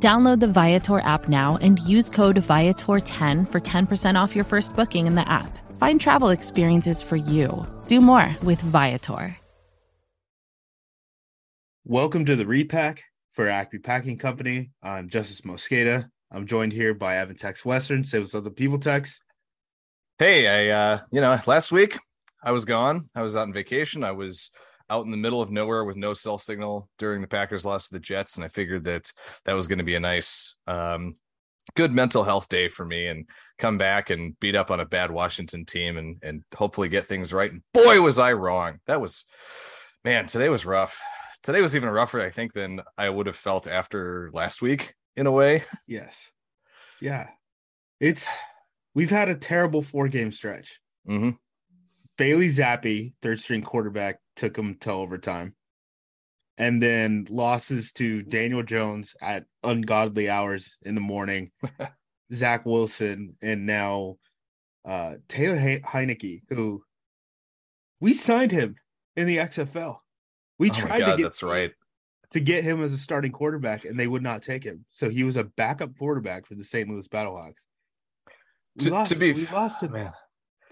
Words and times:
Download 0.00 0.38
the 0.38 0.46
Viator 0.46 1.00
app 1.00 1.28
now 1.28 1.58
and 1.60 1.80
use 1.80 2.08
code 2.08 2.36
Viator10 2.36 3.50
for 3.50 3.60
10% 3.60 4.14
off 4.20 4.36
your 4.36 4.44
first 4.44 4.76
booking 4.76 5.08
in 5.08 5.16
the 5.16 5.28
app. 5.28 5.58
Find 5.76 6.00
travel 6.00 6.28
experiences 6.28 7.02
for 7.02 7.16
you. 7.16 7.66
Do 7.88 8.00
more 8.00 8.36
with 8.44 8.60
Viator. 8.60 9.36
Welcome 11.84 12.26
to 12.26 12.36
the 12.36 12.46
repack 12.46 13.02
for 13.32 13.48
Acme 13.48 13.78
Packing 13.78 14.18
Company. 14.18 14.70
I'm 14.82 15.08
Justice 15.08 15.40
Mosqueda. 15.40 16.10
I'm 16.30 16.46
joined 16.46 16.74
here 16.74 16.94
by 16.94 17.16
Evan 17.16 17.34
Tex 17.34 17.64
Western. 17.64 18.04
Say 18.04 18.18
what's 18.20 18.34
up 18.34 18.44
the 18.44 18.50
people, 18.50 18.78
Tex. 18.78 19.18
Hey, 20.18 20.46
I 20.46 20.68
uh, 20.68 21.00
you 21.10 21.20
know, 21.20 21.38
last 21.46 21.72
week 21.72 21.98
I 22.44 22.52
was 22.52 22.64
gone. 22.64 23.08
I 23.14 23.22
was 23.22 23.36
out 23.36 23.48
on 23.48 23.52
vacation. 23.52 24.04
I 24.04 24.12
was 24.12 24.50
out 24.90 25.04
in 25.04 25.10
the 25.10 25.16
middle 25.16 25.42
of 25.42 25.50
nowhere 25.50 25.84
with 25.84 25.96
no 25.96 26.14
cell 26.14 26.38
signal 26.38 26.88
during 26.98 27.20
the 27.20 27.28
Packers 27.28 27.64
loss 27.64 27.88
to 27.88 27.94
the 27.94 28.00
Jets, 28.00 28.36
and 28.36 28.44
I 28.44 28.48
figured 28.48 28.84
that 28.84 29.12
that 29.44 29.54
was 29.54 29.68
going 29.68 29.78
to 29.78 29.84
be 29.84 29.94
a 29.94 30.00
nice, 30.00 30.56
um, 30.66 31.14
good 31.76 31.92
mental 31.92 32.24
health 32.24 32.48
day 32.48 32.68
for 32.68 32.84
me, 32.84 33.06
and 33.06 33.28
come 33.58 33.78
back 33.78 34.10
and 34.10 34.38
beat 34.40 34.56
up 34.56 34.70
on 34.70 34.80
a 34.80 34.86
bad 34.86 35.10
Washington 35.10 35.64
team, 35.64 35.96
and 35.96 36.16
and 36.22 36.42
hopefully 36.54 36.88
get 36.88 37.08
things 37.08 37.32
right. 37.32 37.52
And 37.52 37.62
boy, 37.74 38.00
was 38.00 38.18
I 38.18 38.32
wrong. 38.32 38.80
That 38.86 39.00
was, 39.00 39.24
man, 40.04 40.26
today 40.26 40.48
was 40.48 40.64
rough. 40.64 41.00
Today 41.42 41.62
was 41.62 41.76
even 41.76 41.88
rougher, 41.88 42.20
I 42.20 42.30
think, 42.30 42.52
than 42.52 42.82
I 42.96 43.08
would 43.08 43.26
have 43.26 43.36
felt 43.36 43.66
after 43.66 44.30
last 44.32 44.60
week 44.60 44.94
in 45.16 45.26
a 45.26 45.32
way. 45.32 45.62
Yes. 45.86 46.30
Yeah. 47.00 47.28
It's 48.00 48.28
we've 48.94 49.10
had 49.10 49.28
a 49.28 49.34
terrible 49.34 49.82
four 49.82 50.08
game 50.08 50.32
stretch. 50.32 50.80
Mm-hmm. 51.08 51.30
Bailey 52.18 52.48
Zappe, 52.48 53.12
third 53.22 53.40
string 53.40 53.62
quarterback, 53.62 54.18
took 54.36 54.52
them 54.54 54.74
to 54.80 54.92
overtime. 54.92 55.54
And 56.58 56.82
then 56.82 57.26
losses 57.30 57.92
to 57.94 58.22
Daniel 58.24 58.64
Jones 58.64 59.14
at 59.22 59.44
ungodly 59.62 60.28
hours 60.28 60.76
in 60.82 60.96
the 60.96 61.00
morning, 61.00 61.52
Zach 62.34 62.66
Wilson, 62.66 63.36
and 63.40 63.64
now 63.64 64.16
uh, 64.84 65.14
Taylor 65.28 65.58
he- 65.58 65.78
Heinicke, 65.78 66.42
who 66.48 66.82
we 68.00 68.12
signed 68.14 68.50
him 68.50 68.74
in 69.16 69.28
the 69.28 69.36
XFL. 69.36 69.98
We 70.58 70.70
Oh 70.70 70.74
tried 70.74 70.98
God, 70.98 71.10
to 71.12 71.16
get 71.18 71.22
that's 71.22 71.42
right. 71.44 71.70
to 72.32 72.40
get 72.40 72.64
him 72.64 72.82
as 72.82 72.92
a 72.92 72.98
starting 72.98 73.30
quarterback, 73.30 73.84
and 73.84 73.98
they 73.98 74.08
would 74.08 74.22
not 74.24 74.42
take 74.42 74.64
him. 74.64 74.84
So 74.90 75.08
he 75.08 75.22
was 75.22 75.36
a 75.36 75.44
backup 75.44 75.96
quarterback 75.96 76.44
for 76.46 76.56
the 76.56 76.64
St. 76.64 76.88
Louis 76.88 77.06
Battlehawks. 77.06 77.66
We 78.76 78.86
To- 78.86 78.90
lost. 78.90 79.12
to 79.12 79.18
be 79.18 79.32
we 79.32 79.46
lost 79.46 79.80
him. 79.84 79.92
Man, 79.92 80.12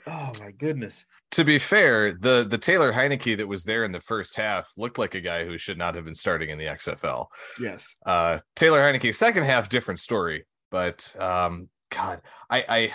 Oh 0.06 0.32
my 0.40 0.52
goodness. 0.52 1.04
to 1.32 1.44
be 1.44 1.58
fair, 1.58 2.12
the 2.12 2.46
the 2.48 2.58
Taylor 2.58 2.92
Heinicke 2.92 3.36
that 3.38 3.48
was 3.48 3.64
there 3.64 3.82
in 3.84 3.92
the 3.92 4.00
first 4.00 4.36
half 4.36 4.68
looked 4.76 4.98
like 4.98 5.14
a 5.14 5.20
guy 5.20 5.44
who 5.44 5.58
should 5.58 5.78
not 5.78 5.94
have 5.96 6.04
been 6.04 6.14
starting 6.14 6.50
in 6.50 6.58
the 6.58 6.66
XFL. 6.66 7.26
Yes. 7.60 7.96
Uh, 8.04 8.38
Taylor 8.54 8.80
Heinicke, 8.80 9.14
second 9.14 9.44
half, 9.44 9.68
different 9.68 10.00
story. 10.00 10.46
But 10.70 11.14
um, 11.18 11.68
God, 11.90 12.20
I 12.48 12.64
I 12.68 12.92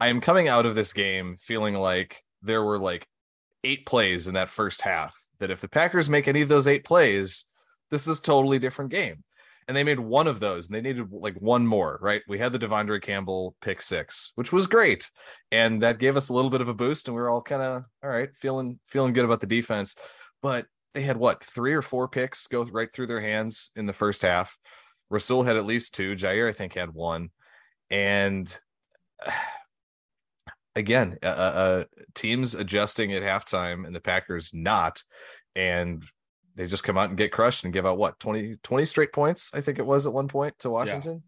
I 0.00 0.08
am 0.08 0.20
coming 0.20 0.48
out 0.48 0.66
of 0.66 0.74
this 0.74 0.92
game 0.92 1.36
feeling 1.40 1.74
like 1.74 2.22
there 2.42 2.62
were 2.62 2.78
like 2.78 3.06
eight 3.64 3.86
plays 3.86 4.28
in 4.28 4.34
that 4.34 4.48
first 4.50 4.82
half. 4.82 5.16
That 5.38 5.50
if 5.50 5.60
the 5.60 5.68
Packers 5.68 6.10
make 6.10 6.28
any 6.28 6.42
of 6.42 6.48
those 6.48 6.66
eight 6.66 6.84
plays, 6.84 7.46
this 7.90 8.06
is 8.06 8.20
totally 8.20 8.58
different 8.58 8.90
game. 8.90 9.24
And 9.68 9.76
they 9.76 9.84
made 9.84 10.00
one 10.00 10.26
of 10.26 10.40
those, 10.40 10.66
and 10.66 10.74
they 10.74 10.80
needed 10.80 11.08
like 11.12 11.36
one 11.36 11.66
more, 11.66 11.98
right? 12.02 12.22
We 12.26 12.38
had 12.38 12.52
the 12.52 12.58
De'Vondre 12.58 13.00
Campbell 13.00 13.54
pick 13.60 13.80
six, 13.80 14.32
which 14.34 14.52
was 14.52 14.66
great, 14.66 15.10
and 15.50 15.82
that 15.82 15.98
gave 15.98 16.16
us 16.16 16.28
a 16.28 16.32
little 16.32 16.50
bit 16.50 16.60
of 16.60 16.68
a 16.68 16.74
boost, 16.74 17.06
and 17.06 17.14
we 17.14 17.22
were 17.22 17.30
all 17.30 17.42
kind 17.42 17.62
of 17.62 17.84
all 18.02 18.10
right, 18.10 18.30
feeling 18.36 18.80
feeling 18.88 19.12
good 19.12 19.24
about 19.24 19.40
the 19.40 19.46
defense. 19.46 19.94
But 20.42 20.66
they 20.94 21.02
had 21.02 21.16
what 21.16 21.42
three 21.42 21.72
or 21.72 21.82
four 21.82 22.08
picks 22.08 22.46
go 22.46 22.64
right 22.64 22.92
through 22.92 23.06
their 23.06 23.20
hands 23.20 23.70
in 23.76 23.86
the 23.86 23.92
first 23.92 24.22
half. 24.22 24.58
Rasul 25.10 25.42
had 25.42 25.56
at 25.56 25.66
least 25.66 25.94
two. 25.94 26.16
Jaire, 26.16 26.48
I 26.48 26.52
think, 26.52 26.74
had 26.74 26.92
one. 26.92 27.30
And 27.90 28.54
again, 30.74 31.18
uh, 31.22 31.26
uh, 31.26 31.84
teams 32.14 32.54
adjusting 32.54 33.12
at 33.12 33.22
halftime 33.22 33.86
and 33.86 33.94
the 33.94 34.00
Packers 34.00 34.52
not. 34.54 35.02
And 35.54 36.04
they 36.54 36.66
just 36.66 36.84
come 36.84 36.98
out 36.98 37.08
and 37.08 37.18
get 37.18 37.32
crushed 37.32 37.64
and 37.64 37.72
give 37.72 37.86
out 37.86 37.98
what 37.98 38.18
20, 38.20 38.56
20 38.62 38.84
straight 38.84 39.12
points, 39.12 39.50
I 39.54 39.60
think 39.60 39.78
it 39.78 39.86
was 39.86 40.06
at 40.06 40.12
one 40.12 40.28
point 40.28 40.58
to 40.60 40.70
Washington. 40.70 41.22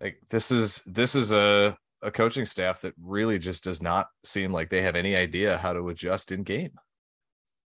Like 0.00 0.18
this 0.30 0.50
is 0.50 0.82
this 0.86 1.14
is 1.14 1.32
a 1.32 1.76
a 2.02 2.10
coaching 2.10 2.46
staff 2.46 2.82
that 2.82 2.94
really 3.02 3.38
just 3.38 3.64
does 3.64 3.82
not 3.82 4.08
seem 4.24 4.52
like 4.52 4.70
they 4.70 4.82
have 4.82 4.94
any 4.94 5.16
idea 5.16 5.58
how 5.58 5.72
to 5.72 5.88
adjust 5.88 6.30
in 6.30 6.44
game. 6.44 6.72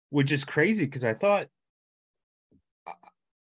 Which 0.10 0.32
is 0.32 0.44
crazy 0.44 0.86
because 0.86 1.04
I 1.04 1.14
thought 1.14 1.48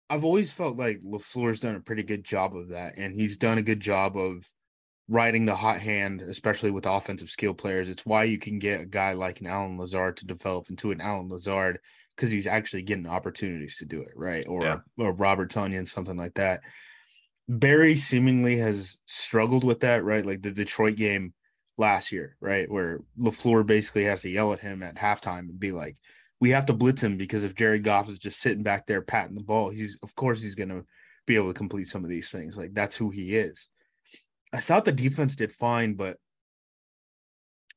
I've 0.10 0.24
always 0.24 0.52
felt 0.52 0.78
like 0.78 1.02
LaFleur's 1.02 1.60
done 1.60 1.76
a 1.76 1.80
pretty 1.80 2.04
good 2.04 2.24
job 2.24 2.56
of 2.56 2.70
that. 2.70 2.98
And 2.98 3.14
he's 3.14 3.38
done 3.38 3.58
a 3.58 3.64
good 3.64 3.80
job 3.80 4.18
of 4.18 4.48
riding 5.08 5.46
the 5.46 5.56
hot 5.56 5.80
hand, 5.80 6.22
especially 6.22 6.72
with 6.72 6.86
offensive 6.86 7.30
skill 7.30 7.54
players. 7.54 7.90
It's 7.90 8.06
why 8.06 8.26
you 8.26 8.38
can 8.38 8.60
get 8.60 8.82
a 8.82 8.86
guy 8.86 9.14
like 9.14 9.42
an 9.42 9.48
Allen 9.48 9.78
Lazard 9.78 10.18
to 10.18 10.26
develop 10.26 10.70
into 10.70 10.92
an 10.92 11.02
Allen 11.02 11.30
Lazard 11.30 11.80
because 12.20 12.32
he's 12.32 12.48
actually 12.48 12.82
getting 12.82 13.08
opportunities 13.08 13.78
to 13.78 13.86
do 13.86 14.02
it, 14.02 14.12
right? 14.14 14.46
Or 14.50 14.62
Yeah. 14.62 14.80
or 14.98 15.14
Robert 15.14 15.50
Tonyan, 15.50 15.88
something 15.88 16.18
like 16.18 16.34
that. 16.34 16.60
Barry 17.48 17.96
seemingly 17.96 18.58
has 18.58 19.00
struggled 19.06 19.64
with 19.64 19.80
that, 19.80 20.04
right? 20.04 20.26
Like 20.26 20.42
the 20.42 20.52
Detroit 20.52 20.98
game 20.98 21.34
last 21.78 22.12
year, 22.12 22.36
right? 22.42 22.70
Where 22.70 23.00
LaFleur 23.18 23.66
basically 23.66 24.04
has 24.04 24.24
to 24.24 24.30
yell 24.30 24.52
at 24.52 24.60
him 24.60 24.84
at 24.84 24.96
halftime 24.96 25.48
and 25.48 25.58
be 25.58 25.72
like, 25.72 25.96
we 26.42 26.50
have 26.50 26.66
to 26.66 26.74
blitz 26.74 27.02
him 27.02 27.16
because 27.16 27.46
if 27.46 27.56
Jared 27.56 27.86
Goff 27.86 28.10
is 28.10 28.20
just 28.20 28.42
sitting 28.42 28.64
back 28.64 28.86
there 28.86 29.02
patting 29.02 29.36
the 29.36 29.42
ball, 29.42 29.70
he's 29.70 29.98
of 30.04 30.14
course 30.16 30.42
he's 30.42 30.56
gonna 30.56 30.84
be 31.26 31.38
able 31.38 31.54
to 31.54 31.58
complete 31.58 31.88
some 31.88 32.04
of 32.04 32.10
these 32.10 32.30
things. 32.30 32.58
Like 32.58 32.74
that's 32.74 32.98
who 32.98 33.12
he 33.12 33.38
is. 33.38 33.70
I 34.52 34.60
thought 34.60 34.84
the 34.84 34.92
defense 34.92 35.38
did 35.38 35.54
fine, 35.54 35.94
but 35.94 36.18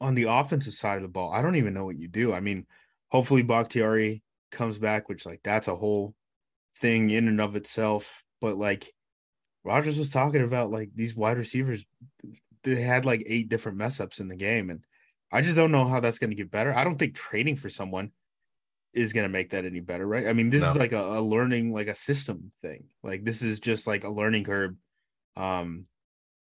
on 0.00 0.16
the 0.16 0.24
offensive 0.24 0.74
side 0.74 0.96
of 0.96 1.02
the 1.02 1.08
ball, 1.08 1.32
I 1.32 1.42
don't 1.42 1.56
even 1.56 1.74
know 1.74 1.84
what 1.84 1.98
you 1.98 2.08
do. 2.08 2.32
I 2.32 2.40
mean, 2.40 2.66
hopefully 3.12 3.42
Bakhtiari 3.42 4.22
comes 4.52 4.78
back, 4.78 5.08
which 5.08 5.26
like 5.26 5.40
that's 5.42 5.68
a 5.68 5.76
whole 5.76 6.14
thing 6.78 7.10
in 7.10 7.28
and 7.28 7.40
of 7.40 7.56
itself. 7.56 8.22
But 8.40 8.56
like 8.56 8.92
Rodgers 9.64 9.98
was 9.98 10.10
talking 10.10 10.42
about 10.42 10.70
like 10.70 10.90
these 10.94 11.16
wide 11.16 11.38
receivers, 11.38 11.84
they 12.62 12.80
had 12.80 13.04
like 13.04 13.24
eight 13.26 13.48
different 13.48 13.78
mess 13.78 13.98
ups 13.98 14.20
in 14.20 14.28
the 14.28 14.36
game. 14.36 14.70
And 14.70 14.84
I 15.32 15.40
just 15.40 15.56
don't 15.56 15.72
know 15.72 15.86
how 15.86 16.00
that's 16.00 16.18
going 16.18 16.30
to 16.30 16.36
get 16.36 16.50
better. 16.50 16.74
I 16.74 16.84
don't 16.84 16.98
think 16.98 17.14
trading 17.14 17.56
for 17.56 17.68
someone 17.68 18.12
is 18.92 19.12
going 19.12 19.24
to 19.24 19.28
make 19.32 19.50
that 19.50 19.64
any 19.64 19.80
better, 19.80 20.06
right? 20.06 20.26
I 20.26 20.34
mean, 20.34 20.50
this 20.50 20.62
is 20.62 20.76
like 20.76 20.92
a, 20.92 21.18
a 21.18 21.20
learning, 21.20 21.72
like 21.72 21.88
a 21.88 21.94
system 21.94 22.52
thing. 22.60 22.84
Like 23.02 23.24
this 23.24 23.40
is 23.42 23.58
just 23.58 23.86
like 23.86 24.04
a 24.04 24.10
learning 24.10 24.44
curve. 24.44 24.74
Um, 25.36 25.86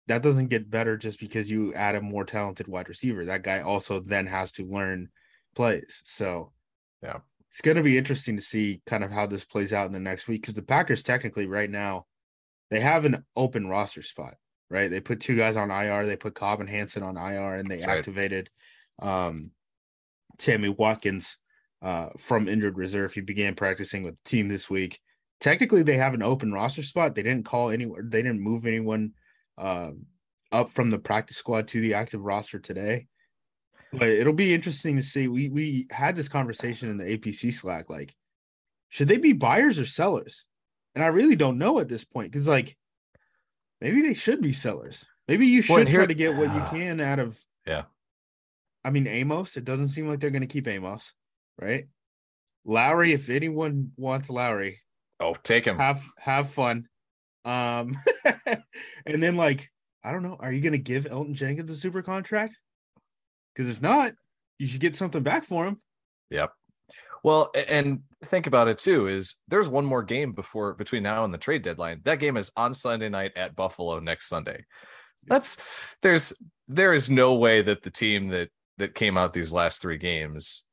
that 0.08 0.22
doesn't 0.22 0.50
get 0.50 0.70
better 0.70 0.98
just 0.98 1.20
because 1.20 1.50
you 1.50 1.74
add 1.74 1.96
a 1.96 2.02
more 2.02 2.26
talented 2.26 2.68
wide 2.68 2.90
receiver. 2.90 3.26
That 3.26 3.44
guy 3.44 3.62
also 3.62 4.02
then 4.02 4.28
has 4.28 4.52
to 4.54 4.66
learn 4.66 5.10
plays. 5.56 6.02
So, 6.04 6.52
Yeah. 7.02 7.20
It's 7.56 7.62
going 7.62 7.78
to 7.78 7.84
be 7.84 7.98
interesting 7.98 8.36
to 8.36 8.42
see 8.42 8.82
kind 8.86 9.02
of 9.02 9.10
how 9.10 9.26
this 9.26 9.46
plays 9.46 9.72
out 9.72 9.86
in 9.86 9.94
the 9.94 10.00
next 10.00 10.28
week 10.28 10.42
because 10.42 10.56
the 10.56 10.62
Packers 10.62 11.04
technically 11.04 11.46
right 11.46 11.70
now 11.70 12.06
they 12.70 12.82
have 12.82 13.06
an 13.06 13.24
open 13.34 13.68
roster 13.68 14.02
spot, 14.02 14.34
right? 14.70 14.92
They 14.92 15.00
put 15.00 15.22
two 15.22 15.38
guys 15.38 15.56
on 15.56 15.72
IR. 15.72 16.06
They 16.06 16.18
put 16.18 16.36
Cobb 16.36 16.60
and 16.60 16.70
Hanson 16.70 17.02
on 17.02 17.16
IR, 17.16 17.56
and 17.56 17.66
they 17.66 17.78
That's 17.78 17.88
right. 17.88 17.98
activated 18.00 18.50
um, 19.02 19.52
Sammy 20.38 20.68
Watkins 20.68 21.38
uh, 21.82 22.10
from 22.18 22.50
injured 22.50 22.78
reserve. 22.78 23.14
He 23.14 23.22
began 23.22 23.56
practicing 23.56 24.04
with 24.04 24.16
the 24.16 24.30
team 24.30 24.50
this 24.50 24.70
week. 24.70 25.00
Technically, 25.40 25.82
they 25.82 25.96
have 25.96 26.14
an 26.14 26.24
open 26.24 26.52
roster 26.52 26.84
spot. 26.84 27.16
They 27.16 27.24
didn't 27.24 27.46
call 27.46 27.70
anywhere. 27.70 28.04
They 28.06 28.22
didn't 28.22 28.42
move 28.42 28.66
anyone 28.66 29.12
um, 29.58 30.08
up 30.52 30.68
from 30.68 30.90
the 30.90 31.00
practice 31.00 31.38
squad 31.38 31.70
to 31.70 31.80
the 31.80 31.94
active 31.94 32.20
roster 32.20 32.60
today. 32.60 33.08
But 33.94 34.10
it'll 34.10 34.34
be 34.34 34.54
interesting 34.54 34.96
to 34.98 35.02
see. 35.04 35.28
We 35.28 35.50
we 35.50 35.88
had 35.90 36.16
this 36.16 36.28
conversation 36.28 36.90
in 36.90 36.98
the 36.98 37.06
APC 37.18 37.54
Slack. 37.54 37.90
Like, 37.90 38.14
should 38.90 39.08
they 39.08 39.18
be 39.18 39.34
buyers 39.34 39.80
or 39.80 39.86
sellers? 39.86 40.46
And 40.96 41.04
I 41.04 41.08
really 41.08 41.36
don't 41.36 41.58
know 41.58 41.80
at 41.80 41.88
this 41.90 42.04
point 42.04 42.32
because, 42.32 42.48
like, 42.48 42.78
maybe 43.82 44.02
they 44.02 44.14
should 44.14 44.42
be 44.42 44.54
sellers. 44.54 45.06
Maybe 45.28 45.48
you 45.48 45.62
should 45.62 45.74
Well, 45.74 45.82
and 45.82 45.90
try 45.90 46.06
to 46.06 46.14
get 46.14 46.36
what 46.36 46.54
you 46.54 46.62
can 46.70 47.00
out 47.00 47.20
of. 47.20 47.40
Yeah. 47.66 47.84
I 48.84 48.92
mean, 48.92 49.08
Amos. 49.08 49.58
It 49.58 49.66
doesn't 49.66 49.88
seem 49.90 50.08
like 50.08 50.20
they're 50.20 50.30
going 50.30 50.42
to 50.42 50.48
keep 50.48 50.68
Amos, 50.68 51.14
right? 51.60 51.86
Lowry. 52.66 53.14
If 53.14 53.30
anyone 53.30 53.92
wants 53.98 54.30
Lowry, 54.30 54.80
Oh, 55.20 55.36
take 55.44 55.66
him. 55.66 55.78
have 55.78 56.04
have 56.20 56.50
fun. 56.50 56.88
Um, 57.46 57.98
and 59.06 59.22
then 59.24 59.38
like 59.38 59.72
I 60.04 60.12
don't 60.12 60.24
know. 60.24 60.38
Are 60.40 60.52
you 60.52 60.62
going 60.62 60.74
to 60.74 60.78
give 60.78 61.06
Elgton 61.06 61.34
Jenkins 61.34 61.72
a 61.72 61.76
super 61.76 62.02
contract? 62.02 62.58
Because 63.56 63.70
if 63.70 63.82
not, 63.82 64.12
you 64.58 64.68
should 64.68 64.82
get 64.82 64.96
something 64.96 65.24
back 65.24 65.46
for 65.46 65.66
him. 65.66 65.80
Yep. 66.30 66.52
Well, 67.24 67.52
and 67.56 68.02
think 68.26 68.46
about 68.46 68.68
it 68.68 68.78
too 68.78 69.08
is 69.08 69.38
there's 69.48 69.70
one 69.70 69.86
more 69.86 70.04
game 70.04 70.34
before 70.34 70.74
between 70.74 71.04
now 71.04 71.24
and 71.24 71.34
the 71.34 71.40
trade 71.40 71.64
deadline. 71.64 72.02
That 72.04 72.20
game 72.20 72.38
is 72.38 72.52
on 72.56 72.74
Sunday 72.74 73.10
night 73.10 73.32
at 73.36 73.56
Buffalo 73.56 74.00
next 74.00 74.28
Sunday. 74.28 74.66
That's 75.26 75.58
there's 76.02 76.40
there 76.68 76.94
is 76.94 77.10
no 77.10 77.34
way 77.34 77.62
that 77.62 77.82
the 77.82 77.90
team 77.90 78.28
that 78.30 78.50
that 78.78 78.94
came 78.94 79.18
out 79.18 79.34
these 79.34 79.54
last 79.54 79.82
three 79.82 79.98
games 79.98 80.66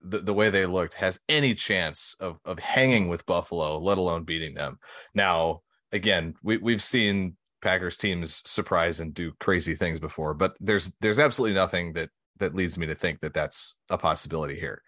the, 0.00 0.20
the 0.20 0.34
way 0.34 0.50
they 0.50 0.66
looked 0.66 0.94
has 0.94 1.20
any 1.28 1.54
chance 1.54 2.16
of 2.20 2.38
of 2.44 2.58
hanging 2.58 3.08
with 3.08 3.26
Buffalo, 3.26 3.78
let 3.78 3.98
alone 3.98 4.24
beating 4.24 4.54
them. 4.54 4.78
Now, 5.14 5.62
again, 5.92 6.34
we 6.42 6.56
we've 6.58 6.82
seen 6.82 7.36
Packers 7.62 7.96
teams 7.96 8.42
surprise 8.48 9.00
and 9.00 9.14
do 9.14 9.32
crazy 9.40 9.74
things 9.74 10.00
before, 10.00 10.34
but 10.34 10.54
there's 10.60 10.92
there's 11.00 11.20
absolutely 11.20 11.54
nothing 11.54 11.94
that 11.94 12.10
that 12.38 12.54
leads 12.54 12.76
me 12.76 12.86
to 12.86 12.94
think 12.94 13.20
that 13.20 13.34
that's 13.34 13.76
a 13.90 13.98
possibility 13.98 14.58
here. 14.58 14.82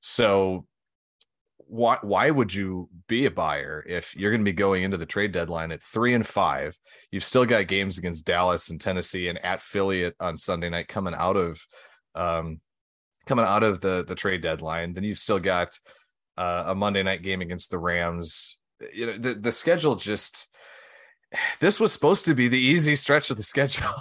So 0.00 0.66
why 1.68 1.98
why 2.02 2.30
would 2.30 2.54
you 2.54 2.88
be 3.08 3.26
a 3.26 3.30
buyer 3.30 3.84
if 3.86 4.14
you're 4.16 4.30
going 4.30 4.40
to 4.40 4.50
be 4.50 4.52
going 4.52 4.82
into 4.82 4.96
the 4.96 5.06
trade 5.06 5.32
deadline 5.32 5.72
at 5.72 5.82
three 5.82 6.14
and 6.14 6.26
five? 6.26 6.78
You've 7.10 7.24
still 7.24 7.44
got 7.44 7.66
games 7.66 7.98
against 7.98 8.24
Dallas 8.24 8.70
and 8.70 8.80
Tennessee 8.80 9.28
and 9.28 9.44
at 9.44 9.60
Philly 9.60 10.12
on 10.20 10.36
Sunday 10.36 10.70
night 10.70 10.88
coming 10.88 11.14
out 11.14 11.36
of 11.36 11.60
um, 12.14 12.60
coming 13.26 13.44
out 13.44 13.62
of 13.62 13.80
the 13.80 14.04
the 14.04 14.14
trade 14.14 14.42
deadline. 14.42 14.94
Then 14.94 15.04
you've 15.04 15.18
still 15.18 15.40
got 15.40 15.78
uh, 16.36 16.64
a 16.68 16.74
Monday 16.74 17.02
night 17.02 17.22
game 17.22 17.40
against 17.40 17.70
the 17.70 17.78
Rams. 17.78 18.58
You 18.92 19.06
know 19.06 19.18
the 19.18 19.34
the 19.34 19.52
schedule 19.52 19.96
just 19.96 20.48
this 21.60 21.80
was 21.80 21.92
supposed 21.92 22.24
to 22.26 22.34
be 22.34 22.48
the 22.48 22.58
easy 22.58 22.96
stretch 22.96 23.30
of 23.30 23.36
the 23.36 23.42
schedule. 23.42 23.94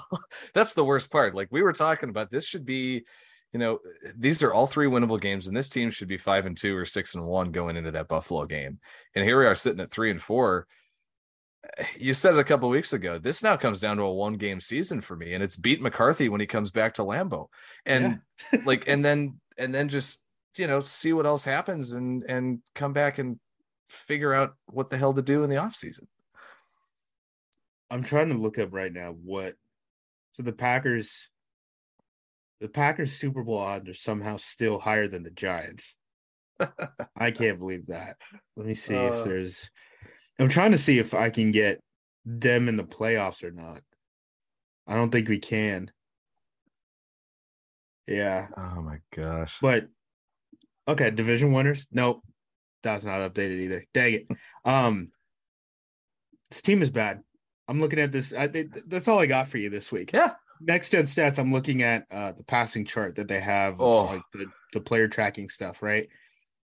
That's 0.53 0.73
the 0.73 0.85
worst 0.85 1.11
part. 1.11 1.35
Like 1.35 1.49
we 1.51 1.61
were 1.61 1.73
talking 1.73 2.09
about, 2.09 2.31
this 2.31 2.45
should 2.45 2.65
be, 2.65 3.05
you 3.53 3.59
know, 3.59 3.79
these 4.17 4.43
are 4.43 4.53
all 4.53 4.67
three 4.67 4.87
winnable 4.87 5.19
games, 5.19 5.47
and 5.47 5.55
this 5.55 5.69
team 5.69 5.89
should 5.89 6.07
be 6.07 6.17
five 6.17 6.45
and 6.45 6.57
two 6.57 6.75
or 6.75 6.85
six 6.85 7.15
and 7.15 7.25
one 7.25 7.51
going 7.51 7.77
into 7.77 7.91
that 7.91 8.07
Buffalo 8.07 8.45
game. 8.45 8.79
And 9.15 9.23
here 9.23 9.39
we 9.39 9.45
are 9.45 9.55
sitting 9.55 9.79
at 9.79 9.91
three 9.91 10.11
and 10.11 10.21
four. 10.21 10.67
You 11.97 12.13
said 12.13 12.35
it 12.35 12.39
a 12.39 12.43
couple 12.43 12.69
weeks 12.69 12.93
ago. 12.93 13.17
This 13.17 13.41
now 13.41 13.57
comes 13.57 13.79
down 13.79 13.97
to 13.97 14.03
a 14.03 14.13
one 14.13 14.35
game 14.35 14.59
season 14.59 15.01
for 15.01 15.15
me, 15.15 15.33
and 15.33 15.43
it's 15.43 15.55
beat 15.55 15.81
McCarthy 15.81 16.29
when 16.29 16.41
he 16.41 16.47
comes 16.47 16.69
back 16.69 16.93
to 16.95 17.03
Lambeau, 17.03 17.47
and 17.85 18.19
yeah. 18.53 18.59
like, 18.65 18.87
and 18.87 19.03
then 19.03 19.39
and 19.57 19.73
then 19.73 19.89
just 19.89 20.23
you 20.57 20.67
know 20.67 20.79
see 20.79 21.13
what 21.13 21.25
else 21.25 21.43
happens 21.43 21.93
and 21.93 22.23
and 22.29 22.59
come 22.75 22.93
back 22.93 23.17
and 23.17 23.39
figure 23.87 24.33
out 24.33 24.55
what 24.67 24.89
the 24.89 24.97
hell 24.97 25.13
to 25.13 25.21
do 25.21 25.43
in 25.43 25.49
the 25.49 25.57
off 25.57 25.75
season. 25.75 26.07
I'm 27.89 28.03
trying 28.03 28.29
to 28.29 28.35
look 28.35 28.57
up 28.57 28.73
right 28.73 28.91
now 28.91 29.15
what 29.23 29.53
so 30.33 30.43
the 30.43 30.51
Packers 30.51 31.29
the 32.61 32.69
Packers 32.69 33.13
Super 33.13 33.43
Bowl 33.43 33.57
odds 33.57 33.89
are 33.89 33.93
somehow 33.93 34.37
still 34.37 34.79
higher 34.79 35.07
than 35.07 35.23
the 35.23 35.31
Giants. 35.31 35.95
I 37.17 37.31
can't 37.31 37.59
believe 37.59 37.87
that. 37.87 38.17
Let 38.55 38.65
me 38.65 38.75
see 38.75 38.95
uh, 38.95 39.13
if 39.13 39.23
there's 39.23 39.69
I'm 40.39 40.49
trying 40.49 40.71
to 40.71 40.77
see 40.77 40.99
if 40.99 41.13
I 41.13 41.29
can 41.29 41.51
get 41.51 41.81
them 42.25 42.67
in 42.67 42.77
the 42.77 42.83
playoffs 42.83 43.43
or 43.43 43.51
not. 43.51 43.81
I 44.87 44.95
don't 44.95 45.11
think 45.11 45.29
we 45.29 45.39
can. 45.39 45.91
Yeah. 48.07 48.47
Oh 48.57 48.81
my 48.81 48.97
gosh. 49.15 49.57
But 49.61 49.87
okay, 50.87 51.11
division 51.11 51.53
winners? 51.53 51.87
Nope. 51.91 52.21
That's 52.83 53.03
not 53.03 53.21
updated 53.21 53.61
either. 53.61 53.85
Dang 53.93 54.13
it. 54.13 54.27
Um 54.63 55.11
this 56.51 56.61
team 56.61 56.81
is 56.81 56.89
bad. 56.89 57.21
I'm 57.67 57.79
looking 57.79 57.99
at 57.99 58.11
this. 58.11 58.33
I, 58.33 58.47
that's 58.87 59.07
all 59.07 59.19
I 59.19 59.25
got 59.25 59.47
for 59.47 59.57
you 59.57 59.69
this 59.69 59.91
week. 59.91 60.11
Yeah. 60.13 60.33
Next 60.61 60.89
gen 60.89 61.03
stats. 61.03 61.37
I'm 61.37 61.51
looking 61.51 61.81
at 61.81 62.05
uh, 62.11 62.31
the 62.31 62.43
passing 62.43 62.85
chart 62.85 63.15
that 63.15 63.27
they 63.27 63.39
have. 63.39 63.75
Oh. 63.79 64.05
like 64.05 64.21
the, 64.33 64.45
the 64.73 64.81
player 64.81 65.07
tracking 65.07 65.49
stuff, 65.49 65.81
right? 65.81 66.07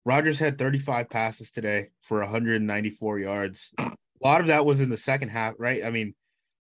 Rodgers 0.04 0.38
had 0.38 0.58
35 0.58 1.08
passes 1.08 1.50
today 1.52 1.88
for 2.02 2.20
194 2.20 3.18
yards. 3.18 3.72
A 3.78 4.26
lot 4.26 4.40
of 4.40 4.48
that 4.48 4.66
was 4.66 4.80
in 4.80 4.90
the 4.90 4.96
second 4.96 5.28
half, 5.28 5.54
right? 5.58 5.84
I 5.84 5.90
mean, 5.90 6.14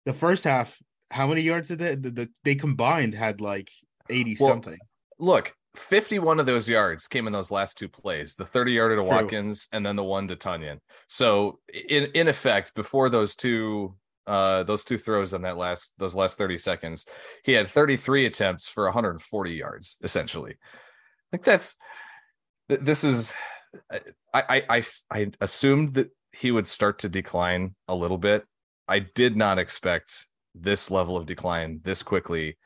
the 0.05 0.13
first 0.13 0.43
half, 0.43 0.77
how 1.09 1.27
many 1.27 1.41
yards 1.41 1.69
did 1.69 1.79
they? 1.79 1.95
The, 1.95 2.09
the 2.09 2.29
they 2.43 2.55
combined 2.55 3.13
had 3.13 3.39
like 3.39 3.71
80 4.09 4.37
well, 4.39 4.49
something. 4.49 4.77
Look, 5.19 5.53
51 5.75 6.39
of 6.39 6.45
those 6.45 6.67
yards 6.67 7.07
came 7.07 7.27
in 7.27 7.33
those 7.33 7.51
last 7.51 7.77
two 7.77 7.87
plays 7.87 8.35
the 8.35 8.45
30 8.45 8.73
yarder 8.73 8.95
to 8.97 9.03
True. 9.03 9.11
Watkins 9.11 9.67
and 9.71 9.85
then 9.85 9.95
the 9.95 10.03
one 10.03 10.27
to 10.27 10.35
Tonyan. 10.35 10.79
So, 11.07 11.59
in, 11.89 12.05
in 12.13 12.27
effect, 12.27 12.73
before 12.75 13.09
those 13.09 13.35
two 13.35 13.95
uh 14.27 14.63
those 14.63 14.83
two 14.83 14.97
throws 14.97 15.33
in 15.33 15.41
that 15.43 15.57
last 15.57 15.93
those 15.97 16.15
last 16.15 16.37
30 16.37 16.57
seconds 16.57 17.05
he 17.43 17.51
had 17.51 17.67
33 17.67 18.25
attempts 18.25 18.67
for 18.67 18.85
140 18.85 19.51
yards 19.53 19.97
essentially. 20.03 20.57
Like 21.31 21.43
that's 21.43 21.75
this 22.67 23.03
is 23.03 23.33
I, 23.91 24.01
I 24.33 24.63
i 24.69 24.83
i 25.11 25.31
assumed 25.41 25.95
that 25.95 26.09
he 26.31 26.51
would 26.51 26.67
start 26.67 26.99
to 26.99 27.09
decline 27.09 27.75
a 27.87 27.95
little 27.95 28.17
bit. 28.17 28.45
I 28.87 28.99
did 28.99 29.37
not 29.37 29.57
expect 29.57 30.27
this 30.53 30.91
level 30.91 31.17
of 31.17 31.25
decline 31.25 31.81
this 31.83 32.03
quickly 32.03 32.57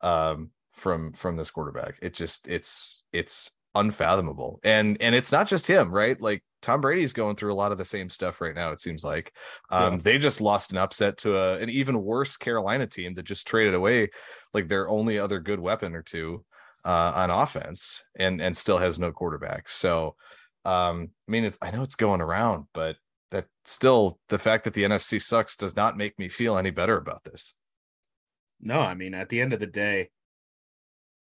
um 0.00 0.50
from 0.72 1.12
from 1.12 1.36
this 1.36 1.50
quarterback. 1.50 1.96
It 2.02 2.14
just 2.14 2.48
it's 2.48 3.04
it's 3.12 3.52
unfathomable 3.74 4.60
and 4.64 4.98
and 5.00 5.14
it's 5.14 5.32
not 5.32 5.48
just 5.48 5.66
him 5.66 5.90
right 5.90 6.20
like 6.20 6.42
Tom 6.62 6.80
Brady's 6.80 7.12
going 7.12 7.36
through 7.36 7.52
a 7.52 7.56
lot 7.56 7.72
of 7.72 7.78
the 7.78 7.84
same 7.84 8.08
stuff 8.08 8.40
right 8.40 8.54
now. 8.54 8.70
It 8.70 8.80
seems 8.80 9.02
like 9.02 9.32
um, 9.68 9.94
yeah. 9.94 10.00
they 10.02 10.18
just 10.18 10.40
lost 10.40 10.70
an 10.70 10.78
upset 10.78 11.18
to 11.18 11.36
a, 11.36 11.58
an 11.58 11.68
even 11.68 12.02
worse 12.02 12.36
Carolina 12.36 12.86
team 12.86 13.14
that 13.14 13.24
just 13.24 13.48
traded 13.48 13.74
away 13.74 14.10
like 14.54 14.68
their 14.68 14.88
only 14.88 15.18
other 15.18 15.40
good 15.40 15.58
weapon 15.58 15.94
or 15.94 16.02
two 16.02 16.44
uh, 16.84 17.12
on 17.14 17.30
offense, 17.30 18.04
and 18.16 18.40
and 18.40 18.56
still 18.56 18.78
has 18.78 18.98
no 18.98 19.12
quarterback. 19.12 19.68
So, 19.68 20.14
um, 20.64 21.10
I 21.28 21.30
mean, 21.30 21.44
it's 21.44 21.58
I 21.60 21.70
know 21.70 21.82
it's 21.82 21.96
going 21.96 22.20
around, 22.20 22.66
but 22.72 22.96
that 23.32 23.46
still 23.64 24.18
the 24.28 24.38
fact 24.38 24.64
that 24.64 24.74
the 24.74 24.84
NFC 24.84 25.20
sucks 25.20 25.56
does 25.56 25.76
not 25.76 25.96
make 25.96 26.18
me 26.18 26.28
feel 26.28 26.56
any 26.56 26.70
better 26.70 26.96
about 26.96 27.24
this. 27.24 27.56
No, 28.60 28.78
I 28.78 28.94
mean, 28.94 29.14
at 29.14 29.28
the 29.28 29.40
end 29.40 29.52
of 29.52 29.60
the 29.60 29.66
day, 29.66 30.10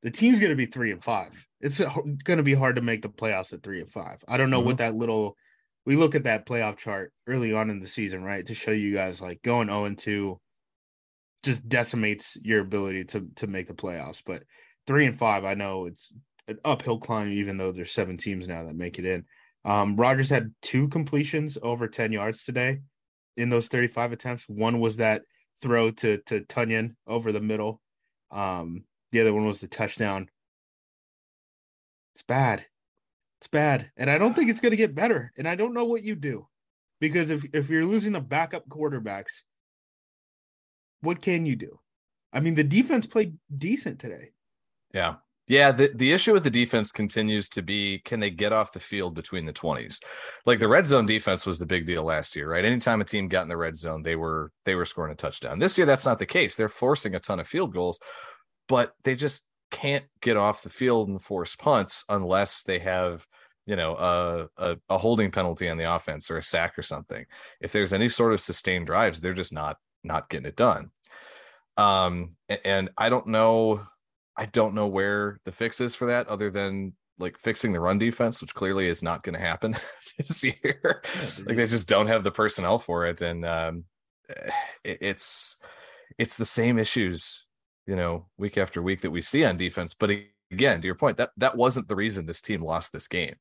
the 0.03 0.11
team's 0.11 0.39
going 0.39 0.49
to 0.49 0.55
be 0.55 0.65
three 0.65 0.91
and 0.91 1.01
five. 1.01 1.45
It's 1.61 1.79
going 1.79 2.37
to 2.37 2.43
be 2.43 2.53
hard 2.53 2.77
to 2.77 2.81
make 2.81 3.01
the 3.01 3.09
playoffs 3.09 3.53
at 3.53 3.63
three 3.63 3.81
and 3.81 3.91
five. 3.91 4.23
I 4.27 4.37
don't 4.37 4.49
know 4.49 4.59
mm-hmm. 4.59 4.67
what 4.67 4.77
that 4.77 4.95
little. 4.95 5.35
We 5.85 5.95
look 5.95 6.15
at 6.15 6.23
that 6.23 6.45
playoff 6.45 6.77
chart 6.77 7.11
early 7.27 7.53
on 7.53 7.69
in 7.69 7.79
the 7.79 7.87
season, 7.87 8.23
right, 8.23 8.45
to 8.45 8.53
show 8.53 8.71
you 8.71 8.93
guys 8.93 9.21
like 9.21 9.41
going 9.41 9.67
zero 9.67 9.85
and 9.85 9.97
two, 9.97 10.39
just 11.43 11.67
decimates 11.67 12.37
your 12.41 12.61
ability 12.61 13.05
to 13.05 13.27
to 13.37 13.47
make 13.47 13.67
the 13.67 13.73
playoffs. 13.73 14.21
But 14.25 14.43
three 14.87 15.05
and 15.05 15.17
five, 15.17 15.45
I 15.45 15.55
know 15.55 15.85
it's 15.85 16.13
an 16.47 16.59
uphill 16.63 16.99
climb, 16.99 17.31
even 17.31 17.57
though 17.57 17.71
there's 17.71 17.91
seven 17.91 18.17
teams 18.17 18.47
now 18.47 18.63
that 18.63 18.75
make 18.75 18.99
it 18.99 19.05
in. 19.05 19.25
Um, 19.65 19.97
Rodgers 19.97 20.29
had 20.29 20.53
two 20.61 20.87
completions 20.87 21.57
over 21.61 21.87
ten 21.87 22.11
yards 22.11 22.43
today 22.43 22.79
in 23.39 23.49
those 23.49 23.67
35 23.67 24.11
attempts. 24.11 24.49
One 24.49 24.79
was 24.79 24.97
that 24.97 25.23
throw 25.61 25.91
to 25.91 26.17
to 26.27 26.41
Tonyan 26.41 26.95
over 27.07 27.31
the 27.31 27.41
middle. 27.41 27.81
Um, 28.31 28.83
the 29.11 29.21
other 29.21 29.33
one 29.33 29.45
was 29.45 29.61
the 29.61 29.67
touchdown. 29.67 30.29
It's 32.15 32.23
bad. 32.23 32.65
It's 33.39 33.47
bad. 33.47 33.91
And 33.95 34.09
I 34.09 34.17
don't 34.17 34.33
think 34.33 34.49
it's 34.49 34.59
going 34.59 34.71
to 34.71 34.77
get 34.77 34.95
better. 34.95 35.31
And 35.37 35.47
I 35.47 35.55
don't 35.55 35.73
know 35.73 35.85
what 35.85 36.03
you 36.03 36.15
do. 36.15 36.47
Because 36.99 37.29
if, 37.29 37.45
if 37.53 37.69
you're 37.69 37.85
losing 37.85 38.11
the 38.11 38.19
backup 38.19 38.67
quarterbacks, 38.67 39.43
what 41.01 41.21
can 41.21 41.45
you 41.45 41.55
do? 41.55 41.79
I 42.33 42.41
mean, 42.41 42.55
the 42.55 42.63
defense 42.63 43.07
played 43.07 43.37
decent 43.55 43.99
today. 43.99 44.31
Yeah. 44.93 45.15
Yeah, 45.49 45.71
the, 45.71 45.91
the 45.95 46.11
issue 46.11 46.31
with 46.33 46.43
the 46.43 46.51
defense 46.51 46.91
continues 46.91 47.49
to 47.49 47.63
be 47.63 48.01
can 48.05 48.19
they 48.19 48.29
get 48.29 48.53
off 48.53 48.71
the 48.71 48.79
field 48.79 49.15
between 49.15 49.47
the 49.47 49.53
20s? 49.53 49.99
Like 50.45 50.59
the 50.59 50.67
red 50.67 50.85
zone 50.85 51.07
defense 51.07 51.47
was 51.47 51.57
the 51.57 51.65
big 51.65 51.87
deal 51.87 52.03
last 52.03 52.35
year, 52.35 52.51
right? 52.51 52.63
Anytime 52.63 53.01
a 53.01 53.05
team 53.05 53.27
got 53.27 53.41
in 53.41 53.49
the 53.49 53.57
red 53.57 53.75
zone, 53.75 54.03
they 54.03 54.15
were 54.15 54.51
they 54.65 54.75
were 54.75 54.85
scoring 54.85 55.11
a 55.11 55.15
touchdown. 55.15 55.57
This 55.57 55.75
year 55.75 55.87
that's 55.87 56.05
not 56.05 56.19
the 56.19 56.27
case. 56.27 56.55
They're 56.55 56.69
forcing 56.69 57.15
a 57.15 57.19
ton 57.19 57.39
of 57.39 57.47
field 57.47 57.73
goals, 57.73 57.99
but 58.67 58.93
they 59.03 59.15
just 59.15 59.47
can't 59.71 60.05
get 60.21 60.37
off 60.37 60.63
the 60.63 60.69
field 60.69 61.09
and 61.09 61.21
force 61.21 61.55
punts 61.55 62.03
unless 62.09 62.63
they 62.63 62.79
have 62.79 63.27
you 63.65 63.75
know 63.75 63.95
a, 63.95 64.47
a, 64.57 64.77
a 64.89 64.97
holding 64.97 65.31
penalty 65.31 65.69
on 65.69 65.77
the 65.77 65.95
offense 65.95 66.31
or 66.31 66.37
a 66.37 66.43
sack 66.43 66.77
or 66.77 66.83
something. 66.83 67.25
If 67.61 67.71
there's 67.71 67.93
any 67.93 68.09
sort 68.09 68.33
of 68.33 68.41
sustained 68.41 68.87
drives 68.87 69.21
they're 69.21 69.33
just 69.33 69.53
not 69.53 69.77
not 70.03 70.29
getting 70.29 70.47
it 70.47 70.55
done. 70.55 70.91
Um 71.77 72.35
and 72.65 72.89
i 72.97 73.09
don't 73.09 73.27
know 73.27 73.85
i 74.35 74.45
don't 74.45 74.73
know 74.73 74.87
where 74.87 75.39
the 75.45 75.51
fix 75.51 75.79
is 75.79 75.95
for 75.95 76.07
that 76.07 76.27
other 76.27 76.49
than 76.49 76.93
like 77.19 77.37
fixing 77.37 77.73
the 77.73 77.79
run 77.79 77.99
defense 77.99 78.41
which 78.41 78.55
clearly 78.55 78.87
is 78.87 79.03
not 79.03 79.23
going 79.23 79.35
to 79.35 79.39
happen 79.39 79.75
this 80.17 80.43
year. 80.43 81.01
Like 81.45 81.57
they 81.57 81.67
just 81.67 81.87
don't 81.87 82.07
have 82.07 82.23
the 82.23 82.31
personnel 82.31 82.79
for 82.79 83.05
it. 83.05 83.21
And 83.21 83.45
um 83.45 83.85
it, 84.83 84.97
it's 85.01 85.57
it's 86.17 86.37
the 86.37 86.45
same 86.45 86.79
issues 86.79 87.45
you 87.89 87.95
know, 87.95 88.27
week 88.37 88.55
after 88.59 88.83
week 88.83 89.01
that 89.01 89.09
we 89.09 89.19
see 89.19 89.43
on 89.43 89.57
defense. 89.57 89.95
But 89.95 90.11
again, 90.51 90.79
to 90.79 90.85
your 90.85 90.93
point, 90.93 91.17
that 91.17 91.31
that 91.37 91.57
wasn't 91.57 91.87
the 91.87 91.95
reason 91.95 92.27
this 92.27 92.39
team 92.39 92.61
lost 92.61 92.93
this 92.93 93.07
game. 93.07 93.33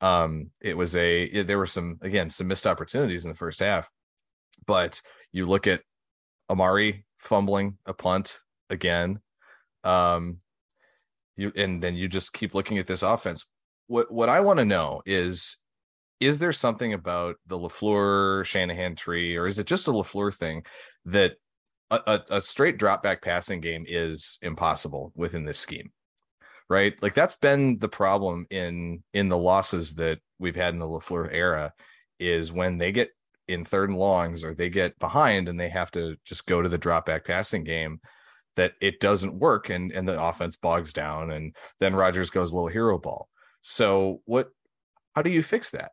Um, 0.00 0.50
it 0.60 0.76
was 0.76 0.96
a 0.96 1.44
there 1.44 1.56
were 1.56 1.66
some 1.66 1.98
again 2.02 2.30
some 2.30 2.48
missed 2.48 2.66
opportunities 2.66 3.24
in 3.24 3.30
the 3.30 3.36
first 3.36 3.60
half, 3.60 3.88
but 4.66 5.00
you 5.30 5.46
look 5.46 5.68
at 5.68 5.82
Amari 6.50 7.06
fumbling 7.20 7.78
a 7.86 7.94
punt 7.94 8.40
again. 8.68 9.20
Um, 9.84 10.40
you 11.36 11.52
and 11.54 11.80
then 11.80 11.94
you 11.94 12.08
just 12.08 12.32
keep 12.32 12.56
looking 12.56 12.78
at 12.78 12.88
this 12.88 13.04
offense. 13.04 13.48
What 13.86 14.10
what 14.10 14.28
I 14.28 14.40
want 14.40 14.58
to 14.58 14.64
know 14.64 15.00
is 15.06 15.58
is 16.18 16.40
there 16.40 16.52
something 16.52 16.92
about 16.92 17.36
the 17.46 17.56
LaFleur 17.56 18.44
Shanahan 18.44 18.96
tree, 18.96 19.36
or 19.36 19.46
is 19.46 19.60
it 19.60 19.68
just 19.68 19.86
a 19.86 19.92
LaFleur 19.92 20.34
thing 20.34 20.64
that 21.04 21.36
a, 21.90 22.20
a, 22.30 22.40
straight 22.40 22.78
drop 22.78 23.02
back 23.02 23.22
passing 23.22 23.60
game 23.60 23.84
is 23.86 24.38
impossible 24.42 25.12
within 25.14 25.44
this 25.44 25.58
scheme? 25.58 25.92
Right. 26.68 27.00
Like 27.00 27.14
that's 27.14 27.36
been 27.36 27.78
the 27.78 27.88
problem 27.88 28.46
in 28.50 29.04
in 29.14 29.28
the 29.28 29.38
losses 29.38 29.94
that 29.94 30.18
we've 30.38 30.56
had 30.56 30.74
in 30.74 30.80
the 30.80 30.86
LaFleur 30.86 31.32
era 31.32 31.72
is 32.18 32.50
when 32.50 32.78
they 32.78 32.90
get 32.90 33.10
in 33.46 33.64
third 33.64 33.88
and 33.88 33.98
longs 33.98 34.42
or 34.42 34.52
they 34.52 34.68
get 34.68 34.98
behind 34.98 35.48
and 35.48 35.60
they 35.60 35.68
have 35.68 35.92
to 35.92 36.16
just 36.24 36.44
go 36.46 36.60
to 36.60 36.68
the 36.68 36.78
drop 36.78 37.06
back 37.06 37.24
passing 37.24 37.62
game 37.62 38.00
that 38.56 38.72
it 38.80 38.98
doesn't 38.98 39.38
work 39.38 39.70
and 39.70 39.92
and 39.92 40.08
the 40.08 40.20
offense 40.20 40.56
bogs 40.56 40.92
down 40.92 41.30
and 41.30 41.54
then 41.78 41.94
Rodgers 41.94 42.30
goes 42.30 42.50
a 42.50 42.54
little 42.56 42.68
hero 42.68 42.98
ball. 42.98 43.28
So 43.62 44.22
what 44.24 44.48
how 45.14 45.22
do 45.22 45.30
you 45.30 45.42
fix 45.42 45.70
that? 45.70 45.92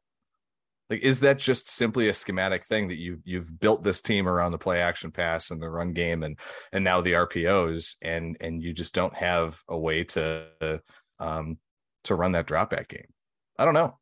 Like 0.94 1.02
is 1.02 1.22
that 1.22 1.40
just 1.40 1.72
simply 1.72 2.08
a 2.08 2.14
schematic 2.14 2.64
thing 2.66 2.90
that 2.90 3.00
you 3.00 3.18
you've 3.24 3.60
built 3.60 3.84
this 3.84 4.00
team 4.00 4.28
around 4.28 4.52
the 4.52 4.60
play 4.60 4.80
action 4.80 5.10
pass 5.10 5.50
and 5.50 5.60
the 5.60 5.68
run 5.68 5.94
game 5.94 6.22
and 6.22 6.38
and 6.72 6.84
now 6.84 7.02
the 7.02 7.14
RPOs 7.14 7.96
and 8.04 8.38
and 8.40 8.62
you 8.62 8.74
just 8.74 8.94
don't 8.94 9.16
have 9.16 9.60
a 9.68 9.76
way 9.76 10.04
to 10.04 10.82
um 11.20 11.58
to 12.04 12.14
run 12.14 12.34
that 12.34 12.46
drop 12.46 12.70
back 12.70 12.90
game. 12.90 13.08
I 13.58 13.66
don't 13.66 13.74
know. 13.74 13.98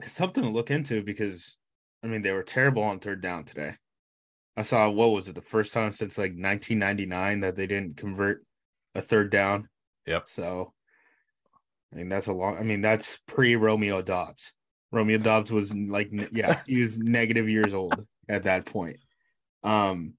It's 0.00 0.12
something 0.12 0.42
to 0.42 0.50
look 0.50 0.72
into 0.72 1.04
because 1.04 1.56
I 2.02 2.08
mean 2.08 2.22
they 2.22 2.32
were 2.32 2.42
terrible 2.42 2.82
on 2.82 2.98
third 2.98 3.20
down 3.20 3.44
today. 3.44 3.76
I 4.56 4.62
saw 4.62 4.90
what 4.90 5.12
was 5.12 5.28
it 5.28 5.36
the 5.36 5.40
first 5.40 5.72
time 5.72 5.92
since 5.92 6.18
like 6.18 6.32
1999 6.32 7.42
that 7.42 7.54
they 7.54 7.68
didn't 7.68 7.96
convert 7.96 8.44
a 8.96 9.00
third 9.00 9.30
down. 9.30 9.68
Yep. 10.04 10.28
So, 10.28 10.72
I 11.92 11.96
mean 11.96 12.08
that's 12.08 12.26
a 12.26 12.32
long. 12.32 12.56
I 12.58 12.64
mean 12.64 12.80
that's 12.80 13.20
pre 13.28 13.54
Romeo 13.54 14.02
Doubs. 14.02 14.52
Romeo 14.90 15.18
Doubs 15.18 15.50
was 15.50 15.74
like 15.74 16.10
yeah 16.32 16.60
he 16.66 16.80
was 16.80 16.98
negative 16.98 17.48
years 17.48 17.74
old 17.74 18.06
at 18.28 18.44
that 18.44 18.64
point. 18.66 18.98
Um, 19.62 20.14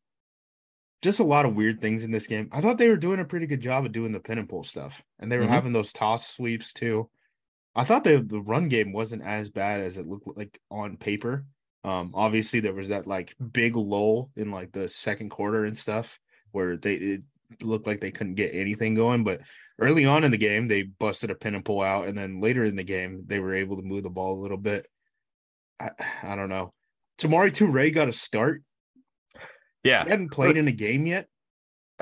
just 1.02 1.20
a 1.20 1.24
lot 1.24 1.46
of 1.46 1.56
weird 1.56 1.80
things 1.80 2.04
in 2.04 2.12
this 2.12 2.28
game. 2.28 2.50
I 2.52 2.60
thought 2.62 2.78
they 2.78 2.90
were 2.90 2.98
doing 2.98 3.20
a 3.20 3.26
pretty 3.26 3.48
good 3.48 3.62
job 3.62 3.86
of 3.86 3.92
doing 3.94 4.12
the 4.12 4.20
pin 4.20 4.38
and 4.38 4.50
pull 4.50 4.64
stuff, 4.64 5.02
and 5.20 5.32
they 5.32 5.38
were 5.38 5.46
Mhm. 5.46 5.50
having 5.50 5.72
those 5.74 5.94
toss 5.94 6.28
sweeps 6.28 6.74
too. 6.74 7.10
I 7.76 7.84
thought 7.86 8.04
the 8.04 8.22
the 8.22 8.42
run 8.42 8.68
game 8.68 8.92
wasn't 8.92 9.24
as 9.24 9.50
bad 9.50 9.80
as 9.82 9.98
it 9.98 10.08
looked 10.08 10.28
like 10.38 10.60
on 10.70 10.98
paper. 10.98 11.46
Um, 11.86 12.12
obviously 12.14 12.60
there 12.60 12.74
was 12.74 12.90
that 12.90 13.08
like 13.08 13.36
big 13.54 13.76
lull 13.78 14.32
in 14.36 14.52
like 14.52 14.74
the 14.74 14.90
second 14.90 15.30
quarter 15.30 15.64
and 15.64 15.78
stuff 15.78 16.20
where 16.52 16.76
they 16.76 16.96
it 16.96 17.22
looked 17.62 17.88
like 17.88 18.02
they 18.02 18.12
couldn't 18.12 18.36
get 18.36 18.54
anything 18.54 18.96
going. 18.96 19.24
But 19.24 19.42
early 19.80 20.06
on 20.06 20.24
in 20.24 20.32
the 20.32 20.38
game, 20.38 20.68
they 20.68 20.84
busted 20.84 21.32
a 21.32 21.36
pin 21.36 21.56
and 21.56 21.66
pull 21.66 21.82
out, 21.82 22.08
and 22.08 22.18
then 22.18 22.42
later 22.42 22.64
in 22.64 22.76
the 22.76 22.84
game, 22.84 23.24
they 23.28 23.40
were 23.40 23.54
able 23.54 23.78
to 23.78 23.84
move 23.84 24.04
the 24.04 24.10
ball 24.10 24.40
a 24.40 24.42
little 24.42 24.58
bit. 24.58 24.88
I, 25.80 25.92
I 26.24 26.36
don't 26.36 26.50
know. 26.50 26.74
Samori 27.20 27.52
Toure 27.52 27.94
got 27.94 28.10
a 28.10 28.14
start. 28.14 28.64
Yeah. 29.84 30.04
He 30.04 30.10
hadn't 30.10 30.30
played 30.32 30.58
in 30.58 30.68
a 30.68 30.72
game 30.74 31.06
yet. 31.06 31.28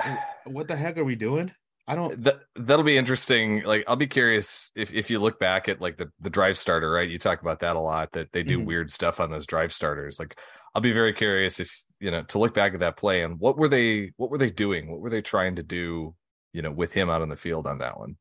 What 0.44 0.66
the 0.66 0.76
heck 0.76 0.96
are 0.96 1.04
we 1.04 1.14
doing? 1.14 1.52
I 1.86 1.94
don't. 1.94 2.22
that 2.24 2.40
that'll 2.56 2.84
be 2.84 2.96
interesting. 2.96 3.62
Like 3.64 3.84
I'll 3.86 3.96
be 3.96 4.06
curious 4.06 4.72
if 4.76 4.92
if 4.94 5.10
you 5.10 5.18
look 5.18 5.38
back 5.38 5.68
at 5.68 5.80
like 5.80 5.96
the 5.98 6.10
the 6.20 6.30
drive 6.30 6.56
starter, 6.56 6.90
right? 6.90 7.08
You 7.08 7.18
talk 7.18 7.42
about 7.42 7.60
that 7.60 7.76
a 7.76 7.80
lot 7.80 8.12
that 8.12 8.32
they 8.32 8.42
do 8.42 8.58
Mhm. 8.60 8.64
weird 8.66 8.90
stuff 8.90 9.20
on 9.20 9.30
those 9.30 9.46
drive 9.46 9.72
starters. 9.72 10.18
Like 10.18 10.38
I'll 10.74 10.80
be 10.82 10.92
very 10.92 11.12
curious 11.12 11.60
if 11.60 11.82
you 12.00 12.10
know 12.10 12.22
to 12.24 12.38
look 12.38 12.54
back 12.54 12.72
at 12.74 12.80
that 12.80 12.96
play 12.96 13.22
and 13.22 13.38
what 13.38 13.58
were 13.58 13.68
they 13.68 14.12
what 14.16 14.30
were 14.30 14.38
they 14.38 14.50
doing? 14.50 14.90
What 14.90 15.00
were 15.00 15.10
they 15.10 15.20
trying 15.22 15.56
to 15.56 15.62
do, 15.62 16.14
you 16.52 16.62
know, 16.62 16.70
with 16.72 16.92
him 16.92 17.08
out 17.10 17.22
on 17.22 17.28
the 17.28 17.36
field 17.36 17.66
on 17.66 17.78
that 17.78 17.98
one? 17.98 18.16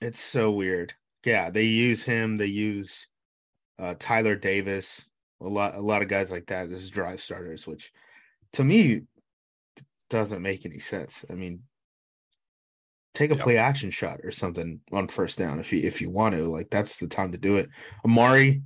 It's 0.00 0.20
so 0.20 0.50
weird. 0.50 0.92
Yeah, 1.24 1.50
they 1.50 1.64
use 1.64 2.02
him. 2.02 2.36
They 2.36 2.46
use 2.46 3.06
uh, 3.78 3.94
Tyler 3.98 4.34
Davis. 4.36 5.04
A 5.40 5.46
lot, 5.48 5.74
a 5.74 5.80
lot 5.80 6.02
of 6.02 6.08
guys 6.08 6.30
like 6.30 6.46
that 6.46 6.70
as 6.70 6.90
drive 6.90 7.20
starters, 7.20 7.66
which 7.66 7.90
to 8.54 8.64
me 8.64 9.02
doesn't 10.10 10.42
make 10.42 10.64
any 10.64 10.78
sense. 10.78 11.24
I 11.30 11.34
mean, 11.34 11.60
take 13.14 13.30
a 13.30 13.34
Yeah. 13.36 13.42
play 13.42 13.56
action 13.58 13.90
shot 13.90 14.20
or 14.22 14.30
something 14.30 14.80
on 14.92 15.08
first 15.08 15.38
down 15.38 15.60
if 15.60 15.72
you 15.72 15.80
if 15.82 16.00
you 16.00 16.10
want 16.10 16.34
to. 16.34 16.44
Like 16.50 16.68
that's 16.70 16.96
the 16.98 17.06
time 17.08 17.32
to 17.32 17.38
do 17.38 17.56
it. 17.56 17.68
Amari 18.04 18.62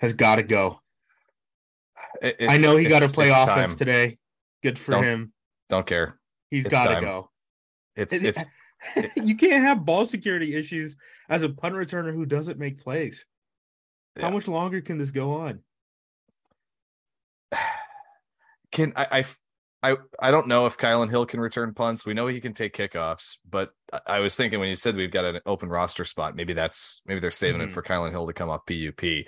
has 0.00 0.12
got 0.12 0.36
to 0.36 0.42
go. 0.42 0.80
It- 2.20 2.36
I 2.48 2.58
know 2.58 2.76
he 2.76 2.86
got 2.86 3.02
to 3.02 3.08
play 3.08 3.28
offense 3.30 3.46
time. 3.72 3.76
today. 3.78 4.18
Good 4.62 4.78
for 4.78 4.92
Don't- 4.92 5.04
him. 5.04 5.32
Don't 5.70 5.86
care. 5.86 6.18
He's 6.50 6.64
it's 6.66 6.70
got 6.72 6.94
to 6.94 7.00
go. 7.00 7.30
It's 7.96 8.14
It- 8.14 8.24
it's 8.24 8.44
you 9.16 9.36
can't 9.36 9.64
have 9.64 9.84
ball 9.84 10.04
security 10.06 10.54
issues 10.54 10.96
as 11.28 11.42
a 11.44 11.48
punt 11.48 11.74
returner 11.74 12.12
who 12.12 12.26
doesn't 12.26 12.58
make 12.58 12.80
plays. 12.82 13.26
How 14.20 14.28
Yeah. 14.28 14.34
much 14.34 14.48
longer 14.48 14.80
can 14.80 14.98
this 14.98 15.10
go 15.12 15.34
on? 15.34 15.60
can 18.72 18.92
I, 18.96 19.06
I 19.20 19.24
I 19.84 19.96
I 20.20 20.30
don't 20.30 20.46
know 20.48 20.66
if 20.66 20.78
Kylin 20.78 21.10
Hill 21.10 21.26
can 21.26 21.40
return 21.40 21.74
punts. 21.74 22.06
We 22.06 22.14
know 22.14 22.26
he 22.26 22.40
can 22.40 22.54
take 22.54 22.74
kickoffs, 22.76 23.36
but 23.48 23.70
I, 24.06 24.20
was 24.20 24.36
thinking 24.36 24.60
when 24.60 24.68
you 24.68 24.76
said 24.76 24.94
we've 24.96 25.10
got 25.10 25.24
an 25.24 25.40
open 25.44 25.68
roster 25.68 26.04
spot, 26.04 26.36
maybe 26.36 26.52
that's 26.52 27.00
maybe 27.06 27.20
they're 27.20 27.30
saving 27.30 27.60
Mhm. 27.60 27.64
it 27.66 27.72
for 27.72 27.82
Kylin 27.82 28.10
Hill 28.10 28.26
to 28.26 28.32
come 28.32 28.48
off 28.48 28.64
PUP. 28.66 29.26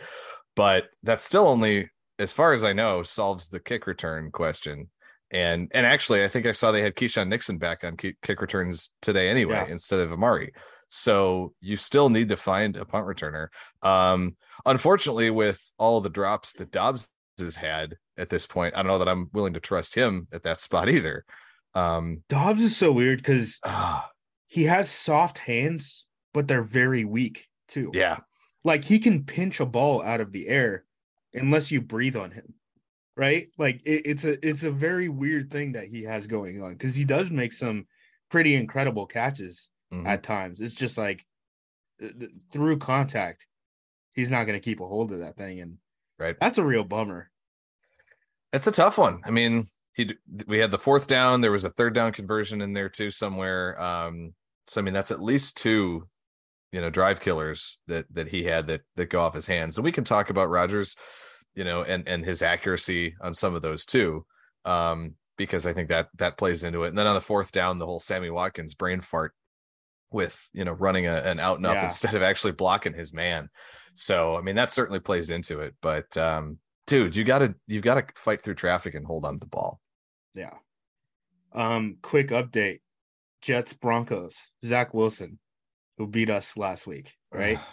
But 0.56 0.90
that's 1.02 1.24
still 1.24 1.48
only, 1.48 1.90
as 2.20 2.32
far 2.32 2.52
as 2.52 2.62
I 2.62 2.72
know, 2.72 3.02
solves 3.02 3.48
the 3.48 3.58
kick 3.58 3.86
return 3.88 4.30
question. 4.30 4.90
And 5.34 5.68
and 5.74 5.84
actually, 5.84 6.22
I 6.22 6.28
think 6.28 6.46
I 6.46 6.52
saw 6.52 6.70
they 6.70 6.80
had 6.80 6.94
Keisean 6.94 7.26
Nixon 7.28 7.58
back 7.58 7.82
on 7.82 7.96
kick, 7.96 8.40
returns 8.40 8.90
today 9.02 9.28
anyway 9.28 9.54
Yeah. 9.66 9.66
instead 9.72 9.98
of 9.98 10.12
Amari. 10.12 10.52
So 10.90 11.54
you 11.60 11.76
still 11.76 12.08
need 12.08 12.28
to 12.28 12.36
find 12.36 12.76
a 12.76 12.84
punt 12.84 13.06
returner. 13.08 13.48
Um, 13.82 14.36
unfortunately, 14.64 15.30
with 15.30 15.60
all 15.76 16.00
the 16.00 16.08
drops 16.08 16.52
that 16.54 16.70
Doubs 16.70 17.10
has 17.40 17.56
had 17.56 17.96
at 18.16 18.28
this 18.28 18.46
point, 18.46 18.74
I 18.76 18.82
don't 18.82 18.92
know 18.92 18.98
that 19.00 19.08
I'm 19.08 19.28
willing 19.32 19.54
to 19.54 19.60
trust 19.60 19.96
him 19.96 20.28
at 20.32 20.44
that 20.44 20.60
spot 20.60 20.88
either. 20.88 21.24
Um, 21.74 22.22
Doubs 22.28 22.62
is 22.62 22.76
so 22.76 22.92
weird 22.92 23.18
because 23.18 23.58
ah, 23.64 24.08
he 24.46 24.62
has 24.64 24.88
soft 24.88 25.38
hands, 25.38 26.06
but 26.32 26.46
they're 26.46 26.62
very 26.62 27.04
weak 27.04 27.48
too. 27.66 27.90
yeah, 27.92 28.18
Like 28.62 28.84
he 28.84 29.00
can 29.00 29.24
pinch 29.24 29.58
a 29.58 29.66
ball 29.66 30.00
out 30.00 30.20
of 30.20 30.30
the 30.30 30.46
air 30.46 30.84
unless 31.32 31.72
you 31.72 31.80
breathe 31.80 32.16
on 32.16 32.30
him. 32.30 32.54
Right? 33.16 33.48
Like 33.58 33.76
it, 33.86 34.02
it's 34.06 34.24
a 34.24 34.46
it's 34.46 34.64
a 34.64 34.70
very 34.70 35.08
weird 35.08 35.50
thing 35.50 35.72
that 35.72 35.86
he 35.88 36.02
has 36.02 36.26
going 36.26 36.62
on 36.62 36.72
because 36.72 36.94
he 36.94 37.04
does 37.04 37.30
make 37.30 37.52
some 37.52 37.86
pretty 38.30 38.54
incredible 38.56 39.06
catches 39.06 39.70
Mhm. 39.92 40.06
at 40.06 40.22
times. 40.24 40.60
It's 40.60 40.74
just 40.74 40.98
like 40.98 41.24
th- 42.00 42.18
th- 42.18 42.30
through 42.50 42.78
contact, 42.78 43.46
he's 44.14 44.30
not 44.30 44.44
going 44.44 44.58
to 44.58 44.64
keep 44.64 44.80
a 44.80 44.86
hold 44.88 45.12
of 45.12 45.20
that 45.20 45.36
thing, 45.36 45.60
and 45.60 45.78
right. 46.18 46.36
that's 46.40 46.58
a 46.58 46.64
real 46.64 46.82
bummer. 46.82 47.30
It's 48.52 48.66
a 48.66 48.72
tough 48.72 48.98
one. 48.98 49.20
I 49.24 49.30
mean, 49.30 49.66
he 49.92 50.12
we 50.46 50.58
had 50.58 50.72
the 50.72 50.78
fourth 50.78 51.06
down. 51.06 51.40
There 51.40 51.52
was 51.52 51.64
a 51.64 51.70
third 51.70 51.94
down 51.94 52.12
conversion 52.12 52.60
in 52.60 52.72
there 52.72 52.88
too 52.88 53.10
somewhere. 53.12 53.80
Um, 53.80 54.34
so 54.66 54.80
I 54.80 54.84
mean, 54.84 54.94
that's 54.94 55.10
at 55.12 55.22
least 55.22 55.56
two, 55.56 56.08
you 56.72 56.80
know, 56.80 56.90
drive 56.90 57.20
killers 57.20 57.78
that 57.86 58.06
that 58.12 58.28
he 58.28 58.42
had 58.44 58.66
that 58.66 58.82
that 58.96 59.06
go 59.10 59.20
off 59.20 59.34
his 59.34 59.46
hands. 59.46 59.76
And 59.76 59.84
we 59.84 59.92
can 59.92 60.02
talk 60.04 60.30
about 60.30 60.50
Rodgers, 60.50 60.96
you 61.54 61.64
know, 61.64 61.82
and 61.82 62.06
and 62.08 62.24
his 62.24 62.42
accuracy 62.42 63.14
on 63.20 63.34
some 63.34 63.54
of 63.54 63.62
those 63.62 63.84
too, 63.86 64.24
um, 64.64 65.14
because 65.36 65.66
I 65.66 65.72
think 65.72 65.88
that 65.88 66.08
that 66.18 66.36
plays 66.38 66.64
into 66.64 66.84
it. 66.84 66.88
And 66.88 66.98
then 66.98 67.06
on 67.06 67.14
the 67.14 67.20
fourth 67.20 67.52
down, 67.52 67.78
the 67.78 67.86
whole 67.86 68.00
Sammy 68.00 68.30
Watkins 68.30 68.74
brain 68.74 69.00
fart 69.00 69.32
with 70.10 70.48
you 70.52 70.64
know 70.64 70.72
running 70.72 71.06
a, 71.06 71.16
an 71.16 71.40
out 71.40 71.56
and 71.58 71.66
up 71.66 71.74
Yeah. 71.74 71.86
instead 71.86 72.14
of 72.14 72.22
actually 72.22 72.52
blocking 72.52 72.94
his 72.94 73.12
man. 73.12 73.48
So 73.94 74.36
I 74.36 74.40
mean, 74.42 74.56
that 74.56 74.72
certainly 74.72 75.00
plays 75.00 75.30
into 75.30 75.60
it. 75.60 75.74
But 75.80 76.16
um, 76.16 76.58
dude, 76.86 77.14
you 77.16 77.24
gotta 77.24 77.54
you've 77.66 77.82
got 77.82 77.94
to 77.94 78.04
fight 78.16 78.42
through 78.42 78.54
traffic 78.54 78.94
and 78.94 79.06
hold 79.06 79.24
on 79.24 79.34
to 79.34 79.40
the 79.40 79.46
ball. 79.46 79.80
Yeah. 80.34 80.54
Um, 81.52 81.98
quick 82.02 82.28
update: 82.30 82.80
Jets 83.40 83.72
Broncos. 83.72 84.36
Zach 84.64 84.92
Wilson, 84.94 85.38
who 85.98 86.06
beat 86.08 86.30
us 86.30 86.56
last 86.56 86.86
week, 86.86 87.12
right? 87.32 87.58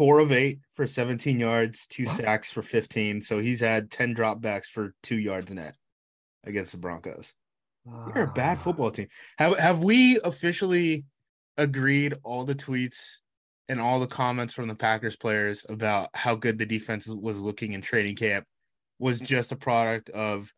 Four 0.00 0.20
of 0.20 0.32
eight 0.32 0.60
for 0.76 0.86
17 0.86 1.38
yards, 1.38 1.86
two 1.86 2.06
sacks 2.06 2.50
for 2.50 2.62
15. 2.62 3.20
So 3.20 3.38
he's 3.38 3.60
had 3.60 3.90
10 3.90 4.14
dropbacks 4.14 4.64
for 4.64 4.94
two 5.02 5.18
yards 5.18 5.52
net 5.52 5.74
against 6.42 6.72
the 6.72 6.78
Broncos. 6.78 7.34
You're 7.84 8.24
a 8.24 8.32
bad 8.32 8.58
football 8.58 8.90
team. 8.90 9.08
Have 9.36 9.58
have 9.58 9.84
we 9.84 10.18
officially 10.24 11.04
agreed 11.58 12.14
all 12.24 12.46
the 12.46 12.54
tweets 12.54 12.96
and 13.68 13.78
all 13.78 14.00
the 14.00 14.06
comments 14.06 14.54
from 14.54 14.68
the 14.68 14.74
Packers 14.74 15.16
players 15.16 15.66
about 15.68 16.08
how 16.14 16.34
good 16.34 16.56
the 16.56 16.64
defense 16.64 17.06
was 17.06 17.38
looking 17.38 17.72
in 17.72 17.82
training 17.82 18.16
camp 18.16 18.46
was 18.98 19.20
just 19.20 19.52
a 19.52 19.56
product 19.56 20.08
of 20.08 20.50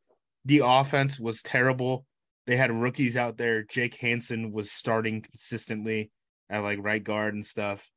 the 0.44 0.62
offense 0.64 1.18
was 1.18 1.42
terrible. 1.42 2.06
They 2.46 2.56
had 2.56 2.70
rookies 2.70 3.16
out 3.16 3.38
there. 3.38 3.64
Jake 3.64 3.96
Hanson 3.96 4.52
was 4.52 4.70
starting 4.70 5.20
consistently 5.20 6.12
at 6.48 6.60
like 6.60 6.78
right 6.80 7.02
guard 7.02 7.34
and 7.34 7.44
stuff. 7.44 7.91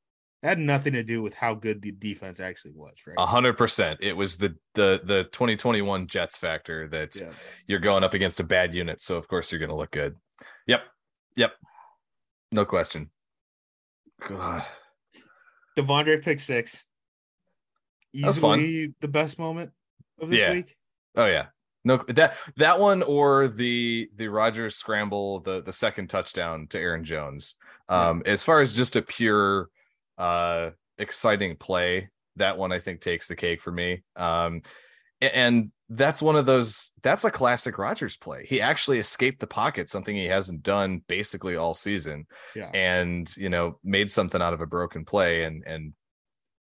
Had 0.46 0.60
nothing 0.60 0.94
to 0.94 1.02
do 1.02 1.24
with 1.24 1.34
how 1.34 1.56
good 1.56 1.82
the 1.82 1.92
defense 1.92 2.40
actually 2.40 2.74
was, 2.75 2.94
right? 3.08 3.16
A 3.18 3.25
hundred 3.25 3.58
percent. 3.58 3.98
It 4.00 4.16
was 4.16 4.38
the 4.38 4.56
the 4.75 5.02
the 5.04 5.24
2021 5.32 6.06
Jets 6.06 6.38
factor 6.38 6.88
that 6.90 7.16
Yeah. 7.16 7.32
you're 7.66 7.80
going 7.80 8.04
up 8.04 8.14
against 8.14 8.40
a 8.40 8.44
bad 8.44 8.72
unit, 8.75 9.02
so 9.02 9.18
of 9.18 9.28
course 9.28 9.52
you're 9.52 9.58
going 9.58 9.70
to 9.72 9.75
look 9.75 9.90
good. 9.90 10.16
Yep, 10.68 10.84
yep, 11.36 11.54
no 12.52 12.64
question. 12.64 13.10
God, 14.28 14.64
De'Vondre 15.75 16.22
pick 16.24 16.40
six. 16.40 16.86
Easily 18.14 18.94
the 19.02 19.08
best 19.08 19.40
moment 19.40 19.72
of 20.22 20.30
this 20.30 20.40
Yeah. 20.40 20.52
week. 20.52 20.78
oh 21.16 21.25
yeah, 21.25 21.48
no 21.84 21.98
that 22.10 22.36
that 22.58 22.80
one 22.80 23.02
or 23.02 23.48
the 23.48 24.10
the 24.16 24.28
Rodgers 24.28 24.75
scramble, 24.75 25.40
the 25.40 25.62
the 25.62 25.74
second 25.74 26.12
touchdown 26.12 26.68
to 26.68 26.80
Aaron 26.80 27.04
Jones. 27.04 27.56
Um, 27.90 28.22
as 28.28 28.44
far 28.44 28.62
as 28.62 28.74
just 28.75 28.96
a 28.96 29.02
pure 29.02 29.70
uh 30.18 30.72
exciting 30.98 31.56
play, 31.58 32.10
that 32.38 32.58
one 32.58 32.72
I 32.72 32.80
think 32.80 33.02
takes 33.02 33.28
the 33.28 33.36
cake 33.36 33.62
for 33.62 33.72
me. 33.72 34.04
Um, 34.16 34.62
and 35.22 35.72
that's 35.90 36.22
one 36.22 36.36
of 36.36 36.46
those 36.46 36.92
that's 37.04 37.26
a 37.26 37.32
classic 37.32 37.78
Rodgers 37.78 38.18
play. 38.18 38.46
He 38.48 38.60
actually 38.60 38.98
escaped 38.98 39.40
the 39.40 39.48
pocket, 39.48 39.90
something 39.90 40.16
he 40.16 40.26
hasn't 40.26 40.64
done 40.64 41.04
basically 41.08 41.56
all 41.56 41.74
season. 41.74 42.26
Yeah. 42.56 42.70
and 42.74 43.36
you 43.38 43.50
know 43.50 43.80
made 43.84 44.10
something 44.12 44.42
out 44.42 44.54
of 44.54 44.62
a 44.62 44.66
broken 44.66 45.06
play 45.06 45.44
and 45.44 45.64
and 45.66 45.94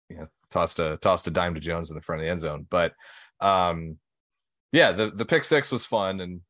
you 0.08 0.16
know 0.16 0.26
tossed 0.50 0.80
a 0.80 0.98
tossed 1.00 1.26
a 1.28 1.30
dime 1.30 1.54
to 1.54 1.60
Jones 1.60 1.90
in 1.90 1.96
the 1.96 2.02
front 2.02 2.20
of 2.20 2.26
the 2.26 2.30
end 2.30 2.40
zone. 2.40 2.66
But 2.68 2.92
um 3.40 3.98
yeah, 4.72 4.92
the 4.92 5.10
the 5.10 5.26
pick 5.26 5.44
six 5.44 5.70
was 5.70 5.84
fun 5.84 6.20
and 6.20 6.40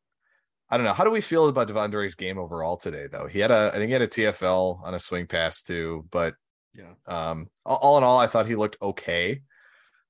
I 0.71 0.79
don't 0.79 0.87
know. 0.87 0.95
How 0.95 1.05
do 1.05 1.11
we 1.11 1.21
feel 1.21 1.49
about 1.49 1.69
De'Vondre's 1.69 2.15
game 2.15 2.39
overall 2.39 2.79
today 2.79 3.07
though? 3.11 3.27
He 3.27 3.41
had 3.41 3.51
a 3.51 3.71
I 3.75 3.77
think 3.77 3.89
he 3.89 3.93
had 3.93 4.03
a 4.03 4.09
TFL 4.09 4.83
on 4.83 4.95
a 4.95 5.01
swing 5.01 5.27
pass 5.27 5.63
too, 5.63 6.07
but 6.11 6.35
Yeah. 6.75 6.95
um 7.07 7.49
all, 7.67 7.99
in 7.99 8.05
all 8.05 8.19
I 8.19 8.26
thought 8.26 8.47
he 8.47 8.57
looked 8.57 8.76
okay. 8.81 9.43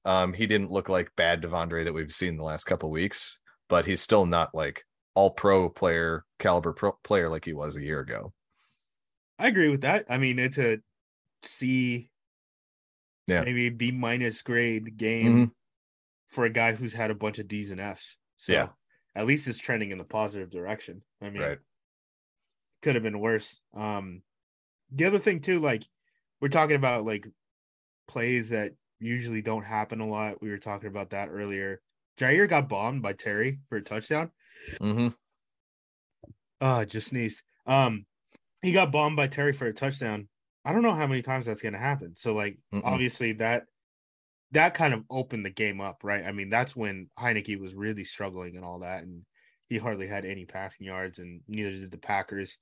Um 0.04 0.32
he 0.32 0.46
didn't 0.46 0.70
look 0.70 0.88
like 0.88 1.14
bad 1.16 1.42
De'Vondre 1.42 1.84
that 1.84 1.92
we've 1.92 2.12
seen 2.12 2.36
the 2.36 2.44
last 2.44 2.64
couple 2.64 2.90
weeks, 2.90 3.40
but 3.68 3.84
he's 3.86 4.00
still 4.00 4.26
not 4.26 4.54
like 4.54 4.84
all 5.14 5.30
pro 5.30 5.68
player 5.68 6.24
caliber 6.38 6.72
pro 6.72 6.92
player 7.04 7.28
like 7.28 7.44
he 7.44 7.52
was 7.52 7.76
a 7.76 7.82
year 7.82 8.00
ago. 8.00 8.32
I 9.38 9.48
agree 9.48 9.68
with 9.68 9.80
that. 9.82 10.06
I 10.08 10.18
mean, 10.18 10.38
it's 10.38 10.58
a 10.58 10.78
C, 11.42 12.08
Yeah. 13.26 13.42
maybe 13.42 13.68
B 13.70 13.90
minus 13.90 14.40
grade 14.42 14.96
game 14.96 15.52
for 16.28 16.44
a 16.44 16.50
guy 16.50 16.72
who's 16.72 16.92
had 16.92 17.10
a 17.10 17.14
bunch 17.14 17.38
of 17.38 17.48
D's 17.48 17.70
and 17.70 17.80
F's. 17.80 18.16
So 18.36 18.52
Yeah. 18.52 18.68
at 19.14 19.26
least 19.26 19.48
it's 19.48 19.58
trending 19.58 19.90
in 19.90 19.98
the 19.98 20.04
positive 20.04 20.50
direction. 20.50 21.02
I 21.20 21.30
mean, 21.30 21.42
Right. 21.42 21.58
could 22.82 22.94
have 22.94 23.02
been 23.04 23.20
worse. 23.20 23.60
Um, 23.74 24.22
the 24.90 25.04
other 25.06 25.18
thing 25.18 25.40
too, 25.40 25.58
like 25.60 25.82
we're 26.42 26.48
talking 26.50 26.76
about 26.76 27.06
like 27.06 27.28
plays 28.08 28.50
that 28.50 28.74
usually 29.00 29.42
don't 29.42 29.64
happen 29.64 30.00
a 30.00 30.08
lot. 30.08 30.42
We 30.42 30.50
were 30.50 30.58
talking 30.58 30.88
about 30.88 31.10
that 31.10 31.28
earlier. 31.30 31.82
Jaire 32.18 32.48
got 32.48 32.68
bombed 32.68 33.02
by 33.02 33.14
Terry 33.14 33.60
for 33.68 33.78
a 33.78 33.82
touchdown. 33.82 34.32
hmm 34.80 35.14
Oh, 36.60 36.76
I 36.80 36.84
just 36.84 37.08
sneezed. 37.08 37.42
Um, 37.66 38.06
he 38.62 38.72
got 38.72 38.92
bombed 38.92 39.16
by 39.16 39.28
Terry 39.28 39.52
for 39.52 39.66
a 39.66 39.74
touchdown. 39.74 40.28
I 40.64 40.72
don't 40.72 40.82
know 40.82 40.94
how 40.94 41.06
many 41.06 41.22
times 41.22 41.46
that's 41.46 41.62
gonna 41.62 41.78
happen. 41.78 42.16
So 42.16 42.34
like 42.34 42.58
Mm-mm. 42.72 42.82
obviously 42.82 43.32
that 43.34 43.66
that 44.52 44.74
kind 44.74 44.94
of 44.94 45.04
opened 45.10 45.46
the 45.46 45.50
game 45.50 45.80
up, 45.80 46.04
right? 46.04 46.24
I 46.24 46.32
mean, 46.32 46.50
that's 46.50 46.76
when 46.76 47.10
Heinicke 47.18 47.60
was 47.60 47.74
really 47.74 48.04
struggling 48.04 48.56
and 48.56 48.64
all 48.64 48.80
that, 48.80 49.04
and 49.04 49.26
he 49.68 49.78
hardly 49.78 50.08
had 50.08 50.24
any 50.26 50.46
passing 50.46 50.86
yards, 50.86 51.18
and 51.20 51.42
neither 51.48 51.72
did 51.72 51.90
the 51.92 51.98
Packers. 51.98 52.58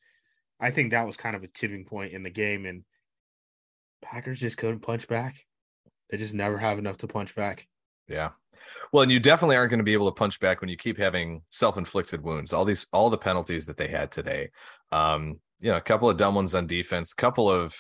I 0.61 0.71
think 0.71 0.91
that 0.93 1.07
was 1.07 1.17
kind 1.17 1.37
of 1.37 1.43
a 1.45 1.49
tipping 1.49 1.85
point 1.87 2.13
in 2.13 2.23
the 2.23 2.31
game, 2.31 2.67
and 2.67 2.85
Packers 4.02 4.40
just 4.40 4.57
couldn't 4.57 4.80
punch 4.80 5.09
back. 5.09 5.45
They 6.11 6.16
just 6.16 6.35
never 6.35 6.59
have 6.59 6.78
enough 6.78 6.99
to 6.99 7.07
punch 7.07 7.35
back. 7.35 7.69
Yeah. 8.09 8.30
Well, 8.92 9.02
and 9.02 9.12
you 9.12 9.21
definitely 9.21 9.57
aren't 9.57 9.71
going 9.71 9.78
to 9.78 9.85
be 9.85 9.92
able 9.92 10.11
to 10.11 10.19
punch 10.19 10.40
back 10.40 10.61
when 10.61 10.69
you 10.69 10.76
keep 10.76 10.99
having 10.99 11.42
self-inflicted 11.49 12.23
wounds. 12.23 12.52
All 12.52 12.64
these, 12.64 12.87
all 12.92 13.11
the 13.11 13.19
penalties 13.19 13.66
that 13.66 13.76
they 13.76 13.88
had 13.88 14.11
today. 14.11 14.50
Um, 14.90 15.40
you 15.61 15.71
know, 15.71 15.76
a 15.76 15.83
couple 15.83 16.11
of 16.11 16.16
dumb 16.16 16.35
ones 16.35 16.54
on 16.54 16.66
defense, 16.66 17.12
couple 17.12 17.49
of, 17.49 17.78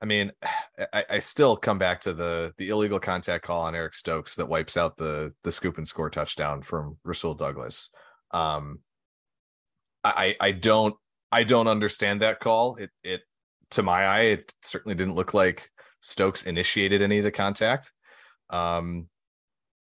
I 0.00 0.06
mean, 0.06 0.32
I, 0.92 1.04
I 1.10 1.18
still 1.18 1.56
come 1.56 1.78
back 1.78 2.00
to 2.02 2.12
the 2.12 2.54
the 2.58 2.68
illegal 2.68 3.00
contact 3.00 3.44
call 3.44 3.62
on 3.62 3.74
Eric 3.74 3.94
Stokes 3.94 4.36
that 4.36 4.48
wipes 4.48 4.76
out 4.76 4.96
the 4.96 5.32
the 5.42 5.52
scoop 5.52 5.78
and 5.78 5.88
score 5.88 6.10
touchdown 6.10 6.62
from 6.62 6.98
Rasul 7.04 7.34
Douglas. 7.34 7.90
Um, 8.32 8.80
I 10.04 10.36
I 10.40 10.52
don't 10.52 10.94
I 11.32 11.42
don't 11.42 11.68
understand 11.68 12.22
that 12.22 12.40
call. 12.40 12.76
It 12.76 12.90
it 13.02 13.22
to 13.72 13.82
my 13.82 14.04
eye, 14.04 14.20
it 14.22 14.54
certainly 14.62 14.94
didn't 14.94 15.14
look 15.14 15.34
like 15.34 15.70
Stokes 16.00 16.44
initiated 16.44 17.02
any 17.02 17.18
of 17.18 17.24
the 17.24 17.32
contact. 17.32 17.92
Um, 18.50 19.08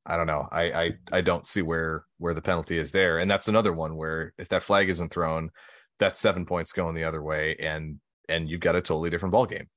I 0.06 0.16
don't 0.16 0.26
know. 0.26 0.46
I, 0.50 0.72
I 0.72 0.90
I 1.12 1.20
don't 1.20 1.46
see 1.46 1.62
where 1.62 2.04
where 2.18 2.34
the 2.34 2.42
penalty 2.42 2.78
is 2.78 2.92
there, 2.92 3.18
and 3.18 3.30
that's 3.30 3.48
another 3.48 3.72
one 3.72 3.96
where 3.96 4.34
if 4.38 4.48
that 4.50 4.62
flag 4.62 4.90
isn't 4.90 5.12
thrown, 5.12 5.50
that's 5.98 6.20
seven 6.20 6.44
points 6.44 6.72
going 6.72 6.94
the 6.94 7.04
other 7.04 7.22
way, 7.22 7.56
and 7.58 8.00
and 8.28 8.48
you've 8.48 8.60
got 8.60 8.76
a 8.76 8.82
totally 8.82 9.10
different 9.10 9.32
ball 9.32 9.46
game. 9.46 9.68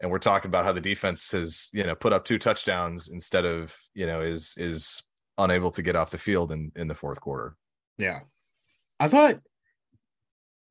And 0.00 0.10
we're 0.10 0.18
talking 0.18 0.48
about 0.48 0.64
how 0.64 0.72
the 0.72 0.80
defense 0.80 1.30
has 1.32 1.70
you 1.72 1.84
know 1.84 1.94
put 1.94 2.12
up 2.12 2.24
two 2.24 2.38
touchdowns 2.38 3.08
instead 3.08 3.44
of 3.44 3.76
you 3.94 4.06
know 4.06 4.20
is 4.20 4.54
is 4.56 5.02
unable 5.38 5.70
to 5.72 5.82
get 5.82 5.96
off 5.96 6.10
the 6.10 6.18
field 6.18 6.50
in 6.52 6.72
in 6.74 6.88
the 6.88 6.94
fourth 6.94 7.20
quarter. 7.20 7.56
Yeah. 7.96 8.20
I 8.98 9.08
thought 9.08 9.36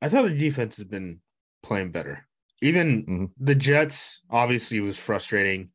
I 0.02 0.10
thought 0.10 0.24
the 0.24 0.32
defense 0.32 0.78
has 0.78 0.86
been 0.86 1.20
playing 1.62 1.92
better. 1.92 2.28
Even 2.64 3.06
Mhm. 3.06 3.32
the 3.38 3.56
Jets 3.56 4.22
obviously 4.30 4.80
was 4.80 4.98
frustrating 4.98 5.72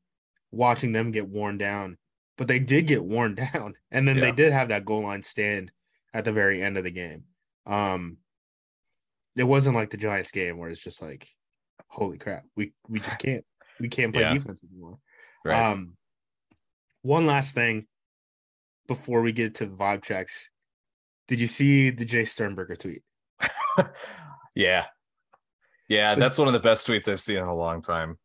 watching 0.51 0.93
them 0.93 1.11
get 1.11 1.29
worn 1.29 1.59
down, 1.59 1.99
but 2.39 2.49
they 2.49 2.59
did 2.59 2.87
get 2.87 3.05
worn 3.05 3.35
down. 3.55 3.75
And 3.91 4.09
then 4.09 4.19
they 4.21 4.33
did 4.33 4.53
have 4.53 4.69
that 4.69 4.85
goal 4.87 5.03
line 5.03 5.23
stand 5.23 5.71
at 6.15 6.25
the 6.25 6.33
very 6.33 6.63
end 6.63 6.79
of 6.79 6.85
the 6.85 6.91
game. 6.91 7.25
Um 7.67 8.19
it 9.37 9.45
wasn't 9.45 9.77
like 9.77 9.91
the 9.91 9.97
Giants 9.99 10.33
game 10.33 10.57
where 10.59 10.71
it's 10.71 10.83
just 10.83 11.01
like, 11.03 11.29
holy 11.89 12.17
crap, 12.19 12.45
we 12.57 12.73
we 12.89 13.01
just 13.01 13.19
can't 13.19 13.45
we 13.79 13.89
can't 13.89 14.13
play 14.13 14.23
Yeah. 14.23 14.35
defense 14.35 14.63
anymore. 14.65 14.99
Right. 15.45 15.71
Um, 15.71 15.97
one 17.03 17.27
last 17.27 17.55
thing 17.55 17.87
before 18.89 19.21
we 19.23 19.33
get 19.33 19.57
to 19.57 19.67
the 19.67 19.77
vibe 19.77 20.03
checks. 20.03 20.49
Did 21.29 21.41
you 21.41 21.47
see 21.47 21.91
the 21.91 22.07
Jace 22.07 22.29
Sternberger 22.29 22.75
tweet? 22.77 23.03
yeah. 24.55 24.87
Yeah, 25.89 26.15
that's 26.15 26.39
one 26.39 26.49
of 26.49 26.53
the 26.53 26.61
best 26.61 26.87
tweets 26.87 27.09
I've 27.09 27.21
seen 27.21 27.39
in 27.39 27.45
a 27.45 27.55
long 27.55 27.81
time. 27.83 28.19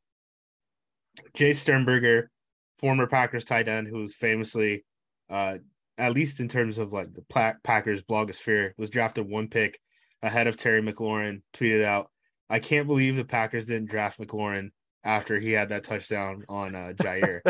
Jace 1.37 1.55
Sternberger, 1.55 2.29
former 2.77 3.07
Packers 3.07 3.45
tight 3.45 3.67
end, 3.67 3.87
who 3.87 3.97
was 3.97 4.15
famously, 4.15 4.83
uh, 5.29 5.57
at 5.97 6.13
least 6.13 6.39
in 6.39 6.47
terms 6.47 6.77
of 6.77 6.91
like 6.91 7.07
the 7.13 7.23
Packers 7.63 8.01
blogosphere, 8.03 8.71
was 8.77 8.89
drafted 8.89 9.29
one 9.29 9.47
pick 9.47 9.79
ahead 10.21 10.47
of 10.47 10.57
Terry 10.57 10.81
McLaurin. 10.81 11.41
Tweeted 11.53 11.83
out, 11.83 12.09
"I 12.49 12.59
can't 12.59 12.87
believe 12.87 13.15
the 13.15 13.23
Packers 13.25 13.65
didn't 13.65 13.89
draft 13.89 14.19
McLaurin 14.19 14.71
after 15.05 15.39
he 15.39 15.51
had 15.51 15.69
that 15.69 15.83
touchdown 15.85 16.43
on 16.49 16.75
uh, 16.75 16.93
Jaire." 16.97 17.41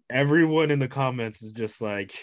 Everyone 0.10 0.70
in 0.70 0.78
the 0.78 0.88
comments 0.88 1.42
is 1.42 1.52
just 1.52 1.80
like, 1.80 2.14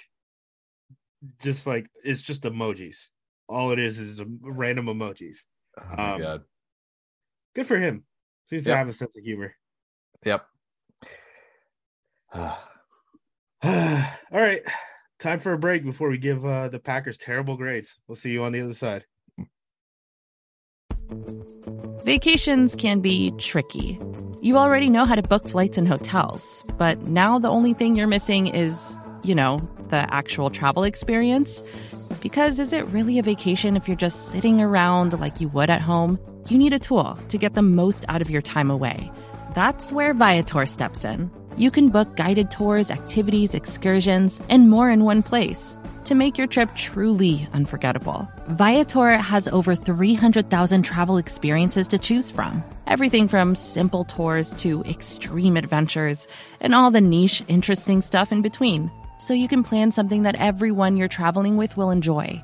just 1.41 1.67
like 1.67 1.87
it's 2.03 2.21
just 2.21 2.43
emojis. 2.43 3.07
All 3.49 3.71
it 3.71 3.79
is 3.79 3.99
is 3.99 4.21
random 4.41 4.85
emojis. 4.85 5.37
oh 5.77 5.95
my 5.97 6.11
Um, 6.13 6.21
god. 6.21 6.41
Good 7.55 7.67
for 7.67 7.77
him. 7.77 8.03
Seems 8.49 8.63
to 8.65 8.69
Yep. 8.71 8.77
have 8.77 8.87
a 8.87 8.93
sense 8.93 9.15
of 9.17 9.23
humor. 9.23 9.55
Yep. 10.25 10.45
All 12.33 12.57
right. 14.31 14.61
Time 15.19 15.39
for 15.39 15.53
a 15.53 15.57
break 15.57 15.85
before 15.85 16.09
we 16.09 16.17
give 16.17 16.45
uh, 16.45 16.67
the 16.67 16.79
Packers 16.79 17.17
terrible 17.17 17.55
grades. 17.55 17.93
We'll 18.07 18.15
see 18.15 18.31
you 18.31 18.43
on 18.43 18.51
the 18.51 18.61
other 18.61 18.73
side. 18.73 19.05
Vacations 22.03 22.75
can 22.75 22.99
be 22.99 23.31
tricky. 23.37 23.97
You 24.41 24.57
already 24.57 24.89
know 24.89 25.05
how 25.05 25.15
to 25.15 25.21
book 25.21 25.47
flights 25.47 25.77
and 25.77 25.87
hotels, 25.87 26.65
but 26.77 27.01
now 27.07 27.39
the 27.39 27.47
only 27.49 27.73
thing 27.73 27.95
you're 27.95 28.07
missing 28.07 28.47
is, 28.47 28.97
you 29.23 29.33
know, 29.35 29.59
the 29.89 30.05
actual 30.13 30.49
travel 30.49 30.83
experience. 30.83 31.63
Because 32.21 32.59
is 32.59 32.73
it 32.73 32.85
really 32.87 33.19
a 33.19 33.23
vacation 33.23 33.77
if 33.77 33.87
you're 33.87 33.95
just 33.95 34.27
sitting 34.27 34.59
around 34.61 35.17
like 35.19 35.39
you 35.39 35.47
would 35.49 35.69
at 35.69 35.81
home? 35.81 36.19
You 36.49 36.57
need 36.57 36.73
a 36.73 36.79
tool 36.79 37.17
to 37.29 37.37
get 37.37 37.53
the 37.53 37.61
most 37.61 38.05
out 38.09 38.21
of 38.21 38.29
your 38.29 38.41
time 38.41 38.69
away. 38.69 39.11
That's 39.55 39.93
where 39.93 40.13
Viator 40.13 40.65
steps 40.65 41.05
in. 41.05 41.31
You 41.55 41.71
can 41.71 41.89
book 41.89 42.15
guided 42.15 42.51
tours, 42.51 42.91
activities, 42.91 43.53
excursions, 43.53 44.41
and 44.49 44.69
more 44.69 44.89
in 44.89 45.05
one 45.05 45.23
place 45.23 45.77
to 46.05 46.15
make 46.15 46.37
your 46.37 46.47
trip 46.47 46.75
truly 46.75 47.47
unforgettable. 47.53 48.27
Viator 48.49 49.17
has 49.17 49.47
over 49.47 49.75
300,000 49.75 50.83
travel 50.83 51.17
experiences 51.17 51.87
to 51.89 51.97
choose 51.97 52.29
from. 52.29 52.63
Everything 52.87 53.27
from 53.27 53.55
simple 53.55 54.03
tours 54.03 54.53
to 54.55 54.81
extreme 54.83 55.55
adventures 55.55 56.27
and 56.59 56.75
all 56.75 56.91
the 56.91 57.01
niche, 57.01 57.43
interesting 57.47 58.01
stuff 58.01 58.31
in 58.31 58.41
between. 58.41 58.91
So 59.19 59.33
you 59.33 59.47
can 59.47 59.63
plan 59.63 59.91
something 59.91 60.23
that 60.23 60.35
everyone 60.35 60.97
you're 60.97 61.07
traveling 61.07 61.55
with 61.55 61.77
will 61.77 61.91
enjoy. 61.91 62.43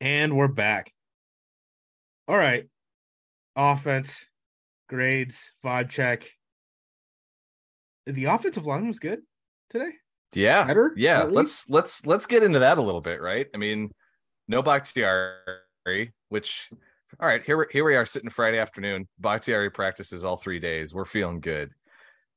And 0.00 0.34
we're 0.34 0.48
back. 0.48 0.92
All 2.26 2.36
right. 2.36 2.66
Offense, 3.54 4.24
grades, 4.88 5.50
vibe 5.64 5.90
check. 5.90 6.24
The 8.06 8.24
offensive 8.24 8.64
line 8.64 8.86
was 8.86 8.98
good 8.98 9.20
today. 9.68 9.90
Yeah. 10.34 10.66
Better, 10.66 10.94
yeah. 10.96 11.24
Let's 11.24 11.68
let's 11.68 12.06
let's 12.06 12.26
get 12.26 12.42
into 12.42 12.60
that 12.60 12.78
a 12.78 12.82
little 12.82 13.02
bit, 13.02 13.20
right? 13.20 13.46
I 13.54 13.58
mean, 13.58 13.90
no 14.48 14.62
Bakhtiari, 14.62 16.12
which 16.30 16.70
all 17.18 17.28
right, 17.28 17.42
here 17.44 17.58
we 17.58 17.64
here 17.70 17.84
we 17.84 17.96
are 17.96 18.06
sitting 18.06 18.30
Friday 18.30 18.58
afternoon. 18.58 19.06
Bakhtiari 19.18 19.70
practices 19.70 20.24
all 20.24 20.36
three 20.36 20.60
days. 20.60 20.94
We're 20.94 21.04
feeling 21.04 21.40
good. 21.40 21.72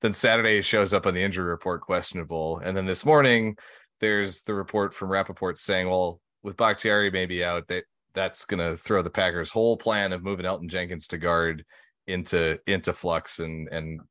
Then 0.02 0.12
Saturday 0.12 0.62
shows 0.62 0.93
up 0.93 1.06
on 1.06 1.13
the 1.13 1.23
injury 1.23 1.45
report 1.45 1.82
questionable. 1.82 2.60
And 2.63 2.76
then 2.76 2.86
this 2.86 3.06
morning 3.06 3.56
there's 4.02 4.41
the 4.41 4.54
report 4.54 4.93
from 4.93 5.10
Rapoport 5.10 5.58
saying, 5.58 5.88
well, 5.88 6.19
with 6.44 6.58
Bakhtiari 6.58 7.10
maybe 7.10 7.44
out, 7.44 7.68
that 7.70 7.86
that's 8.14 8.46
gonna 8.46 8.78
throw 8.78 9.02
the 9.02 9.10
Packers' 9.10 9.52
whole 9.52 9.78
plan 9.78 10.14
of 10.14 10.24
moving 10.24 10.46
Elgton 10.46 10.70
Jenkins 10.70 11.08
to 11.08 11.18
guard 11.18 11.66
into 12.08 12.60
into 12.68 12.94
flux 12.94 13.40
and 13.40 13.68
and 13.70 14.02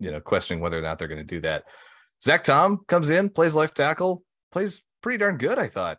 you 0.00 0.10
know 0.10 0.20
questioning 0.20 0.62
whether 0.62 0.78
or 0.78 0.82
not 0.82 0.98
they're 0.98 1.08
going 1.08 1.26
to 1.26 1.34
do 1.34 1.40
that. 1.40 1.64
Zach 2.22 2.44
Tom 2.44 2.80
comes 2.88 3.10
in, 3.10 3.30
plays 3.30 3.54
left 3.54 3.76
tackle, 3.76 4.22
plays 4.52 4.84
pretty 5.02 5.18
darn 5.18 5.38
good, 5.38 5.58
I 5.58 5.68
thought. 5.68 5.98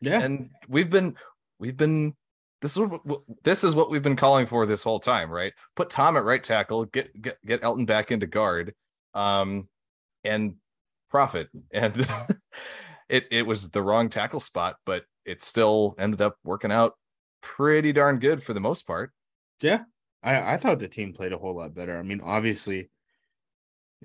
Yeah. 0.00 0.20
And 0.20 0.50
we've 0.68 0.90
been 0.90 1.16
we've 1.58 1.76
been 1.76 2.14
this 2.60 2.76
is 2.76 2.78
what 2.78 3.20
this 3.42 3.64
is 3.64 3.74
what 3.74 3.90
we've 3.90 4.02
been 4.02 4.16
calling 4.16 4.46
for 4.46 4.66
this 4.66 4.82
whole 4.82 5.00
time, 5.00 5.30
right? 5.30 5.52
Put 5.76 5.90
Tom 5.90 6.16
at 6.16 6.24
right 6.24 6.42
tackle, 6.42 6.84
get 6.86 7.20
get 7.20 7.38
get 7.44 7.62
Elgton 7.62 7.86
back 7.86 8.10
into 8.10 8.26
guard, 8.26 8.74
um, 9.14 9.68
and 10.24 10.56
profit. 11.10 11.48
And 11.72 11.94
it 13.14 13.26
it 13.30 13.46
was 13.46 13.70
the 13.70 13.82
wrong 13.82 14.08
tackle 14.08 14.40
spot, 14.40 14.76
but 14.84 15.04
it 15.24 15.42
still 15.42 15.94
ended 15.98 16.20
up 16.20 16.36
working 16.44 16.72
out 16.72 16.94
pretty 17.40 17.92
darn 17.92 18.18
good 18.18 18.42
for 18.42 18.52
the 18.52 18.60
most 18.60 18.86
part. 18.86 19.12
Yeah. 19.60 19.82
I, 20.22 20.54
I 20.54 20.56
thought 20.56 20.78
the 20.78 20.88
team 20.88 21.12
played 21.12 21.32
a 21.32 21.38
whole 21.38 21.56
lot 21.56 21.74
better. 21.74 21.98
I 21.98 22.02
mean, 22.02 22.20
obviously, 22.24 22.90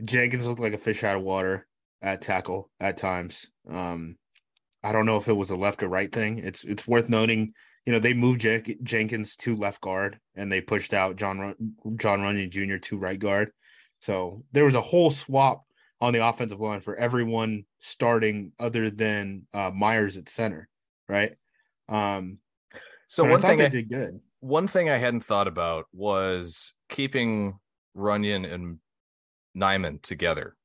Jenkins 0.04 0.46
looked 0.46 0.60
like 0.60 0.74
a 0.74 0.78
fish 0.78 1.04
out 1.04 1.16
of 1.16 1.24
water 1.24 1.66
at 2.02 2.22
tackle 2.22 2.70
at 2.80 2.98
times. 2.98 3.48
Um, 3.70 4.18
I 4.84 4.92
don't 4.92 5.06
know 5.06 5.18
if 5.18 5.28
it 5.28 5.34
was 5.34 5.50
a 5.50 5.58
left 5.58 5.82
or 5.82 5.88
right 5.88 6.12
thing. 6.12 6.40
It's 6.40 6.64
it's 6.64 6.88
worth 6.88 7.10
noting, 7.10 7.54
you 7.86 7.94
know, 7.94 8.00
they 8.00 8.14
moved 8.14 8.42
Jen- 8.42 8.78
Jenkins 8.84 9.36
to 9.38 9.56
left 9.56 9.82
guard 9.82 10.20
and 10.36 10.52
they 10.52 10.62
pushed 10.62 10.94
out 10.94 11.16
John 11.16 11.40
Run- 11.40 11.74
John 11.98 12.22
Runyon 12.22 12.52
Jr. 12.52 12.78
to 12.78 12.98
right 12.98 13.20
guard. 13.20 13.52
So 14.02 14.44
there 14.52 14.66
was 14.66 14.76
a 14.76 14.82
whole 14.82 15.10
swap 15.10 15.64
on 16.02 16.14
the 16.14 16.26
offensive 16.26 16.60
line 16.60 16.82
for 16.82 16.96
everyone 16.96 17.66
starting 17.80 18.54
other 18.60 18.90
than 18.90 19.48
uh, 19.54 19.72
Myers 19.72 20.18
at 20.18 20.30
center, 20.30 20.70
right? 21.08 21.36
Um, 21.90 22.40
So 23.08 23.26
one 23.26 23.44
I 23.46 23.48
thing 23.48 23.58
they 23.58 23.66
I, 23.66 23.70
did 23.70 23.90
good. 23.90 24.22
one 24.42 24.68
thing 24.68 24.90
I 24.90 24.98
hadn't 24.98 25.22
thought 25.26 25.48
about 25.48 25.88
was 25.92 26.74
keeping 26.90 27.60
Runyon 27.96 28.46
and 28.46 28.80
Nijman 29.58 30.02
together, 30.02 30.56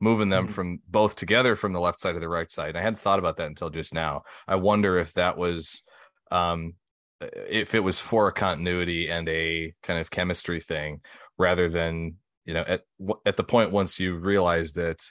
moving 0.00 0.28
them 0.28 0.48
Mhm. 0.48 0.50
from 0.50 0.82
both 0.88 1.16
together 1.16 1.56
from 1.56 1.72
the 1.72 1.80
left 1.80 2.00
side 2.00 2.14
to 2.14 2.20
the 2.20 2.28
right 2.28 2.50
side. 2.50 2.76
I 2.76 2.80
hadn't 2.80 3.00
thought 3.00 3.18
about 3.18 3.36
that 3.38 3.48
until 3.48 3.70
just 3.70 3.94
now. 3.94 4.22
I 4.46 4.56
wonder 4.56 4.98
if 4.98 5.14
that 5.14 5.36
was 5.38 5.82
um 6.30 6.74
if 7.20 7.74
it 7.74 7.80
was 7.80 7.98
for 8.00 8.28
a 8.28 8.32
continuity 8.32 9.10
and 9.10 9.28
a 9.28 9.74
kind 9.82 9.98
of 10.00 10.10
chemistry 10.10 10.60
thing 10.60 11.00
rather 11.38 11.68
than 11.68 12.16
you 12.48 12.54
know 12.54 12.64
at 12.66 12.82
at 13.24 13.36
the 13.36 13.44
point 13.44 13.70
once 13.70 14.00
you 14.00 14.16
realize 14.16 14.72
that 14.72 15.04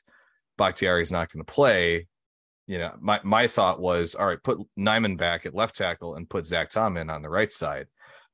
Bakhtiari 0.57 1.03
is 1.03 1.11
not 1.11 1.31
going 1.31 1.45
to 1.45 1.53
play 1.53 2.07
you 2.67 2.77
know, 2.77 2.93
my 2.99 3.19
my 3.23 3.47
thought 3.47 3.79
was, 3.79 4.13
all 4.13 4.27
right, 4.27 4.43
put 4.43 4.59
Nijman 4.77 5.17
back 5.17 5.45
at 5.45 5.55
left 5.55 5.75
tackle 5.75 6.15
and 6.15 6.29
put 6.29 6.45
Zach 6.45 6.69
Tom 6.69 6.97
in 6.97 7.09
on 7.09 7.21
the 7.21 7.29
right 7.29 7.51
side. 7.51 7.87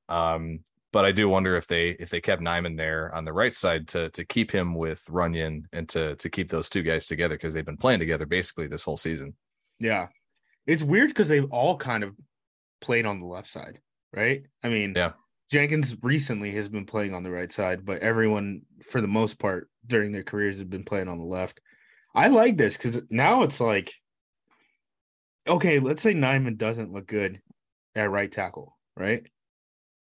Um, 0.09 0.61
but 0.91 1.05
I 1.05 1.11
do 1.11 1.29
wonder 1.29 1.55
if 1.55 1.67
they 1.67 1.89
if 1.89 2.09
they 2.09 2.19
kept 2.19 2.41
Nijman 2.41 2.75
there 2.75 3.13
on 3.13 3.25
the 3.25 3.33
right 3.33 3.53
side 3.53 3.87
to 3.89 4.09
to 4.09 4.25
keep 4.25 4.51
him 4.51 4.73
with 4.73 5.03
Runyan 5.05 5.65
and 5.71 5.87
to 5.89 6.15
to 6.15 6.29
keep 6.29 6.49
those 6.49 6.67
two 6.67 6.81
guys 6.81 7.05
together 7.05 7.35
because 7.35 7.53
they've 7.53 7.65
been 7.65 7.77
playing 7.77 7.99
together 7.99 8.25
basically 8.25 8.67
this 8.67 8.83
whole 8.83 8.97
season. 8.97 9.35
Yeah. 9.79 10.07
It's 10.65 10.83
weird 10.83 11.09
because 11.09 11.27
they've 11.27 11.51
all 11.51 11.77
kind 11.77 12.03
of 12.03 12.15
played 12.81 13.05
on 13.05 13.19
the 13.19 13.27
left 13.27 13.49
side, 13.49 13.79
right? 14.13 14.45
I 14.63 14.69
mean, 14.69 14.93
Yeah. 14.95 15.13
Jenkins 15.51 15.95
recently 16.01 16.51
has 16.51 16.69
been 16.69 16.85
playing 16.85 17.13
on 17.13 17.23
the 17.23 17.31
right 17.31 17.51
side, 17.51 17.85
but 17.85 17.99
everyone, 17.99 18.63
for 18.85 19.01
the 19.01 19.07
most 19.07 19.39
part, 19.39 19.69
during 19.85 20.11
their 20.11 20.23
careers, 20.23 20.59
have 20.59 20.69
been 20.69 20.83
playing 20.85 21.07
on 21.07 21.19
the 21.19 21.25
left. 21.25 21.61
I 22.15 22.27
like 22.27 22.57
this 22.57 22.77
because 22.77 23.01
now 23.09 23.43
it's 23.43 23.59
like, 23.59 23.93
okay, 25.47 25.79
let's 25.79 26.01
say 26.01 26.13
Nijman 26.13 26.57
doesn't 26.57 26.93
look 26.93 27.07
good 27.07 27.41
at 27.95 28.09
right 28.09 28.31
tackle, 28.31 28.77
right? 28.95 29.27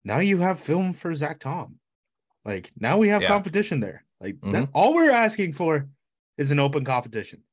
Now 0.04 0.20
you 0.20 0.38
have 0.38 0.60
film 0.60 0.94
for 0.94 1.14
Zach 1.16 1.40
Tom. 1.40 1.80
Like 2.44 2.72
now 2.78 2.98
we 2.98 3.10
have 3.10 3.24
Yeah. 3.24 3.30
competition 3.30 3.80
there. 3.80 4.06
Like 4.22 4.40
that, 4.42 4.66
Mhm. 4.66 4.70
all 4.74 4.94
we're 4.94 5.12
asking 5.12 5.54
for 5.54 5.90
is 6.38 6.52
an 6.52 6.60
open 6.60 6.86
competition. 6.86 7.44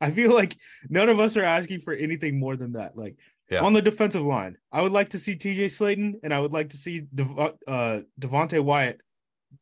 I 0.00 0.10
feel 0.10 0.34
like 0.34 0.56
none 0.88 1.08
of 1.08 1.20
us 1.20 1.36
are 1.36 1.42
asking 1.44 1.80
for 1.80 1.94
anything 1.94 2.38
more 2.38 2.56
than 2.56 2.72
that. 2.72 2.96
Like 2.96 3.16
Yeah. 3.50 3.62
on 3.62 3.72
the 3.74 3.82
defensive 3.82 4.22
line, 4.22 4.56
I 4.72 4.80
would 4.80 4.92
like 4.92 5.10
to 5.10 5.18
see 5.18 5.36
TJ 5.36 5.66
Slaton 5.66 6.14
and 6.22 6.32
I 6.32 6.40
would 6.40 6.52
like 6.52 6.70
to 6.70 6.76
see 6.76 7.00
Dev- 7.14 7.38
uh, 7.68 8.00
Devonte 8.20 8.62
Wyatt 8.62 9.00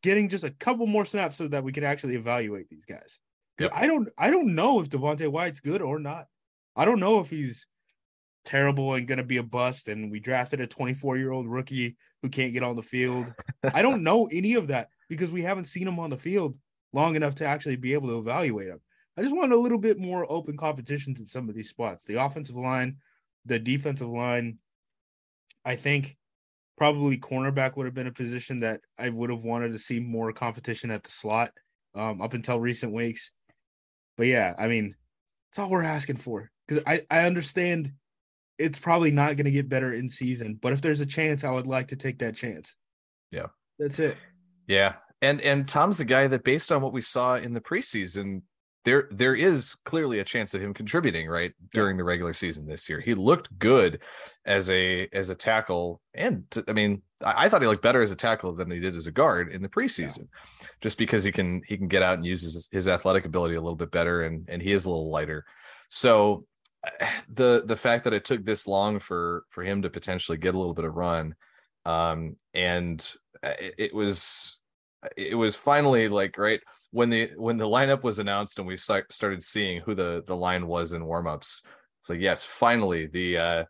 getting 0.01 0.29
just 0.29 0.43
a 0.43 0.51
couple 0.51 0.87
more 0.87 1.05
snaps 1.05 1.37
so 1.37 1.47
that 1.49 1.63
we 1.63 1.71
can 1.71 1.83
actually 1.83 2.15
evaluate 2.15 2.69
these 2.69 2.85
guys. 2.85 3.19
Because 3.57 3.71
Yep. 3.73 3.83
I 3.83 3.87
don't, 3.87 4.09
I 4.17 4.29
don't 4.31 4.55
know 4.55 4.79
if 4.79 4.89
Devonte 4.89 5.27
Wyatt's 5.27 5.59
good 5.59 5.81
or 5.81 5.99
not. 5.99 6.27
I 6.75 6.85
don't 6.85 6.99
know 6.99 7.19
if 7.19 7.29
he's 7.29 7.67
terrible 8.45 8.93
and 8.95 9.07
going 9.07 9.17
to 9.19 9.23
be 9.23 9.37
a 9.37 9.43
bust. 9.43 9.87
And 9.87 10.11
we 10.11 10.19
drafted 10.19 10.59
a 10.61 10.67
24 10.67 11.17
year 11.17 11.31
old 11.31 11.47
rookie 11.47 11.95
who 12.21 12.29
can't 12.29 12.53
get 12.53 12.63
on 12.63 12.75
the 12.75 12.81
field. 12.81 13.33
I 13.73 13.81
don't 13.81 14.03
know 14.09 14.27
any 14.31 14.55
of 14.55 14.67
that 14.67 14.89
because 15.09 15.31
we 15.31 15.41
haven't 15.41 15.65
seen 15.65 15.87
him 15.87 15.99
on 15.99 16.09
the 16.09 16.17
field 16.17 16.57
long 16.93 17.15
enough 17.15 17.35
to 17.35 17.45
actually 17.45 17.75
be 17.75 17.93
able 17.93 18.09
to 18.09 18.17
evaluate 18.17 18.67
him. 18.69 18.79
I 19.17 19.21
just 19.21 19.35
want 19.35 19.51
a 19.51 19.57
little 19.57 19.77
bit 19.77 19.99
more 19.99 20.25
open 20.31 20.57
competitions 20.57 21.19
in 21.19 21.27
some 21.27 21.47
of 21.47 21.53
these 21.55 21.69
spots. 21.69 22.05
The 22.05 22.21
offensive 22.23 22.55
line, 22.55 22.97
the 23.45 23.59
defensive 23.59 24.09
line, 24.09 24.57
I 25.65 25.75
think 25.75 26.17
probably 26.77 27.17
cornerback 27.17 27.75
would 27.75 27.85
have 27.85 27.93
been 27.93 28.07
a 28.07 28.11
position 28.11 28.61
that 28.61 28.81
I 28.97 29.09
would 29.09 29.29
have 29.29 29.43
wanted 29.43 29.71
to 29.73 29.77
see 29.77 29.99
more 29.99 30.33
competition 30.33 30.91
at 30.91 31.03
the 31.03 31.11
slot 31.11 31.51
um, 31.95 32.21
up 32.21 32.33
until 32.33 32.59
recent 32.59 32.93
weeks. 32.93 33.31
But 34.17 34.27
yeah, 34.27 34.53
I 34.57 34.67
mean, 34.67 34.95
it's 35.49 35.59
all 35.59 35.69
we're 35.69 35.83
asking 35.83 36.17
for 36.17 36.51
because 36.67 36.83
I, 36.85 37.03
I 37.09 37.25
understand 37.25 37.91
it's 38.57 38.79
probably 38.79 39.11
not 39.11 39.35
going 39.35 39.45
to 39.45 39.51
get 39.51 39.69
better 39.69 39.93
in 39.93 40.09
season, 40.09 40.57
but 40.61 40.73
if 40.73 40.81
there's 40.81 41.01
a 41.01 41.05
chance, 41.05 41.43
I 41.43 41.51
would 41.51 41.67
like 41.67 41.89
to 41.89 41.95
take 41.95 42.19
that 42.19 42.35
chance. 42.35 42.75
Yeah. 43.31 43.47
That's 43.79 43.99
it. 43.99 44.17
Yeah. 44.67 44.95
And 45.21 45.41
and 45.41 45.67
Tom's 45.67 45.97
the 45.97 46.05
guy 46.05 46.27
that 46.27 46.43
based 46.43 46.71
on 46.71 46.81
what 46.81 46.93
we 46.93 47.01
saw 47.01 47.35
in 47.35 47.53
the 47.53 47.61
preseason, 47.61 48.41
there 48.85 49.07
there 49.11 49.35
is 49.35 49.75
clearly 49.85 50.19
a 50.19 50.23
chance 50.23 50.53
of 50.53 50.61
him 50.61 50.73
contributing, 50.73 51.27
right? 51.27 51.53
During 51.73 51.97
the 51.97 52.03
regular 52.03 52.33
season 52.33 52.65
this 52.65 52.89
year. 52.89 52.99
He 52.99 53.13
looked 53.13 53.57
good 53.57 54.01
as 54.45 54.69
a 54.69 55.07
as 55.13 55.29
a 55.29 55.35
tackle. 55.35 56.01
And 56.13 56.49
t- 56.51 56.63
I 56.67 56.73
mean, 56.73 57.01
I, 57.23 57.45
I 57.45 57.49
thought 57.49 57.61
he 57.61 57.67
looked 57.67 57.83
better 57.83 58.01
as 58.01 58.11
a 58.11 58.15
tackle 58.15 58.53
than 58.53 58.69
he 58.69 58.79
did 58.79 58.95
as 58.95 59.07
a 59.07 59.11
guard 59.11 59.51
in 59.51 59.61
the 59.61 59.69
preseason. 59.69 60.27
Just 60.81 60.97
because 60.97 61.23
he 61.23 61.31
can 61.31 61.61
he 61.67 61.77
can 61.77 61.87
get 61.87 62.03
out 62.03 62.15
and 62.15 62.25
use 62.25 62.41
his, 62.41 62.67
his 62.71 62.87
athletic 62.87 63.25
ability 63.25 63.55
a 63.55 63.61
little 63.61 63.77
bit 63.77 63.91
better 63.91 64.23
and 64.23 64.45
and 64.49 64.61
he 64.61 64.71
is 64.71 64.85
a 64.85 64.89
little 64.89 65.09
lighter. 65.09 65.45
So 65.89 66.45
the 67.29 67.63
the 67.65 67.77
fact 67.77 68.03
that 68.03 68.13
it 68.13 68.25
took 68.25 68.43
this 68.43 68.67
long 68.67 68.99
for 68.99 69.43
for 69.49 69.63
him 69.63 69.81
to 69.83 69.89
potentially 69.89 70.37
get 70.37 70.55
a 70.55 70.59
little 70.59 70.73
bit 70.73 70.85
of 70.85 70.95
run 70.95 71.35
um 71.85 72.37
and 72.53 73.13
uh, 73.43 73.53
it, 73.59 73.75
it 73.77 73.93
was 73.93 74.57
it 75.17 75.35
was 75.35 75.55
finally 75.55 76.07
like 76.07 76.37
right 76.37 76.61
when 76.91 77.09
the 77.09 77.31
when 77.37 77.57
the 77.57 77.65
lineup 77.65 78.03
was 78.03 78.19
announced 78.19 78.57
and 78.59 78.67
we 78.67 78.77
started 78.77 79.43
seeing 79.43 79.81
who 79.81 79.95
the 79.95 80.23
the 80.25 80.35
line 80.35 80.67
was 80.67 80.93
in 80.93 81.03
warmups 81.03 81.61
it's 82.01 82.09
like 82.09 82.19
yes 82.19 82.43
finally 82.43 83.07
the 83.07 83.37
uh 83.37 83.65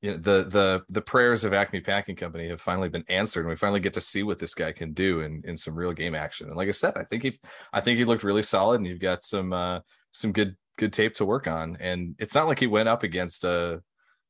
you 0.00 0.10
know, 0.10 0.16
the 0.16 0.44
the 0.44 0.82
the 0.88 1.00
prayers 1.00 1.44
of 1.44 1.52
Acme 1.52 1.80
Packing 1.80 2.16
Company 2.16 2.48
have 2.48 2.60
finally 2.60 2.88
been 2.88 3.04
answered, 3.08 3.40
and 3.40 3.48
we 3.50 3.56
finally 3.56 3.80
get 3.80 3.94
to 3.94 4.00
see 4.00 4.22
what 4.22 4.38
this 4.38 4.54
guy 4.54 4.72
can 4.72 4.92
do 4.92 5.20
in 5.20 5.42
in 5.44 5.56
some 5.56 5.76
real 5.76 5.92
game 5.92 6.14
action. 6.14 6.48
And 6.48 6.56
like 6.56 6.68
I 6.68 6.72
said, 6.72 6.94
I 6.96 7.04
think 7.04 7.22
he 7.22 7.38
I 7.72 7.80
think 7.80 7.98
he 7.98 8.04
looked 8.04 8.24
really 8.24 8.42
solid, 8.42 8.76
and 8.76 8.86
you've 8.86 9.00
got 9.00 9.24
some 9.24 9.52
uh 9.52 9.80
some 10.12 10.32
good 10.32 10.56
good 10.78 10.92
tape 10.92 11.14
to 11.14 11.24
work 11.24 11.46
on. 11.46 11.76
And 11.80 12.14
it's 12.18 12.34
not 12.34 12.46
like 12.46 12.58
he 12.58 12.66
went 12.66 12.88
up 12.88 13.02
against 13.02 13.44
a 13.44 13.82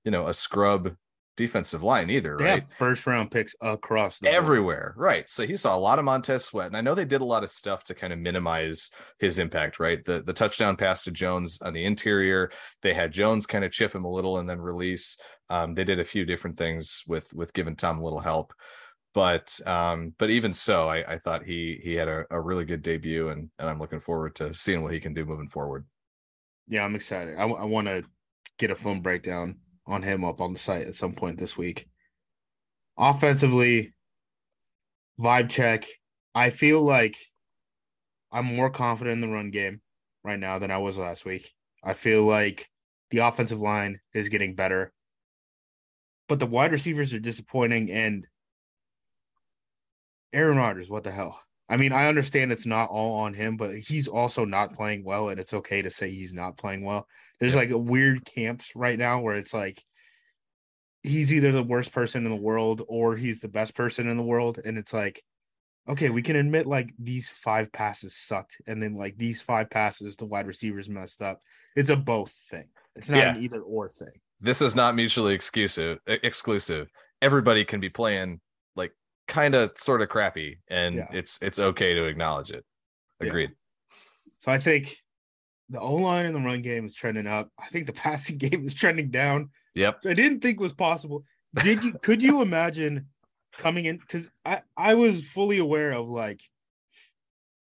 you 0.04 0.10
know 0.10 0.26
a 0.26 0.34
scrub 0.34 0.94
defensive 1.36 1.82
line 1.82 2.10
either, 2.10 2.36
they 2.36 2.44
right? 2.44 2.64
first 2.78 3.06
round 3.06 3.30
picks 3.30 3.54
across 3.60 4.22
everywhere, 4.22 4.92
board. 4.96 5.04
right? 5.04 5.28
So 5.28 5.46
he 5.46 5.56
saw 5.56 5.76
a 5.76 5.78
lot 5.78 5.98
of 5.98 6.04
Montez 6.04 6.44
Sweat, 6.44 6.66
and 6.66 6.76
I 6.76 6.80
know 6.80 6.94
they 6.94 7.04
did 7.04 7.20
a 7.20 7.26
lot 7.26 7.44
of 7.44 7.50
stuff 7.50 7.84
to 7.84 7.94
kind 7.94 8.12
of 8.12 8.18
minimize 8.18 8.90
his 9.18 9.38
impact, 9.38 9.80
right? 9.80 10.04
The 10.04 10.22
the 10.22 10.32
touchdown 10.32 10.76
pass 10.76 11.02
to 11.04 11.10
Jones 11.10 11.60
on 11.62 11.72
the 11.72 11.84
interior, 11.84 12.50
they 12.82 12.92
had 12.92 13.12
Jones 13.12 13.46
kind 13.46 13.64
of 13.64 13.72
chip 13.72 13.94
him 13.94 14.04
a 14.04 14.10
little 14.12 14.38
and 14.38 14.48
then 14.48 14.60
release. 14.60 15.16
Um, 15.48 15.74
they 15.74 15.84
did 15.84 16.00
a 16.00 16.04
few 16.04 16.24
different 16.24 16.56
things 16.56 17.02
with 17.06 17.32
with 17.34 17.52
giving 17.52 17.76
Tom 17.76 17.98
a 17.98 18.04
little 18.04 18.20
help, 18.20 18.52
but 19.14 19.58
um, 19.66 20.14
but 20.18 20.30
even 20.30 20.52
so, 20.52 20.88
I, 20.88 21.14
I 21.14 21.18
thought 21.18 21.44
he 21.44 21.80
he 21.82 21.94
had 21.94 22.08
a, 22.08 22.24
a 22.30 22.40
really 22.40 22.64
good 22.64 22.82
debut, 22.82 23.28
and 23.28 23.50
and 23.58 23.68
I'm 23.68 23.78
looking 23.78 24.00
forward 24.00 24.34
to 24.36 24.54
seeing 24.54 24.82
what 24.82 24.92
he 24.92 25.00
can 25.00 25.14
do 25.14 25.24
moving 25.24 25.48
forward. 25.48 25.86
Yeah, 26.68 26.84
I'm 26.84 26.94
excited. 26.94 27.36
I, 27.36 27.42
I 27.42 27.64
want 27.64 27.88
to 27.88 28.04
get 28.58 28.70
a 28.70 28.74
film 28.74 29.00
breakdown 29.00 29.56
on 29.86 30.02
him 30.02 30.24
up 30.24 30.40
on 30.40 30.52
the 30.52 30.58
site 30.58 30.86
at 30.86 30.94
some 30.94 31.12
point 31.12 31.38
this 31.38 31.56
week. 31.56 31.88
Offensively, 32.96 33.92
vibe 35.20 35.48
check. 35.50 35.84
I 36.34 36.50
feel 36.50 36.80
like 36.82 37.16
I'm 38.30 38.46
more 38.46 38.70
confident 38.70 39.14
in 39.14 39.20
the 39.20 39.34
run 39.34 39.50
game 39.50 39.80
right 40.24 40.38
now 40.38 40.58
than 40.58 40.70
I 40.70 40.78
was 40.78 40.96
last 40.96 41.24
week. 41.24 41.52
I 41.82 41.94
feel 41.94 42.22
like 42.22 42.68
the 43.10 43.18
offensive 43.18 43.60
line 43.60 44.00
is 44.14 44.28
getting 44.28 44.54
better, 44.54 44.92
but 46.28 46.38
the 46.38 46.46
wide 46.46 46.72
receivers 46.72 47.12
are 47.12 47.18
disappointing. 47.18 47.90
And 47.90 48.26
Aaron 50.32 50.56
Rodgers, 50.56 50.88
what 50.88 51.04
the 51.04 51.10
hell? 51.10 51.41
I 51.72 51.78
mean, 51.78 51.92
I 51.92 52.06
understand 52.06 52.52
it's 52.52 52.66
not 52.66 52.90
all 52.90 53.20
on 53.20 53.32
him, 53.32 53.56
but 53.56 53.74
he's 53.76 54.06
also 54.06 54.44
not 54.44 54.74
playing 54.74 55.04
well, 55.04 55.30
and 55.30 55.40
it's 55.40 55.54
okay 55.54 55.80
to 55.80 55.90
say 55.90 56.10
he's 56.10 56.34
not 56.34 56.58
playing 56.58 56.84
well. 56.84 57.08
There's 57.40 57.54
like 57.54 57.70
a 57.70 57.78
weird 57.78 58.26
camps 58.26 58.72
right 58.76 58.98
now 58.98 59.20
where 59.20 59.36
it's 59.36 59.54
like 59.54 59.82
he's 61.02 61.32
either 61.32 61.50
the 61.50 61.62
worst 61.62 61.90
person 61.90 62.26
in 62.26 62.30
the 62.30 62.36
world 62.36 62.82
or 62.88 63.16
he's 63.16 63.40
the 63.40 63.48
best 63.48 63.74
person 63.74 64.06
in 64.06 64.18
the 64.18 64.22
world, 64.22 64.60
and 64.62 64.76
it's 64.76 64.92
like, 64.92 65.22
okay, 65.88 66.10
we 66.10 66.20
can 66.20 66.36
admit 66.36 66.66
like 66.66 66.92
these 66.98 67.30
five 67.30 67.72
passes 67.72 68.14
sucked, 68.14 68.58
and 68.66 68.82
then 68.82 68.94
like 68.94 69.16
these 69.16 69.40
five 69.40 69.70
passes 69.70 70.18
the 70.18 70.26
wide 70.26 70.46
receivers 70.46 70.90
messed 70.90 71.22
up. 71.22 71.40
It's 71.74 71.88
a 71.88 71.96
both 71.96 72.34
thing. 72.50 72.68
It's 72.96 73.08
not 73.08 73.20
yeah. 73.20 73.34
an 73.34 73.42
either 73.42 73.62
or 73.62 73.88
thing. 73.88 74.20
This 74.42 74.60
is 74.60 74.76
not 74.76 74.94
mutually 74.94 75.32
exclusive. 75.32 76.00
Exclusive. 76.06 76.90
Everybody 77.22 77.64
can 77.64 77.80
be 77.80 77.88
playing 77.88 78.42
kind 79.32 79.54
of 79.54 79.72
sort 79.76 80.02
of 80.02 80.10
crappy 80.10 80.58
and 80.68 80.96
yeah. 80.96 81.06
it's 81.10 81.40
it's 81.40 81.58
okay 81.58 81.94
to 81.94 82.04
acknowledge 82.04 82.50
it. 82.50 82.64
Agreed. 83.18 83.50
Yeah. 83.50 83.94
so 84.40 84.52
i 84.52 84.58
think 84.58 84.96
the 85.70 85.80
o 85.80 85.94
line 85.94 86.26
and 86.26 86.34
the 86.34 86.40
run 86.40 86.60
game 86.60 86.84
is 86.84 86.94
trending 86.94 87.26
up. 87.26 87.48
I 87.58 87.66
think 87.68 87.86
the 87.86 87.92
passing 88.04 88.36
game 88.36 88.66
is 88.66 88.74
trending 88.74 89.10
down. 89.10 89.48
Yep. 89.74 90.00
I 90.06 90.12
didn't 90.12 90.40
think 90.40 90.60
it 90.60 90.62
was 90.62 90.74
possible. 90.74 91.24
Did 91.62 91.82
you 91.82 91.94
could 91.94 92.22
you 92.22 92.42
imagine 92.42 93.06
coming 93.56 93.86
in? 93.86 93.96
Because 93.96 94.28
i 94.44 94.60
i 94.76 94.94
was 94.94 95.24
fully 95.24 95.58
aware 95.58 95.92
of 95.92 96.08
like 96.08 96.42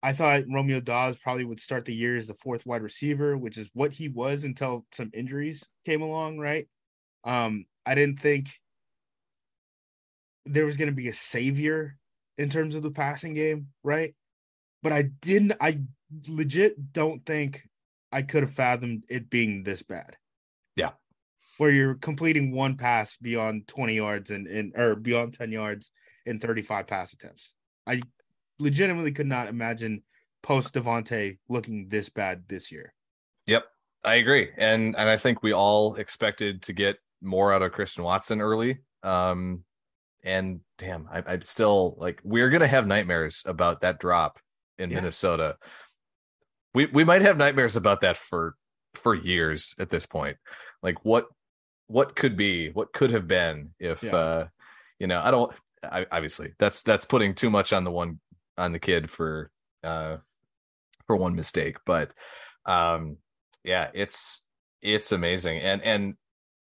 I 0.03 0.13
thought 0.13 0.43
Romeo 0.51 0.81
Doubs 0.81 1.19
probably 1.19 1.45
would 1.45 1.59
start 1.59 1.85
the 1.85 1.95
year 1.95 2.15
as 2.15 2.25
the 2.27 2.33
fourth 2.33 2.65
wide 2.65 2.81
receiver, 2.81 3.37
which 3.37 3.57
is 3.57 3.69
what 3.73 3.91
he 3.91 4.09
was 4.09 4.43
until 4.43 4.85
some 4.91 5.11
injuries 5.13 5.69
came 5.85 6.01
along, 6.01 6.39
right? 6.39 6.67
Um, 7.23 7.65
I 7.85 7.93
didn't 7.93 8.19
think 8.19 8.49
there 10.45 10.65
was 10.65 10.77
going 10.77 10.89
to 10.89 10.95
be 10.95 11.07
a 11.07 11.13
savior 11.13 11.97
in 12.37 12.49
terms 12.49 12.75
of 12.75 12.83
the 12.83 12.91
passing 12.91 13.33
game, 13.33 13.67
right? 13.83 14.13
But 14.83 14.93
I 14.93 15.03
didn't, 15.03 15.53
I 15.61 15.81
legit 16.27 16.93
don't 16.93 17.25
think 17.25 17.63
I 18.11 18.21
could 18.21 18.43
have 18.43 18.53
fathomed 18.53 19.03
it 19.09 19.29
being 19.29 19.63
this 19.63 19.83
bad. 19.83 20.17
Yeah. 20.75 20.91
Where 21.57 21.69
you're 21.69 21.95
completing 21.95 22.51
one 22.51 22.77
pass 22.77 23.17
beyond 23.17 23.67
20 23.67 23.95
yards 23.95 24.31
and, 24.31 24.47
and 24.47 24.75
or 24.75 24.95
beyond 24.95 25.33
10 25.35 25.51
yards 25.51 25.91
in 26.25 26.39
35 26.39 26.87
pass 26.87 27.13
attempts. 27.13 27.53
I 27.85 28.01
legitimately 28.59 29.11
could 29.11 29.27
not 29.27 29.47
imagine 29.47 30.03
post 30.41 30.73
Davante 30.73 31.37
looking 31.49 31.89
this 31.89 32.09
bad 32.09 32.43
this 32.47 32.71
year. 32.71 32.93
Yep. 33.47 33.65
I 34.03 34.15
agree. 34.15 34.49
And 34.57 34.95
and 34.95 35.09
I 35.09 35.17
think 35.17 35.43
we 35.43 35.53
all 35.53 35.95
expected 35.95 36.63
to 36.63 36.73
get 36.73 36.97
more 37.21 37.53
out 37.53 37.61
of 37.61 37.71
Christian 37.71 38.03
Watson 38.03 38.41
early. 38.41 38.79
Um, 39.03 39.63
and 40.23 40.61
damn, 40.77 41.07
I, 41.11 41.23
I'm 41.25 41.41
still 41.41 41.95
like 41.97 42.19
we're 42.23 42.49
gonna 42.49 42.67
have 42.67 42.87
nightmares 42.87 43.43
about 43.45 43.81
that 43.81 43.99
drop 43.99 44.39
in 44.77 44.89
yeah. 44.89 44.97
Minnesota. 44.97 45.57
We 46.73 46.87
we 46.87 47.03
might 47.03 47.21
have 47.21 47.37
nightmares 47.37 47.75
about 47.75 48.01
that 48.01 48.17
for 48.17 48.55
for 48.95 49.15
years 49.15 49.75
at 49.79 49.89
this 49.89 50.05
point. 50.05 50.37
Like 50.83 51.03
what 51.03 51.27
what 51.87 52.15
could 52.15 52.37
be, 52.37 52.69
what 52.69 52.93
could 52.93 53.11
have 53.11 53.27
been 53.27 53.71
if 53.79 54.03
yeah. 54.03 54.15
uh 54.15 54.47
you 54.99 55.07
know, 55.07 55.21
I 55.23 55.31
don't 55.31 55.53
I, 55.83 56.05
obviously 56.11 56.53
that's 56.59 56.83
that's 56.83 57.05
putting 57.05 57.33
too 57.33 57.49
much 57.49 57.73
on 57.73 57.83
the 57.83 57.91
one 57.91 58.19
on 58.57 58.71
the 58.71 58.79
kid 58.79 59.09
for 59.09 59.49
uh 59.83 60.17
for 61.07 61.15
one 61.15 61.35
mistake, 61.35 61.77
but 61.85 62.13
um 62.65 63.17
yeah, 63.63 63.89
it's 63.93 64.45
it's 64.81 65.11
amazing. 65.11 65.59
And 65.59 65.81
and 65.81 66.15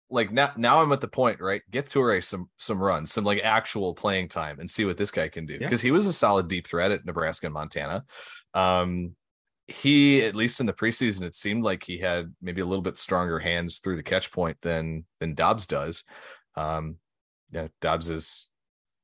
like 0.10 0.32
now 0.32 0.52
now 0.56 0.82
I'm 0.82 0.92
at 0.92 1.02
the 1.02 1.08
point, 1.08 1.42
right? 1.42 1.62
Get 1.70 1.88
Toure 1.88 2.24
some 2.24 2.50
some 2.58 2.82
runs, 2.82 3.12
some 3.12 3.24
like 3.24 3.42
actual 3.44 3.94
playing 3.94 4.30
time 4.30 4.60
and 4.60 4.70
see 4.70 4.86
what 4.86 4.98
this 4.98 5.12
guy 5.12 5.28
can 5.28 5.46
do. 5.46 5.60
Because 5.60 5.84
yeah. 5.84 5.88
he 5.88 5.92
was 5.92 6.08
a 6.08 6.14
solid 6.14 6.48
deep 6.48 6.68
threat 6.68 6.92
at 6.92 7.06
Nebraska 7.06 7.48
and 7.48 7.54
Montana. 7.54 8.06
Um 8.54 9.16
he 9.68 10.24
at 10.24 10.36
least 10.36 10.62
in 10.62 10.66
the 10.66 10.74
preseason 10.74 11.24
it 11.24 11.36
seemed 11.36 11.64
like 11.64 11.84
he 11.84 11.98
had 11.98 12.34
maybe 12.42 12.62
a 12.62 12.66
little 12.66 12.82
bit 12.82 12.98
stronger 12.98 13.38
hands 13.38 13.80
through 13.80 13.98
the 13.98 14.04
catch 14.04 14.32
point 14.32 14.58
than 14.62 15.06
than 15.20 15.36
Doubs 15.36 15.68
does. 15.68 16.04
Um 16.56 16.98
yeah, 17.52 17.68
Doubs 17.82 18.10
is 18.10 18.50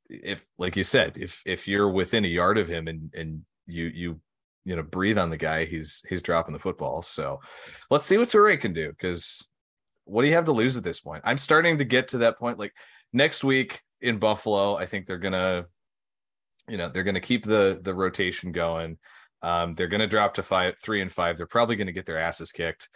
if 0.10 0.46
like 0.58 0.78
you 0.78 0.84
said, 0.84 1.18
if 1.18 1.42
if 1.46 1.68
you're 1.68 1.90
within 1.90 2.24
a 2.24 2.30
yard 2.30 2.58
of 2.58 2.68
him 2.68 2.88
and 2.88 3.14
and 3.14 3.42
you 3.68 3.86
you 3.86 4.22
you 4.66 4.76
know 4.76 4.84
breathe 4.84 5.18
on 5.18 5.30
the 5.30 5.38
guy, 5.38 5.66
he's 5.66 6.02
he's 6.08 6.22
dropping 6.22 6.54
the 6.54 6.60
football. 6.60 7.02
So 7.02 7.42
let's 7.90 8.06
see 8.06 8.18
what 8.18 8.30
Toure 8.30 8.60
can 8.60 8.74
do 8.74 8.90
because 8.90 9.46
what 10.06 10.24
do 10.24 10.28
you 10.28 10.36
have 10.36 10.46
to 10.46 10.52
lose 10.52 10.78
at 10.78 10.84
this 10.84 11.00
point? 11.00 11.24
I'm 11.26 11.38
starting 11.38 11.78
to 11.78 11.86
get 11.86 12.10
to 12.10 12.20
that 12.20 12.38
point. 12.38 12.60
Like 12.60 12.74
next 13.12 13.44
week 13.44 13.82
in 14.02 14.18
Buffalo, 14.18 14.76
I 14.76 14.86
think 14.86 15.06
they're 15.06 15.18
gonna, 15.18 15.66
you 16.68 16.78
know, 16.78 16.90
they're 16.90 17.04
gonna 17.04 17.22
keep 17.22 17.46
the 17.46 17.80
the 17.82 17.94
rotation 17.94 18.52
going. 18.52 18.98
Um, 19.42 19.76
they're 19.76 19.88
gonna 19.88 20.08
drop 20.08 20.36
to 20.36 20.44
five, 20.44 20.76
three 20.84 21.02
and 21.02 21.12
five. 21.12 21.38
They're 21.38 21.48
probably 21.48 21.76
gonna 21.76 21.92
get 21.92 22.06
their 22.06 22.18
asses 22.18 22.52
kicked, 22.52 22.90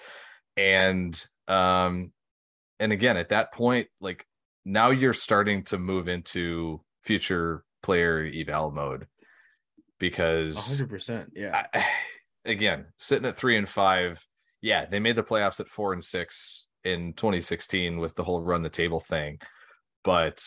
and 0.55 1.21
um, 1.47 2.11
and 2.79 2.91
again 2.91 3.17
at 3.17 3.29
that 3.29 3.53
point, 3.53 3.87
like 4.01 4.25
now 4.65 4.89
you're 4.89 5.13
starting 5.13 5.63
to 5.63 5.77
move 5.77 6.07
into 6.07 6.81
future 7.03 7.63
player 7.81 8.29
eval 8.33 8.69
mode 8.69 9.07
because 9.97 10.81
100% 10.81 11.29
yeah 11.33 11.65
I, 11.73 11.85
again 12.45 12.85
sitting 12.97 13.27
at 13.27 13.37
three 13.37 13.57
and 13.57 13.67
five 13.67 14.25
yeah 14.61 14.85
they 14.85 14.99
made 14.99 15.15
the 15.15 15.23
playoffs 15.23 15.59
at 15.59 15.69
four 15.69 15.93
and 15.93 16.03
six 16.03 16.66
in 16.88 17.13
2016 17.13 18.00
with 18.00 18.15
the 18.15 18.23
whole 18.23 18.41
run 18.41 18.63
the 18.63 18.69
table 18.69 19.00
thing 19.00 19.39
but 20.04 20.41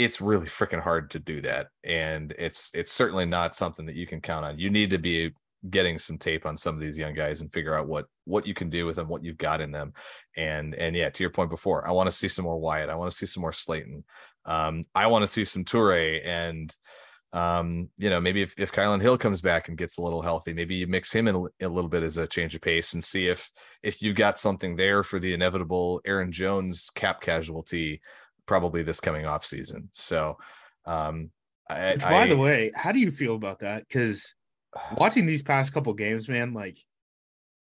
it's 0.00 0.20
really 0.20 0.46
freaking 0.46 0.80
hard 0.80 1.10
to 1.10 1.18
do 1.18 1.42
that. 1.42 1.68
And 1.84 2.34
it's 2.38 2.70
it's 2.72 2.92
certainly 2.92 3.26
not 3.26 3.54
something 3.54 3.84
that 3.86 3.96
you 3.96 4.06
can 4.06 4.20
count 4.20 4.46
on. 4.46 4.58
You 4.58 4.70
need 4.70 4.90
to 4.90 4.98
be 4.98 5.32
getting 5.68 5.98
some 5.98 6.16
tape 6.16 6.46
on 6.46 6.56
some 6.56 6.74
of 6.74 6.80
these 6.80 6.96
young 6.96 7.12
guys 7.12 7.42
and 7.42 7.52
figure 7.52 7.74
out 7.74 7.86
what 7.86 8.06
what 8.24 8.46
you 8.46 8.54
can 8.54 8.70
do 8.70 8.86
with 8.86 8.96
them 8.96 9.08
what 9.08 9.22
you've 9.22 9.36
got 9.36 9.60
in 9.60 9.72
them. 9.72 9.92
And 10.36 10.74
and 10.74 10.96
yeah 10.96 11.10
to 11.10 11.22
your 11.22 11.30
point 11.30 11.50
before 11.50 11.86
i 11.86 11.90
want 11.90 12.06
to 12.06 12.16
see 12.16 12.28
some 12.28 12.46
more 12.46 12.58
wyatt. 12.58 12.88
I 12.88 12.94
want 12.94 13.10
to 13.10 13.16
see 13.16 13.26
some 13.26 13.42
more 13.42 13.52
slaton. 13.52 14.04
Um 14.46 14.82
i 14.94 15.06
want 15.06 15.22
to 15.22 15.26
see 15.26 15.44
some 15.44 15.64
toure 15.64 16.26
and 16.26 16.74
um, 17.32 17.88
you 17.96 18.10
know, 18.10 18.20
maybe 18.20 18.42
if, 18.42 18.54
if 18.58 18.72
Kylin 18.72 19.00
Hill 19.00 19.16
comes 19.16 19.40
back 19.40 19.68
and 19.68 19.78
gets 19.78 19.98
a 19.98 20.02
little 20.02 20.22
healthy, 20.22 20.52
maybe 20.52 20.74
you 20.74 20.86
mix 20.86 21.12
him 21.12 21.28
in 21.28 21.36
a, 21.36 21.66
a, 21.66 21.68
little 21.68 21.88
bit 21.88 22.02
as 22.02 22.16
a 22.16 22.26
change 22.26 22.54
of 22.56 22.60
pace 22.60 22.92
and 22.92 23.04
see 23.04 23.28
if 23.28 23.50
if 23.82 24.02
you've 24.02 24.16
got 24.16 24.38
something 24.38 24.74
there 24.76 25.02
for 25.04 25.20
the 25.20 25.32
inevitable 25.32 26.00
Aaron 26.04 26.32
Jones 26.32 26.90
cap 26.94 27.20
casualty 27.20 28.00
probably 28.46 28.82
this 28.82 28.98
coming 28.98 29.26
off 29.26 29.46
season. 29.46 29.90
So 29.92 30.38
um 30.86 31.30
I, 31.68 31.92
Which, 31.92 32.02
by 32.02 32.22
I, 32.22 32.28
the 32.28 32.36
way, 32.36 32.72
how 32.74 32.90
do 32.90 32.98
you 32.98 33.12
feel 33.12 33.36
about 33.36 33.60
that? 33.60 33.86
Because 33.86 34.34
watching 34.96 35.24
these 35.24 35.42
past 35.42 35.72
couple 35.72 35.94
games, 35.94 36.28
man, 36.28 36.52
like 36.52 36.78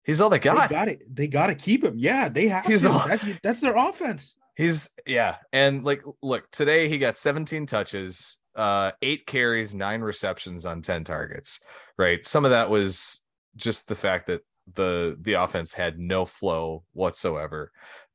He's 0.05 0.21
all 0.21 0.29
they 0.29 0.37
They 0.39 0.45
got. 0.45 0.71
got 0.71 0.87
it. 0.87 1.01
They 1.13 1.27
got 1.27 1.47
to 1.47 1.55
keep 1.55 1.83
him. 1.83 1.93
Yeah, 1.97 2.29
they 2.29 2.47
have 2.47 2.65
He's 2.65 2.81
to. 2.81 2.89
all- 2.91 3.07
That's, 3.07 3.25
that's 3.43 3.59
their 3.61 3.75
offense. 3.75 4.35
He's 4.55 4.89
yeah, 5.05 5.35
and 5.53 5.83
like 5.83 6.01
look, 6.23 6.49
today 6.51 6.89
he 6.89 6.97
got 6.97 7.15
17 7.15 7.67
touches, 7.67 8.38
uh 8.55 8.91
8 9.01 9.25
carries, 9.27 9.73
9 9.75 10.01
receptions 10.01 10.65
on 10.65 10.81
10 10.81 11.03
targets. 11.03 11.59
Right? 11.97 12.25
Some 12.25 12.45
of 12.45 12.51
that 12.51 12.69
was 12.69 13.23
just 13.55 13.87
the 13.87 13.95
fact 13.95 14.27
that 14.27 14.41
the 14.73 15.17
the 15.19 15.33
offense 15.33 15.73
had 15.73 15.99
no 15.99 16.25
flow 16.25 16.83
whatsoever. 16.93 17.71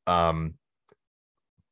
Um 0.07 0.55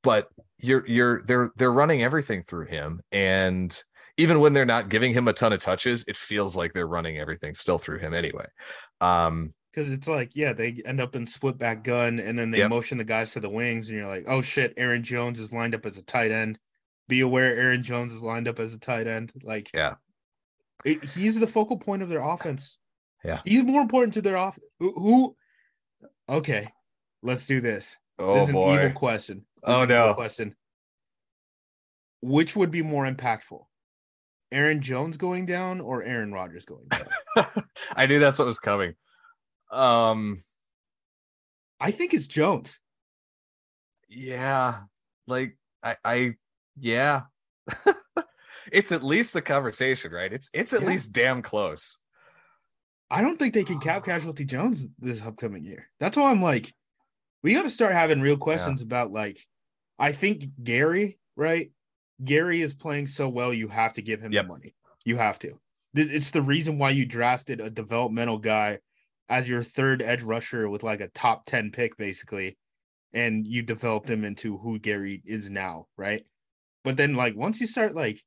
but 0.03 0.29
you're 0.59 0.87
you're 0.87 1.23
they're 1.23 1.51
they're 1.57 1.73
running 1.73 2.03
everything 2.03 2.43
through 2.43 2.67
him 2.67 3.01
and 3.13 3.83
even 4.19 4.41
when 4.41 4.53
they're 4.53 4.67
not 4.67 4.91
giving 4.91 5.15
him 5.15 5.27
a 5.27 5.33
ton 5.33 5.55
of 5.55 5.61
touches, 5.61 6.05
it 6.07 6.17
feels 6.19 6.55
like 6.55 6.75
they're 6.75 6.87
running 6.87 7.19
everything 7.19 7.55
still 7.55 7.79
through 7.79 7.99
him 7.99 8.13
anyway. 8.13 8.45
Um 9.01 9.55
Because 9.73 9.91
it's 9.91 10.07
like, 10.09 10.37
yeah, 10.37 10.53
they 10.53 10.77
end 10.85 11.01
up 11.01 11.17
in 11.17 11.27
split 11.27 11.57
back 11.59 11.83
gun 11.85 12.19
and 12.19 12.39
then 12.39 12.51
they 12.51 12.59
Yep. 12.59 12.71
motion 12.71 12.99
the 12.99 13.05
guys 13.05 13.33
to 13.33 13.41
the 13.41 13.49
wings, 13.49 13.89
and 13.89 13.97
you're 13.99 14.09
like, 14.09 14.25
oh 14.29 14.43
shit, 14.43 14.75
Aaron 14.77 15.03
Jones 15.03 15.41
is 15.41 15.53
lined 15.53 15.75
up 15.75 15.87
as 15.87 15.97
a 15.97 16.03
tight 16.05 16.31
end. 16.31 16.59
Be 17.13 17.21
aware 17.21 17.55
Aaron 17.55 17.83
Jones 17.83 18.11
is 18.15 18.23
lined 18.23 18.49
up 18.49 18.59
as 18.59 18.73
a 18.73 18.79
tight 18.79 19.07
end. 19.07 19.35
Like, 19.43 19.71
Yeah. 19.75 19.97
it, 20.83 21.05
he's 21.05 21.39
the 21.39 21.47
focal 21.47 21.77
point 21.77 22.01
of 22.03 22.09
their 22.09 22.23
offense. 22.23 22.79
Yeah. 23.23 23.43
He's 23.45 23.63
more 23.65 23.83
important 23.83 24.15
to 24.15 24.23
their 24.23 24.39
off. 24.39 24.59
Who, 24.79 24.95
who? 24.95 25.37
Okay, 26.27 26.73
let's 27.23 27.47
do 27.47 27.61
this. 27.61 27.99
oh 28.19 28.33
this 28.37 28.45
is 28.45 28.49
an 28.49 28.57
evil 28.57 28.93
question. 28.93 29.45
This 29.63 29.75
Oh, 29.77 29.85
no. 29.85 30.15
Question. 30.15 30.57
Which 32.23 32.57
would 32.57 32.71
be 32.71 32.81
more 32.81 33.05
impactful? 33.05 33.61
Aaron 34.51 34.81
Jones 34.81 35.19
going 35.19 35.45
down 35.45 35.83
or 35.83 36.03
Aaron 36.03 36.33
Rodgers 36.33 36.65
going 36.65 36.87
down? 36.89 37.47
I 37.95 38.07
knew 38.07 38.21
that's 38.21 38.39
what 38.39 38.47
was 38.47 38.59
coming. 38.59 38.95
Um 39.71 40.43
I 41.79 41.91
think 41.91 42.15
it's 42.15 42.27
Jones. 42.27 42.81
yeah 44.09 44.85
like 45.27 45.59
i 45.83 45.97
i 46.07 46.35
yeah 46.79 47.23
it's 48.73 48.93
at 48.93 49.03
least 49.03 49.37
a 49.37 49.43
conversation 49.43 50.13
right 50.13 50.33
it's 50.33 50.51
it's 50.55 50.73
at 50.73 50.83
Yeah. 50.83 50.89
least 50.89 51.13
damn 51.13 51.43
close 51.43 51.99
I 53.11 53.21
don't 53.21 53.39
think 53.39 53.53
they 53.53 53.65
can 53.65 53.79
cap 53.79 54.07
casualty 54.07 54.47
Jones 54.47 54.89
this 54.99 55.21
upcoming 55.21 55.63
year. 55.65 55.91
That's 56.01 56.17
why 56.17 56.31
I'm 56.31 56.41
like, 56.41 56.73
we 57.43 57.53
got 57.53 57.65
to 57.65 57.69
start 57.71 57.93
having 57.93 58.23
real 58.23 58.39
questions 58.39 58.81
about 58.81 59.13
like, 59.13 59.39
I 59.99 60.13
think 60.13 60.45
Gary, 60.65 61.19
right? 61.37 61.71
Gary 62.25 62.63
is 62.63 62.73
playing 62.73 63.09
so 63.09 63.29
well, 63.29 63.53
you 63.53 63.69
have 63.69 63.93
to 63.95 64.01
give 64.03 64.23
him 64.23 64.33
Yep. 64.33 64.45
the 64.45 64.49
money. 64.49 64.75
You 65.05 65.19
have 65.19 65.39
to. 65.41 65.61
It's 65.93 66.31
the 66.31 66.41
reason 66.41 66.79
why 66.79 66.89
you 66.93 67.05
drafted 67.05 67.61
a 67.61 67.69
developmental 67.69 68.39
guy 68.39 68.79
as 69.29 69.47
your 69.47 69.63
third 69.63 70.01
edge 70.01 70.23
rusher 70.23 70.71
with 70.71 70.83
like 70.83 71.03
a 71.03 71.09
top 71.09 71.45
10 71.45 71.71
pick, 71.71 71.99
basically. 71.99 72.57
And 73.13 73.47
you 73.47 73.61
developed 73.61 74.09
him 74.09 74.25
into 74.25 74.57
who 74.57 74.79
Gary 74.79 75.21
is 75.27 75.51
now, 75.51 75.87
right? 75.99 76.25
But 76.85 76.97
then, 76.97 77.15
like, 77.15 77.37
once 77.37 77.61
you 77.61 77.67
start 77.67 77.95
like 77.95 78.23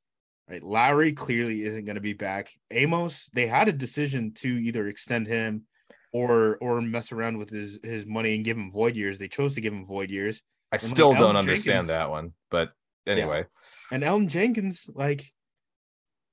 Right. 0.48 0.62
Lowry 0.62 1.12
clearly 1.12 1.62
isn't 1.64 1.86
going 1.86 1.96
to 1.96 2.00
be 2.00 2.12
back. 2.12 2.52
Amos, 2.70 3.28
they 3.32 3.48
had 3.48 3.66
a 3.66 3.72
decision 3.72 4.32
to 4.34 4.48
either 4.48 4.86
extend 4.86 5.26
him 5.26 5.64
or 6.12 6.56
or 6.60 6.80
mess 6.80 7.10
around 7.10 7.38
with 7.38 7.50
his 7.50 7.80
his 7.82 8.06
money 8.06 8.36
and 8.36 8.44
give 8.44 8.56
him 8.56 8.70
void 8.70 8.94
years. 8.94 9.18
They 9.18 9.26
chose 9.26 9.54
to 9.54 9.60
give 9.60 9.72
him 9.72 9.86
void 9.86 10.08
years. 10.10 10.42
i 10.70 10.76
like 10.76 10.80
still 10.82 11.14
don't 11.14 11.34
Elgton 11.34 11.38
understand 11.38 11.86
Jenkins- 11.86 11.88
that 11.88 12.10
one 12.10 12.32
but 12.50 12.70
anyway 13.08 13.44
And 13.90 14.04
Elgton 14.04 14.28
Jenkins, 14.28 14.88
like, 14.94 15.32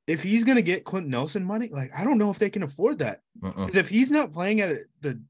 if 0.05 0.21
he's 0.21 0.43
going 0.43 0.57
to 0.57 0.62
get 0.62 0.83
Quenton 0.83 1.09
Nelson 1.09 1.43
money, 1.43 1.69
like, 1.71 1.91
I 1.95 2.03
don't 2.03 2.17
know 2.19 2.29
if 2.29 2.38
they 2.39 2.49
can 2.49 2.63
afford 2.63 2.99
that. 2.99 3.21
Because 3.41 3.75
if 3.75 3.89
he's 3.89 4.12
not 4.12 4.31
playing 4.33 4.62
at 4.62 4.77
the, 5.01 5.21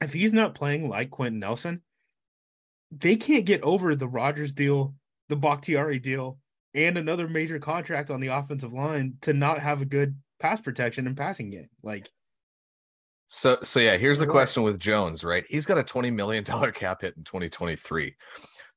if 0.00 0.12
he's 0.12 0.32
not 0.32 0.54
playing 0.54 0.88
like 0.88 1.10
Quenton 1.10 1.40
Nelson, 1.40 1.82
they 2.92 3.16
can't 3.16 3.46
get 3.46 3.62
over 3.62 3.94
the 3.94 4.08
Rodgers 4.08 4.52
deal, 4.52 4.94
the 5.28 5.36
Bakhtiari 5.36 5.98
deal, 5.98 6.38
and 6.74 6.96
another 6.96 7.28
major 7.28 7.58
contract 7.58 8.10
on 8.10 8.20
the 8.20 8.28
offensive 8.28 8.72
line 8.72 9.16
to 9.22 9.32
not 9.32 9.58
have 9.58 9.82
a 9.82 9.86
good 9.86 10.16
pass 10.40 10.60
protection 10.60 11.06
and 11.06 11.16
passing 11.16 11.50
game. 11.50 11.68
Like, 11.82 12.08
so 13.30 13.58
so 13.62 13.78
yeah 13.78 13.98
here's 13.98 14.20
the 14.20 14.26
question 14.26 14.62
with 14.62 14.78
jones 14.78 15.22
right? 15.22 15.44
He's 15.48 15.66
got 15.66 15.76
a 15.76 15.82
20 15.82 16.10
million 16.10 16.44
dollar 16.44 16.72
cap 16.72 17.02
hit 17.02 17.14
in 17.16 17.24
2023 17.24 18.14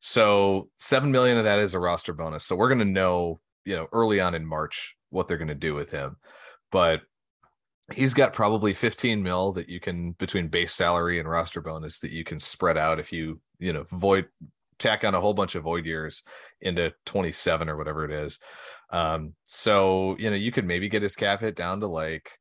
so 0.02 0.70
7 0.78 1.12
million 1.12 1.38
of 1.38 1.44
that 1.44 1.60
is 1.60 1.76
a 1.76 1.80
roster 1.80 2.12
bonus. 2.12 2.44
So 2.44 2.56
we're 2.56 2.68
going 2.68 2.80
to 2.80 2.86
know 2.86 3.40
you 3.64 3.76
know 3.76 3.88
early 3.94 4.20
on 4.20 4.36
in 4.36 4.46
march 4.46 4.98
what 5.12 5.28
they're 5.28 5.38
going 5.38 5.48
to 5.48 5.56
do 5.56 5.74
with 5.74 5.92
him. 5.92 6.18
But 6.72 7.02
he's 7.94 8.14
got 8.14 8.34
probably 8.34 8.74
15 8.74 9.22
mil 9.22 9.54
that 9.54 9.70
you 9.70 9.80
can 9.80 10.14
between 10.14 10.48
base 10.48 10.74
salary 10.74 11.20
and 11.20 11.30
roster 11.30 11.62
bonus 11.62 12.00
that 12.00 12.12
you 12.12 12.24
can 12.24 12.40
spread 12.40 12.78
out 12.78 13.00
if 13.00 13.14
you 13.14 13.40
you 13.60 13.72
know 13.72 13.84
void 13.92 14.28
tack 14.82 15.04
on 15.04 15.15
a 15.15 15.22
whole 15.22 15.34
bunch 15.34 15.56
of 15.56 15.63
void 15.63 15.86
years 15.86 16.24
into 16.60 16.94
27 17.06 17.70
or 17.70 17.78
whatever 17.78 18.04
it 18.04 18.12
is 18.12 18.39
um 18.91 19.34
so 19.46 20.15
you 20.20 20.30
know 20.30 20.36
you 20.36 20.52
could 20.52 20.65
maybe 20.65 20.89
get 20.89 21.02
his 21.04 21.15
cap 21.15 21.39
hit 21.39 21.56
down 21.56 21.80
to 21.80 21.88
like 21.88 22.32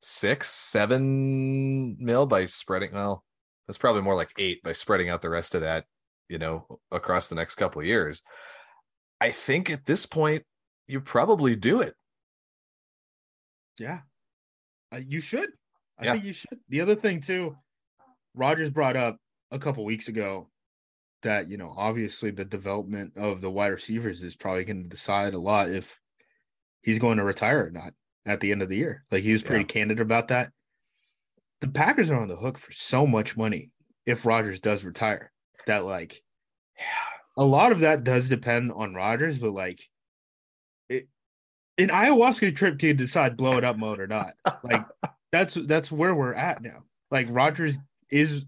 six 0.00 0.50
seven 0.50 1.96
mil 2.00 2.26
by 2.26 2.46
spreading 2.46 2.92
well 2.92 3.24
that's 3.66 3.78
probably 3.78 4.02
more 4.02 4.16
like 4.16 4.30
eight 4.38 4.62
by 4.62 4.72
spreading 4.72 5.08
out 5.08 5.22
the 5.22 5.30
rest 5.30 5.54
of 5.54 5.60
that 5.60 5.84
you 6.28 6.38
know 6.38 6.80
across 6.90 7.28
the 7.28 7.34
next 7.34 7.54
couple 7.54 7.80
of 7.80 7.86
years 7.86 8.22
i 9.20 9.30
think 9.30 9.70
at 9.70 9.84
this 9.86 10.06
point 10.06 10.42
you 10.88 11.00
probably 11.00 11.54
do 11.54 11.80
it 11.80 11.94
yeah, 13.78 14.00
uh, 14.92 15.00
you 15.06 15.20
should. 15.20 15.48
I 15.98 16.04
Yeah. 16.04 16.12
think 16.12 16.24
you 16.24 16.32
should. 16.34 16.60
The 16.68 16.82
other 16.82 16.94
thing 16.94 17.22
too, 17.22 17.56
Rodgers 18.34 18.70
brought 18.70 18.96
up 18.96 19.16
a 19.50 19.58
couple 19.58 19.84
weeks 19.84 20.08
ago 20.08 20.50
that 21.22 21.48
you 21.48 21.56
know 21.56 21.72
obviously 21.76 22.30
the 22.30 22.44
development 22.44 23.12
of 23.16 23.40
the 23.40 23.50
wide 23.50 23.68
receivers 23.68 24.22
is 24.22 24.36
probably 24.36 24.64
going 24.64 24.82
to 24.82 24.88
decide 24.88 25.34
a 25.34 25.38
lot 25.38 25.70
if 25.70 26.00
he's 26.82 26.98
going 26.98 27.18
to 27.18 27.24
retire 27.24 27.66
or 27.66 27.70
not 27.70 27.92
at 28.26 28.40
the 28.40 28.52
end 28.52 28.62
of 28.62 28.68
the 28.68 28.76
year. 28.76 29.04
Like 29.10 29.22
he 29.22 29.32
was 29.32 29.42
pretty 29.42 29.62
Yeah. 29.62 29.66
candid 29.68 30.00
about 30.00 30.28
that. 30.28 30.50
The 31.60 31.68
Packers 31.68 32.10
are 32.10 32.20
on 32.20 32.28
the 32.28 32.36
hook 32.36 32.58
for 32.58 32.72
so 32.72 33.06
much 33.06 33.36
money 33.36 33.70
if 34.04 34.26
Rodgers 34.26 34.60
does 34.60 34.84
retire. 34.84 35.30
That 35.66 35.84
like 35.84 36.22
yeah 36.76 36.84
a 37.36 37.44
lot 37.44 37.72
of 37.72 37.80
that 37.80 38.04
does 38.04 38.28
depend 38.28 38.72
on 38.72 38.94
Rodgers, 38.94 39.38
but 39.38 39.52
like 39.52 39.80
it 40.88 41.08
an 41.78 41.88
ayahuasca 41.88 42.54
trip 42.56 42.78
can 42.78 42.96
decide 42.96 43.36
blow 43.36 43.56
it 43.58 43.64
up 43.64 43.76
mode 43.76 44.00
or 44.00 44.06
not. 44.06 44.34
Like 44.62 44.84
that's 45.32 45.54
that's 45.54 45.92
where 45.92 46.14
we're 46.14 46.34
at 46.34 46.62
now. 46.62 46.82
Like 47.10 47.28
Rodgers 47.30 47.78
is 48.10 48.44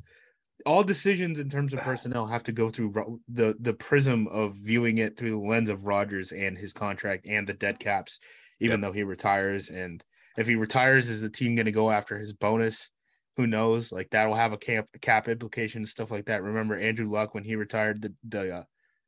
all 0.67 0.83
decisions 0.83 1.39
in 1.39 1.49
terms 1.49 1.73
of 1.73 1.81
personnel 1.81 2.27
have 2.27 2.43
to 2.45 2.53
go 2.53 2.71
through 2.71 3.21
the 3.29 3.55
the 3.61 3.75
prism 3.75 4.27
of 4.29 4.55
viewing 4.55 4.99
it 4.99 5.17
through 5.17 5.31
the 5.31 5.37
lens 5.37 5.69
of 5.69 5.85
Rodgers 5.85 6.33
and 6.33 6.57
his 6.57 6.73
contract 6.73 7.27
and 7.27 7.47
the 7.47 7.55
dead 7.55 7.79
caps, 7.79 8.19
even 8.61 8.81
though 8.81 8.93
he 8.93 9.03
retires. 9.03 9.69
And 9.69 10.03
if 10.37 10.47
he 10.47 10.55
retires, 10.55 11.11
is 11.11 11.21
the 11.21 11.29
team 11.29 11.55
going 11.55 11.67
to 11.67 11.73
go 11.73 11.91
after 11.91 12.19
his 12.19 12.33
bonus? 12.33 12.89
Who 13.37 13.47
knows? 13.47 13.93
Like 13.93 14.11
that'll 14.11 14.35
have 14.35 14.53
a 14.53 14.59
cap 14.59 14.87
cap 15.01 15.29
implication 15.29 15.83
and 15.83 15.89
stuff 15.89 16.11
like 16.11 16.27
that. 16.27 16.43
Remember 16.43 16.79
Andrew 16.79 17.11
Luck 17.11 17.35
when 17.35 17.45
he 17.45 17.57
retired, 17.57 18.01
the 18.03 18.15
the 18.27 18.57
uh, 18.57 18.63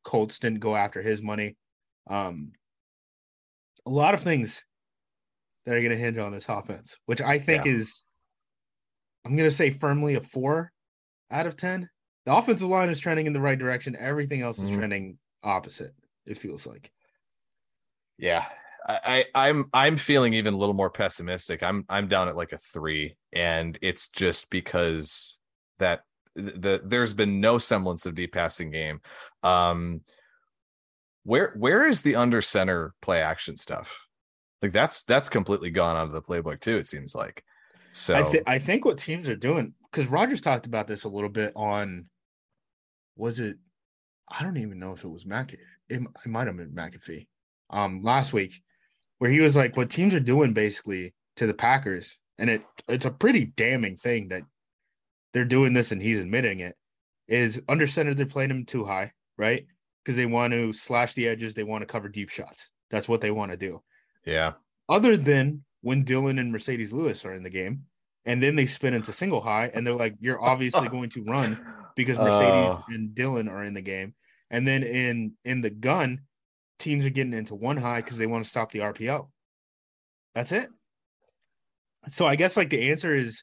Colts 0.05 0.39
didn't 0.39 0.61
go 0.61 0.77
after 0.77 1.01
his 1.01 1.23
money. 1.23 1.57
Um, 2.09 2.53
a 3.87 3.91
lot 3.91 4.15
of 4.15 4.23
things 4.23 4.63
that 5.65 5.75
are 5.75 5.81
going 5.81 5.91
to 5.91 5.97
hinge 5.97 6.19
on 6.19 6.33
this 6.33 6.49
offense, 6.49 6.97
which 7.07 7.21
I 7.21 7.39
think 7.39 7.65
Yeah. 7.65 7.73
is, 7.73 8.03
I'm 9.25 9.37
going 9.37 9.49
to 9.49 9.55
say 9.55 9.71
firmly 9.71 10.15
a 10.15 10.21
four 10.21 10.73
out 11.31 11.47
of 11.47 11.57
10. 11.57 11.89
The 12.25 12.35
offensive 12.35 12.69
line 12.69 12.91
is 12.91 12.99
trending 12.99 13.27
in 13.27 13.33
the 13.33 13.41
right 13.41 13.59
direction. 13.59 13.97
Everything 13.99 14.43
else 14.43 14.59
is 14.59 14.71
Mhm. 14.71 14.77
trending 14.79 15.19
opposite, 15.43 15.95
it 16.27 16.39
feels 16.39 16.67
like. 16.67 16.91
Yeah. 18.19 18.47
I, 18.89 19.25
I 19.35 19.49
I'm 19.49 19.65
I'm 19.73 19.97
feeling 19.97 20.35
even 20.35 20.55
a 20.55 20.57
little 20.57 20.75
more 20.75 20.91
pessimistic. 20.91 21.63
I'm 21.63 21.85
I'm 21.89 22.07
down 22.09 22.29
at 22.29 22.37
like 22.37 22.53
a 22.53 22.59
three, 22.59 23.17
and 23.33 23.77
it's 23.83 24.09
just 24.09 24.49
because 24.49 25.39
that 25.79 26.03
the 26.37 26.81
there's 26.85 27.13
been 27.15 27.41
no 27.41 27.59
semblance 27.59 28.07
of 28.07 28.15
deep 28.15 28.33
passing 28.33 28.71
game. 28.71 29.01
Um 29.43 30.03
where 31.25 31.53
where 31.57 31.85
is 31.87 32.03
the 32.03 32.15
under 32.15 32.41
center 32.41 32.95
play 33.03 33.21
action 33.21 33.57
stuff? 33.57 34.07
Like 34.63 34.73
that's 34.73 35.03
that's 35.03 35.29
completely 35.29 35.71
gone 35.71 35.97
out 35.97 36.07
of 36.07 36.13
the 36.13 36.23
playbook 36.23 36.61
too, 36.61 36.77
it 36.77 36.87
seems 36.87 37.15
like. 37.15 37.43
So 37.93 38.15
I, 38.15 38.23
th- 38.31 38.45
I 38.47 38.59
think 38.61 38.85
what 38.85 38.99
teams 38.99 39.29
are 39.29 39.35
doing, 39.37 39.75
because 39.97 40.11
Rodgers 40.11 40.43
talked 40.43 40.67
about 40.67 40.87
this 40.87 41.05
a 41.05 41.09
little 41.09 41.31
bit 41.31 41.55
on, 41.57 42.05
was 43.17 43.39
it, 43.39 43.57
I 44.29 44.43
don't 44.43 44.59
even 44.59 44.79
know 44.79 44.93
if 44.93 45.03
it 45.05 45.09
was 45.09 45.25
McAfee. 45.25 45.57
It, 45.89 46.03
it 46.03 46.29
might 46.29 46.47
have 46.49 46.57
been 46.59 46.73
McAfee 46.73 47.27
um, 47.71 48.03
last 48.03 48.35
week, 48.35 48.61
where 49.19 49.31
he 49.31 49.41
was 49.41 49.57
like, 49.57 49.75
what 49.75 49.89
teams 49.89 50.13
are 50.13 50.21
doing 50.21 50.53
basically 50.53 51.15
to 51.37 51.47
the 51.47 51.55
Packers, 51.55 52.19
and 52.37 52.51
it 52.51 52.63
it's 52.87 53.07
a 53.07 53.11
pretty 53.11 53.47
damning 53.47 53.97
thing 53.97 54.29
that 54.29 54.43
they're 55.33 55.47
doing 55.47 55.73
this 55.73 55.93
and 55.93 56.03
he's 56.03 56.19
admitting 56.19 56.61
it, 56.61 56.77
is 57.27 57.63
under 57.67 57.87
center, 57.87 58.13
they're 58.13 58.27
playing 58.27 58.51
him 58.51 58.67
too 58.67 58.85
high, 58.85 59.13
right? 59.39 59.65
Because 60.05 60.17
they 60.17 60.27
want 60.27 60.53
to 60.53 60.75
slash 60.75 61.15
the 61.15 61.27
edges, 61.27 61.55
they 61.55 61.65
want 61.65 61.81
to 61.81 61.87
cover 61.87 62.11
deep 62.11 62.29
shots. 62.29 62.69
That's 62.91 63.09
what 63.09 63.23
they 63.23 63.31
want 63.31 63.51
to 63.51 63.57
do 63.57 63.83
yeah. 64.27 64.53
other 64.91 65.17
than 65.17 65.65
when 65.81 66.05
Dillon 66.05 66.39
and 66.39 66.55
Marcedes 66.55 66.93
Lewis 66.93 67.25
are 67.25 67.33
in 67.33 67.43
the 67.43 67.49
game 67.49 67.85
and 68.27 68.43
then 68.43 68.57
they 68.57 68.67
spin 68.67 68.93
into 68.93 69.13
single 69.13 69.41
high, 69.41 69.71
and 69.73 69.87
they're 69.87 69.95
like, 69.95 70.17
"You're 70.21 70.43
obviously 70.43 70.89
going 70.89 71.09
to 71.11 71.23
run 71.23 71.59
because 71.95 72.19
Marcedes 72.19 72.81
Oh. 72.81 72.85
and 72.89 73.15
Dillon 73.15 73.49
are 73.49 73.65
in 73.65 73.73
the 73.73 73.81
game." 73.81 74.15
And 74.51 74.67
then 74.67 74.83
in 74.83 75.33
in 75.45 75.61
the 75.63 75.71
gun, 75.71 76.23
teams 76.79 77.07
are 77.07 77.11
getting 77.11 77.33
into 77.33 77.55
one 77.55 77.77
high 77.79 78.03
because 78.03 78.19
they 78.19 78.27
want 78.27 78.45
to 78.45 78.51
stop 78.51 78.71
the 78.73 78.81
RPO. 78.81 79.31
That's 80.35 80.53
it. 80.53 80.69
So 82.09 82.27
I 82.27 82.37
guess 82.37 82.57
like 82.57 82.71
the 82.71 82.91
answer 82.91 83.15
is, 83.15 83.43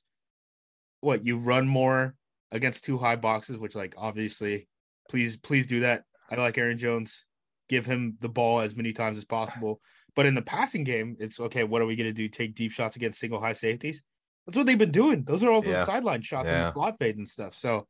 what 1.02 1.26
you 1.26 1.38
run 1.38 1.68
more 1.68 2.16
against 2.52 2.86
two 2.86 2.98
high 2.98 3.16
boxes, 3.18 3.58
which 3.58 3.76
like 3.76 3.96
obviously, 3.98 4.68
please 5.10 5.38
please 5.38 5.68
do 5.68 5.82
that. 5.82 6.04
I 6.30 6.36
like 6.36 6.58
Aaron 6.58 6.78
Jones. 6.78 7.26
Give 7.70 7.86
him 7.86 8.18
the 8.20 8.30
ball 8.30 8.60
as 8.60 8.76
many 8.76 8.94
times 8.94 9.18
as 9.18 9.26
possible. 9.26 9.82
But 10.16 10.26
in 10.26 10.36
the 10.36 10.42
passing 10.42 10.84
game, 10.84 11.18
it's 11.20 11.40
okay. 11.40 11.64
What 11.64 11.82
are 11.82 11.86
we 11.86 11.96
going 11.96 12.10
to 12.10 12.14
do? 12.14 12.28
Take 12.28 12.56
deep 12.56 12.72
shots 12.72 12.96
against 12.96 13.20
single 13.20 13.40
high 13.42 13.54
safeties? 13.54 14.04
That's 14.46 14.58
what 14.58 14.68
they've 14.68 14.78
been 14.78 14.92
doing. 14.92 15.24
Those 15.24 15.44
are 15.44 15.50
all 15.52 15.62
those 15.62 15.72
Yeah. 15.72 15.86
sideline 15.86 16.22
shots 16.22 16.50
and 16.50 16.66
the 16.66 16.72
slot 16.72 16.98
fades 17.00 17.18
and 17.18 17.28
stuff. 17.28 17.56
So 17.56 17.88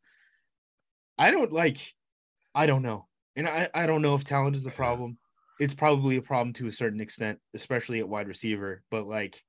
I 1.17 1.31
don't 1.31 1.51
like, 1.51 1.77
I 2.53 2.65
don't 2.65 2.83
know. 2.83 3.07
And 3.35 3.47
I, 3.47 3.69
I 3.73 3.87
don't 3.87 4.01
know 4.03 4.15
if 4.15 4.23
talent 4.23 4.55
is 4.55 4.67
a 4.67 4.71
problem. 4.71 5.17
It's 5.59 5.73
probably 5.73 6.17
a 6.17 6.21
problem 6.21 6.53
to 6.53 6.67
a 6.67 6.71
certain 6.71 6.99
extent, 7.01 7.39
especially 7.53 7.99
at 7.99 8.07
wide 8.09 8.27
receiver. 8.27 8.83
But 8.91 9.05
like, 9.05 9.41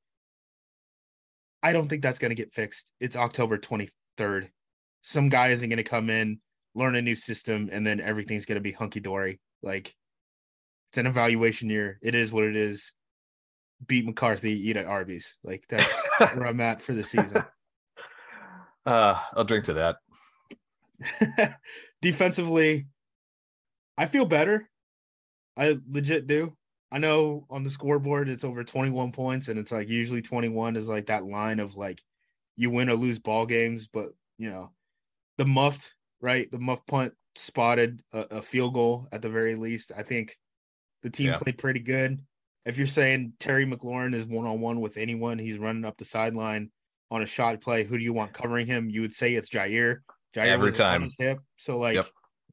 I 1.63 1.73
don't 1.73 1.89
think 1.89 2.03
that's 2.03 2.19
going 2.19 2.31
to 2.31 2.35
get 2.35 2.53
fixed. 2.53 2.91
It's 3.01 3.17
October 3.17 3.59
23rd. 3.59 4.49
Some 5.03 5.29
guy 5.29 5.49
isn't 5.49 5.69
going 5.69 5.77
to 5.79 5.83
come 5.83 6.09
in, 6.11 6.41
learn 6.75 6.95
a 6.97 7.03
new 7.03 7.17
system, 7.17 7.69
and 7.73 7.87
then 7.87 8.01
everything's 8.01 8.47
going 8.47 8.57
to 8.57 8.63
be 8.63 8.73
hunky 8.73 9.01
dory. 9.01 9.41
Like, 9.63 9.95
it's 10.91 10.99
an 10.99 11.07
evaluation 11.07 11.69
year. 11.71 11.99
It 12.03 12.15
is 12.15 12.33
what 12.33 12.45
it 12.45 12.57
is. 12.57 12.93
Beat 13.87 14.07
McCarthy, 14.07 14.69
eat 14.69 14.77
at 14.77 14.87
Arby's. 14.87 15.37
Like, 15.43 15.65
that's 15.69 16.04
where 16.19 16.47
I'm 16.47 16.61
at 16.61 16.83
for 16.83 16.95
the 16.95 17.05
season. 17.05 17.43
Uh, 18.87 19.19
I'll 19.33 19.45
drink 19.45 19.65
to 19.65 19.73
that. 19.73 21.57
Defensively, 22.03 22.87
I 23.97 24.05
feel 24.05 24.27
better. 24.27 24.69
I 25.57 25.79
legit 25.91 26.27
do. 26.27 26.55
I 26.93 26.99
know 26.99 27.47
on 27.49 27.65
the 27.65 27.71
scoreboard 27.71 28.29
it's 28.29 28.45
over 28.45 28.63
21 28.63 29.11
points, 29.13 29.49
and 29.49 29.59
it's 29.59 29.73
like 29.73 29.89
usually 29.89 30.21
21 30.21 30.77
is 30.77 30.87
like 30.87 31.07
that 31.07 31.25
line 31.25 31.61
of 31.61 31.77
like 31.77 32.03
you 32.57 32.71
win 32.71 32.91
or 32.91 32.95
lose 32.95 33.19
ball 33.19 33.47
games, 33.47 33.89
but 33.91 34.09
you 34.37 34.51
know, 34.51 34.71
the 35.39 35.47
muffed, 35.47 35.95
right? 36.21 36.51
The 36.51 36.59
muff 36.59 36.85
punt 36.87 37.15
spotted 37.37 38.03
a, 38.13 38.19
a 38.37 38.43
field 38.43 38.75
goal 38.75 39.09
at 39.13 39.23
the 39.23 39.31
very 39.31 39.57
least. 39.57 39.93
I 39.97 40.03
think 40.03 40.39
the 41.03 41.09
team 41.11 41.29
Yeah. 41.29 41.39
played 41.39 41.57
pretty 41.57 41.81
good. 41.81 42.21
If 42.67 42.79
you're 42.79 42.87
saying 42.87 43.35
Terry 43.39 43.67
McLaurin 43.67 44.15
is 44.15 44.27
one 44.27 44.47
on 44.47 44.61
one 44.61 44.81
with 44.81 44.97
anyone, 44.97 45.39
he's 45.39 45.59
running 45.59 45.85
up 45.85 45.97
the 45.99 46.05
sideline 46.05 46.71
on 47.11 47.23
a 47.23 47.27
shot 47.27 47.61
play. 47.61 47.85
Who 47.85 47.99
do 47.99 48.05
you 48.05 48.13
want 48.13 48.33
covering 48.33 48.67
him? 48.67 48.89
You 48.89 49.03
would 49.03 49.13
say 49.13 49.35
it's 49.35 49.51
Jaire. 49.51 49.99
Jaire 50.35 50.47
Every 50.47 50.73
time. 50.73 51.09
hip. 51.19 51.39
So 51.57 51.79
like 51.79 51.95
Yep. 51.97 52.07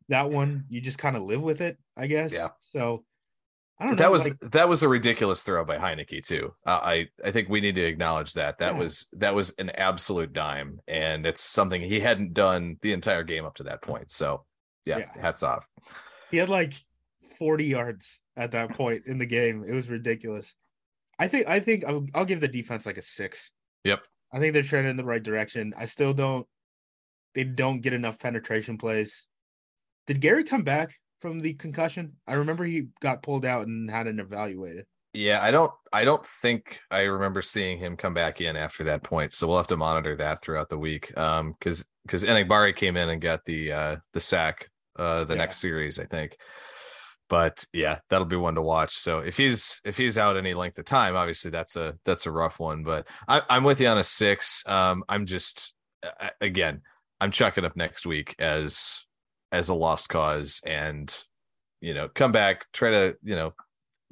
that 0.10 0.30
one, 0.30 0.66
you 0.70 0.82
just 0.82 0.98
kind 0.98 1.16
of 1.16 1.24
live 1.24 1.42
with 1.42 1.62
it, 1.62 1.78
I 1.96 2.08
guess. 2.08 2.34
Yeah. 2.34 2.50
So 2.62 3.06
I 3.80 3.86
don't 3.86 3.94
But 3.96 4.00
know. 4.00 4.04
that 4.04 4.12
was 4.12 4.28
like, 4.28 4.52
that 4.52 4.70
was 4.70 4.84
a 4.84 4.90
ridiculous 4.90 5.42
throw 5.42 5.66
by 5.66 5.78
Heinicke 5.78 6.24
too. 6.24 6.54
Uh, 6.66 6.80
I 6.84 7.08
I 7.24 7.32
think 7.32 7.50
we 7.50 7.62
need 7.62 7.76
to 7.76 7.82
acknowledge 7.84 8.34
that 8.34 8.60
that 8.60 8.74
Yeah. 8.74 8.80
was 8.80 9.10
that 9.14 9.34
was 9.34 9.52
an 9.58 9.72
absolute 9.72 10.34
dime, 10.34 10.80
and 10.88 11.26
it's 11.26 11.42
something 11.42 11.82
he 11.82 12.00
hadn't 12.02 12.34
done 12.34 12.78
the 12.82 12.92
entire 12.92 13.24
game 13.24 13.46
up 13.46 13.56
to 13.56 13.64
that 13.64 13.82
point. 13.82 14.12
So 14.12 14.46
yeah, 14.86 15.00
Yeah. 15.00 15.22
hats 15.22 15.42
off. 15.42 15.66
he 16.30 16.38
had 16.38 16.50
like 16.50 16.74
40 17.40 17.66
yards 17.66 18.20
at 18.42 18.52
that 18.52 18.70
point 18.72 19.04
in 19.06 19.18
the 19.18 19.26
game. 19.26 19.64
It 19.68 19.74
was 19.74 19.90
ridiculous. 19.90 20.56
I 21.20 21.28
think 21.28 21.48
I 21.48 21.60
think 21.60 21.86
I'll, 21.86 22.06
I'll 22.16 22.26
give 22.26 22.42
the 22.42 22.48
defense 22.48 22.86
like 22.86 22.98
a 22.98 23.02
six. 23.02 23.52
Yep. 23.84 24.06
I 24.34 24.40
think 24.40 24.54
they're 24.54 24.64
trending 24.64 24.92
in 24.92 24.98
the 24.98 25.04
right 25.04 25.22
direction. 25.22 25.74
I 25.78 25.86
still 25.86 26.14
don't. 26.14 26.48
They 27.36 27.44
don't 27.44 27.82
get 27.82 27.94
enough 27.94 28.20
penetration 28.20 28.78
plays. 28.78 29.28
Did 30.08 30.20
Gary 30.22 30.44
come 30.44 30.64
back 30.64 30.96
from 31.20 31.40
the 31.40 31.54
concussion? 31.54 32.14
I 32.28 32.34
remember 32.36 32.66
he 32.66 32.88
got 33.02 33.24
pulled 33.24 33.46
out 33.46 33.68
and 33.68 33.90
had 33.90 34.08
an 34.08 34.20
evaluated. 34.20 34.86
Yeah, 35.14 35.42
I 35.42 35.52
don't 35.52 35.72
I 35.94 36.06
don't 36.06 36.26
think 36.26 36.80
I 36.90 37.02
remember 37.04 37.42
seeing 37.42 37.78
him 37.78 37.98
come 37.98 38.14
back 38.14 38.42
in 38.42 38.56
after 38.56 38.86
that 38.86 39.04
point. 39.04 39.34
So 39.34 39.48
we'll 39.48 39.58
have 39.58 39.68
to 39.68 39.78
monitor 39.78 40.16
that 40.16 40.42
throughout 40.42 40.70
the 40.70 40.78
week. 40.80 41.16
Um 41.18 41.54
because 41.60 41.86
because 42.06 42.24
Enagbare 42.24 42.76
came 42.76 42.98
in 42.98 43.10
and 43.10 43.22
got 43.22 43.46
the 43.46 43.72
uh 43.72 43.96
the 44.14 44.22
sack 44.22 44.70
uh 44.96 45.26
the 45.26 45.36
Yeah. 45.36 45.42
next 45.42 45.58
series, 45.58 46.00
I 46.00 46.06
think. 46.06 46.38
But 47.32 47.66
yeah, 47.72 48.00
that'll 48.10 48.26
be 48.26 48.36
one 48.36 48.56
to 48.56 48.62
watch. 48.62 48.94
So 48.98 49.20
if 49.20 49.38
he's 49.38 49.80
if 49.86 49.96
he's 49.96 50.18
out 50.18 50.36
any 50.36 50.54
length 50.54 50.78
of 50.80 50.84
time, 50.84 51.16
obviously 51.16 51.50
that's 51.50 51.78
a 51.78 51.98
that's 52.04 52.26
a 52.26 52.32
rough 52.32 52.60
one. 52.60 52.84
But 52.84 53.08
I, 53.26 53.42
I'm 53.50 53.64
with 53.64 53.80
you 53.80 53.88
on 53.88 53.98
a 53.98 54.04
six. 54.04 54.68
Um, 54.68 55.06
I'm 55.08 55.26
just 55.26 55.74
again, 56.42 56.82
I'm 57.22 57.32
chucking 57.32 57.64
up 57.64 57.78
next 57.78 58.06
week 58.06 58.36
as 58.38 59.06
as 59.54 59.70
a 59.70 59.74
lost 59.74 60.10
cause, 60.10 60.60
and 60.66 61.18
you 61.80 61.94
know, 61.94 62.10
come 62.10 62.34
back, 62.34 62.70
try 62.74 62.92
to 62.92 63.16
you 63.24 63.36
know 63.36 63.54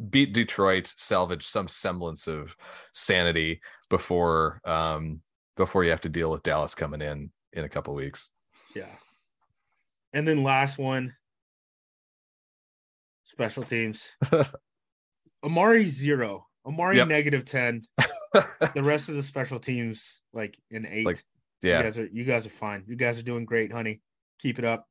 beat 0.09 0.31
Detroit, 0.31 0.93
salvage 0.95 1.45
some 1.45 1.67
semblance 1.67 2.25
of 2.25 2.55
sanity 2.93 3.59
before 3.89 4.61
um 4.63 5.19
before 5.57 5.83
you 5.83 5.89
have 5.89 5.99
to 5.99 6.09
deal 6.09 6.31
with 6.31 6.43
Dallas 6.43 6.73
coming 6.73 7.01
in 7.01 7.31
in 7.51 7.65
a 7.65 7.69
couple 7.69 7.93
weeks. 7.95 8.29
Yeah. 8.73 8.95
And 10.13 10.25
then 10.25 10.41
last 10.41 10.77
one, 10.77 11.13
special 13.39 13.63
teams. 13.75 14.09
Amari 15.45 15.85
zero. 15.87 16.45
Amari 16.65 16.97
Yep. 16.97 17.07
negative 17.07 17.45
ten. 17.45 17.83
The 18.75 18.83
rest 18.83 19.09
of 19.09 19.15
the 19.15 19.23
special 19.23 19.59
teams 19.59 20.21
like 20.33 20.55
an 20.69 20.85
eight. 20.87 21.05
Like, 21.05 21.23
You 21.63 21.69
yeah, 21.71 21.81
guys 21.81 21.97
are 21.97 22.05
you 22.05 22.23
guys 22.25 22.45
are 22.45 22.51
fine. 22.51 22.83
You 22.87 22.95
guys 22.95 23.17
are 23.17 23.23
doing 23.23 23.45
great, 23.45 23.71
honey. 23.71 24.01
Keep 24.39 24.59
it 24.59 24.65
up. 24.65 24.85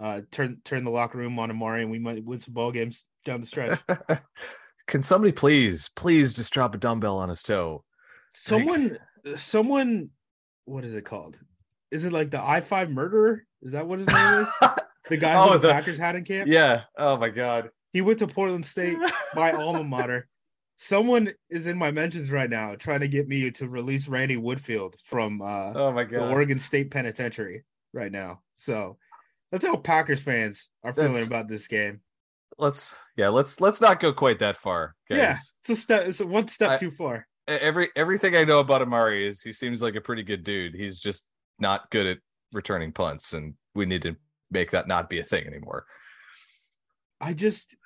Uh 0.00 0.22
turn 0.32 0.60
turn 0.64 0.82
the 0.84 0.90
locker 0.90 1.18
room 1.18 1.38
on 1.38 1.50
Amari 1.50 1.82
and 1.82 1.90
we 1.90 1.98
might 2.00 2.24
win 2.24 2.40
some 2.40 2.54
ball 2.54 2.72
games 2.72 3.04
down 3.24 3.40
the 3.40 3.46
stretch. 3.46 3.78
Can 4.88 5.02
somebody 5.02 5.30
please, 5.32 5.88
please 5.94 6.34
just 6.34 6.52
drop 6.52 6.74
a 6.74 6.78
dumbbell 6.78 7.18
on 7.18 7.28
his 7.28 7.42
toe? 7.42 7.84
someone 8.34 8.98
someone 9.36 10.08
what 10.64 10.84
is 10.84 10.94
it 10.94 11.04
called? 11.04 11.38
Is 11.92 12.04
it 12.04 12.12
like 12.12 12.30
the 12.30 12.42
I 12.42 12.60
five 12.60 12.90
murderer? 12.90 13.44
Is 13.62 13.70
that 13.72 13.86
what 13.86 13.98
his 14.00 14.08
name 14.08 14.42
is? 14.42 14.48
The 15.08 15.16
guy 15.16 15.34
Oh, 15.34 15.48
who 15.52 15.52
the, 15.58 15.68
the- 15.68 15.72
Packers 15.72 15.98
had 15.98 16.16
in 16.16 16.24
camp? 16.24 16.48
Yeah. 16.48 16.82
Oh 16.96 17.16
my 17.16 17.28
god. 17.28 17.70
He 17.92 18.00
went 18.00 18.18
to 18.20 18.26
Portland 18.26 18.66
State, 18.66 18.98
my 19.34 19.52
alma 19.52 19.84
mater. 19.84 20.28
Someone 20.76 21.32
is 21.50 21.66
in 21.68 21.78
my 21.78 21.90
mentions 21.92 22.30
right 22.30 22.50
now 22.50 22.74
trying 22.74 23.00
to 23.00 23.08
get 23.08 23.28
me 23.28 23.50
to 23.52 23.68
release 23.68 24.08
Randy 24.08 24.36
Woodfield 24.36 24.94
from 25.04 25.40
uh, 25.40 25.72
Oh 25.74 25.92
my 25.92 26.02
god. 26.04 26.22
the. 26.22 26.30
Oregon 26.32 26.58
State 26.58 26.90
Penitentiary 26.90 27.64
right 27.92 28.10
now. 28.10 28.40
So 28.56 28.96
that's 29.52 29.64
how 29.64 29.76
Packers 29.76 30.20
fans 30.20 30.68
are 30.82 30.92
feeling 30.92 31.12
That's- 31.12 31.28
about 31.28 31.48
this 31.48 31.68
game. 31.68 32.00
Let's 32.56 32.94
yeah, 33.16 33.28
let's 33.30 33.60
let's 33.60 33.80
not 33.80 33.98
go 33.98 34.12
quite 34.12 34.38
that 34.38 34.56
far, 34.56 34.94
guys. 35.10 35.18
Yeah, 35.18 35.34
it's 35.62 35.70
a 35.70 35.76
step. 35.76 36.06
It's 36.06 36.20
a 36.20 36.26
one 36.26 36.46
step 36.46 36.70
I- 36.70 36.76
too 36.78 36.90
far. 36.92 37.26
Every 37.48 37.90
everything 37.96 38.36
I 38.36 38.44
know 38.44 38.60
about 38.60 38.80
Amari 38.80 39.26
is 39.26 39.42
he 39.42 39.52
seems 39.52 39.82
like 39.82 39.96
a 39.96 40.00
pretty 40.00 40.22
good 40.22 40.44
dude. 40.44 40.72
He's 40.74 41.00
just 41.00 41.28
not 41.58 41.90
good 41.90 42.06
at 42.06 42.18
returning 42.52 42.92
punts, 42.92 43.32
and 43.32 43.54
we 43.74 43.86
need 43.86 44.02
to 44.02 44.14
make 44.54 44.70
that 44.70 44.88
not 44.88 45.10
be 45.10 45.18
a 45.18 45.24
thing 45.24 45.46
anymore. 45.46 45.84
I 47.20 47.34
just, 47.34 47.76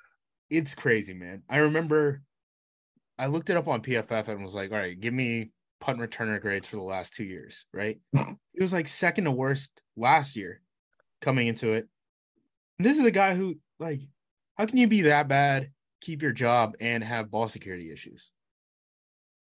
it's 0.49 0.73
crazy, 0.73 1.13
man. 1.13 1.43
I 1.49 1.57
remember 1.57 2.21
I 3.17 3.27
looked 3.27 3.49
it 3.49 3.57
up 3.57 3.67
on 3.67 3.81
PFF 3.81 4.29
and 4.29 4.41
was 4.41 4.55
like, 4.55 4.71
all 4.71 4.77
right, 4.77 4.97
give 4.97 5.13
me 5.13 5.51
punt 5.81 5.99
returner 5.99 6.39
grades 6.39 6.67
for 6.67 6.77
the 6.77 6.83
last 6.83 7.13
two 7.13 7.25
years, 7.25 7.65
right? 7.73 7.99
it 8.13 8.61
was 8.61 8.71
like 8.71 8.87
second 8.87 9.25
to 9.25 9.31
worst 9.31 9.81
last 9.97 10.37
year 10.37 10.61
coming 11.19 11.47
into 11.47 11.73
it. 11.73 11.87
And 12.77 12.85
this 12.85 12.97
is 12.97 13.03
a 13.03 13.11
guy 13.11 13.35
who, 13.35 13.55
like, 13.77 14.01
how 14.57 14.65
can 14.65 14.77
you 14.77 14.87
be 14.87 15.01
that 15.01 15.27
bad, 15.27 15.71
keep 15.99 16.21
your 16.21 16.31
job, 16.31 16.75
and 16.79 17.03
have 17.03 17.29
ball 17.29 17.49
security 17.49 17.91
issues? 17.91 18.29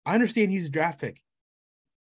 I 0.08 0.16
understand 0.16 0.52
he's 0.52 0.66
a 0.66 0.70
draft 0.70 1.00
pick. 1.00 1.22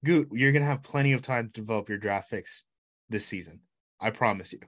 Gute, 0.05 0.29
you're 0.33 0.53
going 0.53 0.63
to 0.63 0.69
have 0.69 0.83
plenty 0.83 1.13
of 1.13 1.21
time 1.21 1.47
to 1.47 1.61
develop 1.61 1.91
your 1.91 1.99
draft 1.99 2.31
picks 2.31 2.65
this 3.11 3.27
season. 3.27 3.61
I 4.01 4.11
promise 4.11 4.53
you. 4.53 4.61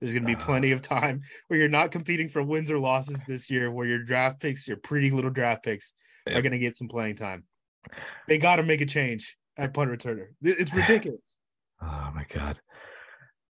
There's 0.00 0.12
going 0.12 0.22
to 0.22 0.26
be 0.26 0.36
plenty 0.36 0.72
of 0.72 0.82
time 0.82 1.22
where 1.48 1.58
you're 1.58 1.68
not 1.68 1.90
competing 1.90 2.28
for 2.28 2.42
wins 2.42 2.70
or 2.70 2.78
losses 2.78 3.24
this 3.26 3.48
year, 3.50 3.70
where 3.70 3.86
your 3.86 4.02
draft 4.02 4.40
picks, 4.40 4.68
your 4.68 4.76
pretty 4.76 5.10
little 5.10 5.30
draft 5.30 5.64
picks, 5.64 5.94
are 6.26 6.42
going 6.42 6.52
to 6.52 6.58
get 6.58 6.76
some 6.76 6.88
playing 6.88 7.16
time. 7.16 7.44
They 8.28 8.38
got 8.38 8.56
to 8.56 8.62
make 8.62 8.80
a 8.80 8.86
change 8.86 9.36
at 9.56 9.72
punt 9.72 9.90
returner. 9.90 10.26
It's 10.42 10.74
ridiculous. 10.74 11.20
Oh 11.80 12.10
my 12.14 12.26
god. 12.28 12.60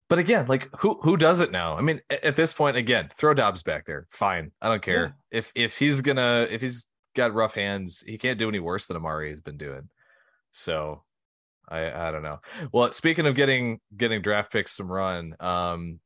But 0.09 0.19
again, 0.19 0.45
like 0.47 0.67
who 0.79 0.99
who 1.01 1.15
does 1.15 1.39
it 1.39 1.51
now? 1.51 1.77
I 1.77 1.81
mean, 1.81 2.01
at 2.09 2.35
this 2.35 2.53
point, 2.53 2.75
again, 2.75 3.09
throw 3.15 3.33
Doubs 3.33 3.63
back 3.63 3.85
there. 3.85 4.07
Fine. 4.09 4.51
I 4.61 4.67
don't 4.67 4.81
care. 4.81 5.15
If 5.31 5.53
if 5.55 5.77
he's 5.77 6.01
gonna 6.01 6.47
if 6.49 6.59
he's 6.59 6.87
got 7.15 7.33
rough 7.33 7.55
hands, 7.55 8.03
he 8.05 8.17
can't 8.17 8.37
do 8.37 8.49
any 8.49 8.59
worse 8.59 8.87
than 8.87 8.97
Amari 8.97 9.29
has 9.29 9.39
been 9.39 9.57
doing. 9.57 9.89
So 10.51 11.03
I 11.69 12.09
I 12.09 12.11
don't 12.11 12.23
know. 12.23 12.41
Well, 12.73 12.91
speaking 12.91 13.25
of 13.25 13.35
getting 13.35 13.79
getting 13.95 14.21
draft 14.21 14.51
picks 14.51 14.73
some 14.73 14.91
run, 14.91 15.33
um 15.39 16.01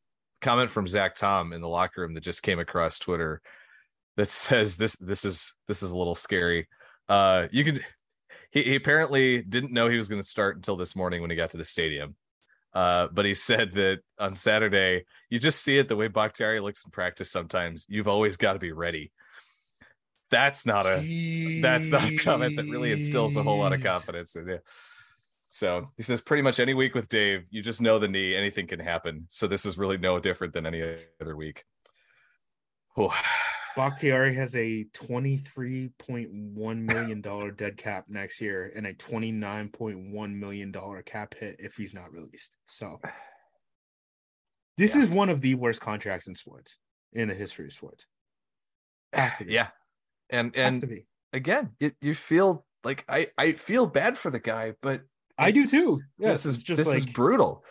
comment 0.45 0.69
from 0.69 0.87
Zach 0.87 1.15
Tom 1.15 1.51
in 1.51 1.61
the 1.61 1.67
locker 1.67 2.01
room 2.01 2.13
that 2.13 2.21
just 2.21 2.43
came 2.43 2.59
across 2.59 2.99
Twitter 2.99 3.41
that 4.15 4.31
says 4.31 4.77
this 4.77 4.95
this 4.95 5.25
is 5.25 5.55
this 5.67 5.83
is 5.83 5.91
a 5.91 5.97
little 5.97 6.15
scary. 6.15 6.67
Uh 7.09 7.47
you 7.51 7.63
could 7.63 7.83
he, 8.51 8.63
he 8.63 8.75
apparently 8.75 9.41
didn't 9.41 9.73
know 9.73 9.89
he 9.89 9.97
was 9.97 10.07
going 10.07 10.21
to 10.21 10.27
start 10.27 10.55
until 10.55 10.77
this 10.77 10.95
morning 10.95 11.21
when 11.21 11.29
he 11.29 11.35
got 11.35 11.51
to 11.51 11.57
the 11.57 11.65
stadium. 11.65 12.15
Uh, 12.73 13.07
but 13.11 13.25
he 13.25 13.33
said 13.33 13.73
that 13.73 13.99
on 14.19 14.33
Saturday, 14.33 15.05
you 15.29 15.39
just 15.39 15.61
see 15.61 15.77
it 15.77 15.87
the 15.87 15.95
way 15.95 16.07
Bakhtiari 16.07 16.59
looks 16.59 16.83
in 16.83 16.91
practice 16.91 17.31
sometimes. 17.31 17.85
You've 17.89 18.07
always 18.07 18.37
got 18.37 18.53
to 18.53 18.59
be 18.59 18.71
ready. 18.71 19.11
That's 20.29 20.65
not 20.65 20.85
a 20.85 21.59
that's 21.61 21.91
not 21.91 22.03
a 22.11 22.15
comment 22.17 22.57
that 22.57 22.65
really 22.65 22.91
instills 22.91 23.37
a 23.37 23.43
whole 23.43 23.59
lot 23.59 23.73
of 23.73 23.83
confidence 23.83 24.35
in 24.35 24.47
you. 24.47 24.59
So 25.49 25.91
he 25.95 26.03
says 26.03 26.21
pretty 26.21 26.43
much 26.43 26.59
any 26.59 26.73
week 26.73 26.95
with 26.95 27.07
Dave, 27.07 27.45
you 27.49 27.61
just 27.61 27.81
know 27.81 27.99
the 27.99 28.07
knee, 28.07 28.35
anything 28.35 28.67
can 28.67 28.79
happen. 28.79 29.27
So 29.29 29.47
this 29.47 29.65
is 29.65 29.77
really 29.77 29.97
no 29.97 30.19
different 30.19 30.53
than 30.53 30.65
any 30.65 30.81
other 31.21 31.35
week. 31.35 31.63
Oh. 32.97 33.13
Bakhtiari 33.75 34.33
has 34.35 34.55
a 34.55 34.85
$23.1 34.93 36.77
million 36.77 37.21
dead 37.55 37.77
cap 37.77 38.05
next 38.07 38.39
year 38.39 38.71
and 38.73 38.87
a 38.87 38.93
$29.1 38.93 40.33
million 40.33 40.73
cap 41.05 41.35
hit 41.37 41.57
if 41.59 41.75
he's 41.75 41.93
not 41.93 42.11
released. 42.13 42.55
So 42.65 43.01
this 44.77 44.95
yeah. 44.95 45.01
is 45.01 45.09
one 45.09 45.29
of 45.29 45.41
the 45.41 45.55
worst 45.55 45.81
contracts 45.81 46.27
in 46.27 46.35
sports 46.35 46.77
in 47.11 47.27
the 47.27 47.33
history 47.33 47.65
of 47.65 47.73
sports. 47.73 48.07
Has 49.11 49.35
to 49.37 49.45
be. 49.45 49.53
Yeah. 49.53 49.67
And 50.29 50.55
and 50.55 51.01
again, 51.33 51.71
you, 51.79 51.91
you 52.01 52.15
feel 52.15 52.65
like 52.83 53.03
I, 53.09 53.27
I 53.37 53.53
feel 53.53 53.85
bad 53.85 54.17
for 54.17 54.31
the 54.31 54.39
guy, 54.39 54.73
but 54.81 55.01
I 55.37 55.51
do 55.51 55.65
too. 55.65 55.99
Yeah, 56.17 56.29
this 56.29 56.45
is 56.45 56.63
just 56.63 56.77
this 56.77 56.87
like, 56.87 56.97
is 56.97 57.05
brutal. 57.05 57.63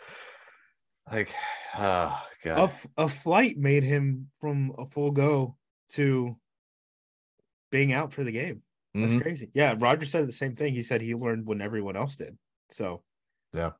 Like, 1.11 1.33
oh 1.77 2.21
god, 2.43 2.71
a, 2.97 3.03
a 3.03 3.09
flight 3.09 3.57
made 3.57 3.83
him 3.83 4.29
from 4.39 4.73
a 4.77 4.85
full 4.85 5.11
go 5.11 5.55
to 5.91 6.35
being 7.71 7.93
out 7.93 8.13
for 8.13 8.23
the 8.23 8.31
game. 8.31 8.61
That's 8.93 9.11
mm-hmm. 9.11 9.21
crazy. 9.21 9.49
Yeah, 9.53 9.75
Roger 9.77 10.05
said 10.05 10.27
the 10.27 10.33
same 10.33 10.55
thing. 10.55 10.73
He 10.73 10.83
said 10.83 11.01
he 11.01 11.15
learned 11.15 11.47
when 11.47 11.61
everyone 11.61 11.97
else 11.97 12.15
did. 12.15 12.37
So, 12.69 13.03
yeah, 13.53 13.71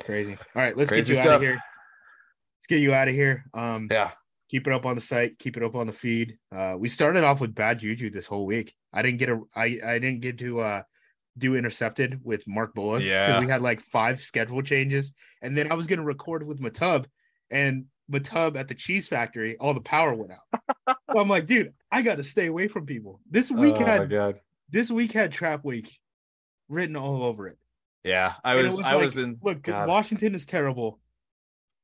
crazy. 0.00 0.38
All 0.54 0.62
right, 0.62 0.76
let's 0.76 0.88
crazy 0.88 1.12
get 1.12 1.16
you 1.16 1.22
stuff. 1.22 1.26
out 1.26 1.36
of 1.36 1.42
here. 1.42 1.54
Let's 1.54 2.66
get 2.68 2.80
you 2.80 2.94
out 2.94 3.08
of 3.08 3.14
here. 3.14 3.44
Um, 3.54 3.88
yeah, 3.90 4.12
keep 4.50 4.66
it 4.66 4.72
up 4.72 4.86
on 4.86 4.94
the 4.94 5.00
site. 5.00 5.38
Keep 5.38 5.56
it 5.56 5.62
up 5.62 5.74
on 5.74 5.88
the 5.88 5.92
feed. 5.92 6.38
Uh, 6.54 6.76
we 6.78 6.88
started 6.88 7.24
off 7.24 7.40
with 7.40 7.54
bad 7.54 7.80
juju 7.80 8.10
this 8.10 8.26
whole 8.26 8.46
week. 8.46 8.74
I 8.92 9.02
didn't 9.02 9.18
get 9.18 9.30
a. 9.30 9.40
I 9.56 9.78
I 9.84 9.98
didn't 9.98 10.20
get 10.20 10.38
to 10.38 10.60
uh 10.60 10.82
do 11.38 11.56
intercepted 11.56 12.20
with 12.22 12.46
Mark 12.46 12.74
Bullock. 12.74 13.02
Yeah, 13.02 13.40
we 13.40 13.48
had 13.48 13.62
like 13.62 13.80
five 13.80 14.20
schedule 14.22 14.62
changes, 14.62 15.12
and 15.40 15.56
then 15.56 15.70
I 15.70 15.74
was 15.74 15.86
gonna 15.86 16.04
record 16.04 16.46
with 16.46 16.60
Matub, 16.60 17.06
and 17.50 17.86
Matub 18.10 18.56
at 18.56 18.68
the 18.68 18.74
cheese 18.74 19.08
factory, 19.08 19.56
all 19.58 19.74
the 19.74 19.80
power 19.80 20.14
went 20.14 20.32
out. 20.32 20.96
so 21.10 21.18
I'm 21.18 21.28
like, 21.28 21.46
dude, 21.46 21.72
I 21.90 22.02
got 22.02 22.16
to 22.16 22.24
stay 22.24 22.46
away 22.46 22.68
from 22.68 22.86
people. 22.86 23.20
This 23.30 23.50
oh 23.50 23.56
week 23.56 23.76
oh, 23.78 23.84
had 23.84 24.40
this 24.70 24.90
week 24.90 25.12
had 25.12 25.32
trap 25.32 25.64
week 25.64 25.98
written 26.68 26.96
all 26.96 27.22
over 27.22 27.48
it. 27.48 27.58
Yeah, 28.04 28.34
I 28.44 28.56
was, 28.56 28.76
was, 28.76 28.80
I 28.80 28.94
like, 28.94 29.04
was 29.04 29.18
in. 29.18 29.38
Look, 29.42 29.62
God. 29.62 29.88
Washington 29.88 30.34
is 30.34 30.44
terrible, 30.44 30.98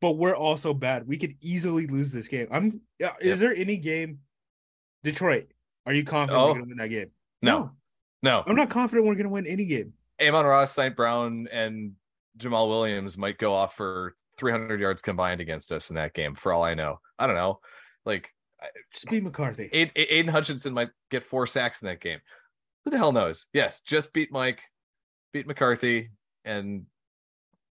but 0.00 0.12
we're 0.12 0.36
also 0.36 0.74
bad. 0.74 1.06
We 1.06 1.16
could 1.16 1.36
easily 1.40 1.86
lose 1.86 2.12
this 2.12 2.28
game. 2.28 2.48
I'm. 2.50 2.80
Uh, 3.02 3.10
is 3.20 3.28
yep. 3.30 3.38
there 3.38 3.54
any 3.54 3.76
game? 3.76 4.18
Detroit, 5.04 5.46
are 5.86 5.94
you 5.94 6.04
confident 6.04 6.42
oh, 6.42 6.46
we're 6.48 6.54
gonna 6.54 6.66
win 6.66 6.78
that 6.78 6.88
game? 6.88 7.10
No, 7.40 7.58
no, 7.58 7.70
no. 8.22 8.42
I'm 8.46 8.56
not 8.56 8.70
confident 8.70 9.06
we're 9.06 9.14
gonna 9.14 9.28
win 9.28 9.46
any 9.46 9.64
game. 9.64 9.92
Amon-Ra, 10.20 10.64
St. 10.64 10.96
Brown, 10.96 11.48
and 11.52 11.92
Jamaal 12.38 12.68
Williams 12.68 13.16
might 13.16 13.38
go 13.38 13.52
off 13.52 13.76
for 13.76 14.14
300 14.38 14.80
yards 14.80 15.02
combined 15.02 15.40
against 15.40 15.70
us 15.72 15.90
in 15.90 15.96
that 15.96 16.14
game. 16.14 16.34
For 16.34 16.52
all 16.52 16.62
I 16.62 16.74
know, 16.74 17.00
I 17.18 17.26
don't 17.26 17.36
know. 17.36 17.60
Like, 18.04 18.30
just 18.92 19.08
beat 19.08 19.22
McCarthy. 19.22 19.68
Aidan 19.72 20.32
Hutchinson 20.32 20.74
might 20.74 20.90
get 21.10 21.22
four 21.22 21.46
sacks 21.46 21.82
in 21.82 21.86
that 21.86 22.00
game. 22.00 22.20
Who 22.84 22.90
the 22.90 22.98
hell 22.98 23.12
knows? 23.12 23.46
Yes, 23.52 23.80
just 23.80 24.12
beat 24.12 24.32
Mike, 24.32 24.62
beat 25.32 25.46
McCarthy, 25.46 26.10
and 26.44 26.86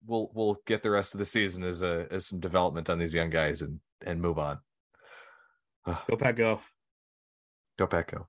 we'll 0.06 0.30
we'll 0.34 0.58
get 0.66 0.84
the 0.84 0.92
rest 0.92 1.14
of 1.14 1.20
the 1.20 1.26
season 1.26 1.64
as 1.64 1.82
a 1.82 2.08
as 2.12 2.28
some 2.28 2.40
development 2.40 2.90
on 2.90 3.00
these 3.00 3.14
young 3.14 3.30
guys 3.30 3.62
and 3.62 3.80
and 4.06 4.22
move 4.22 4.38
on. 4.38 4.60
Go 5.86 6.18
Pack 6.18 6.36
Go. 6.36 6.62
Go 7.78 7.88
Pack 7.88 8.12
Go. 8.12 8.28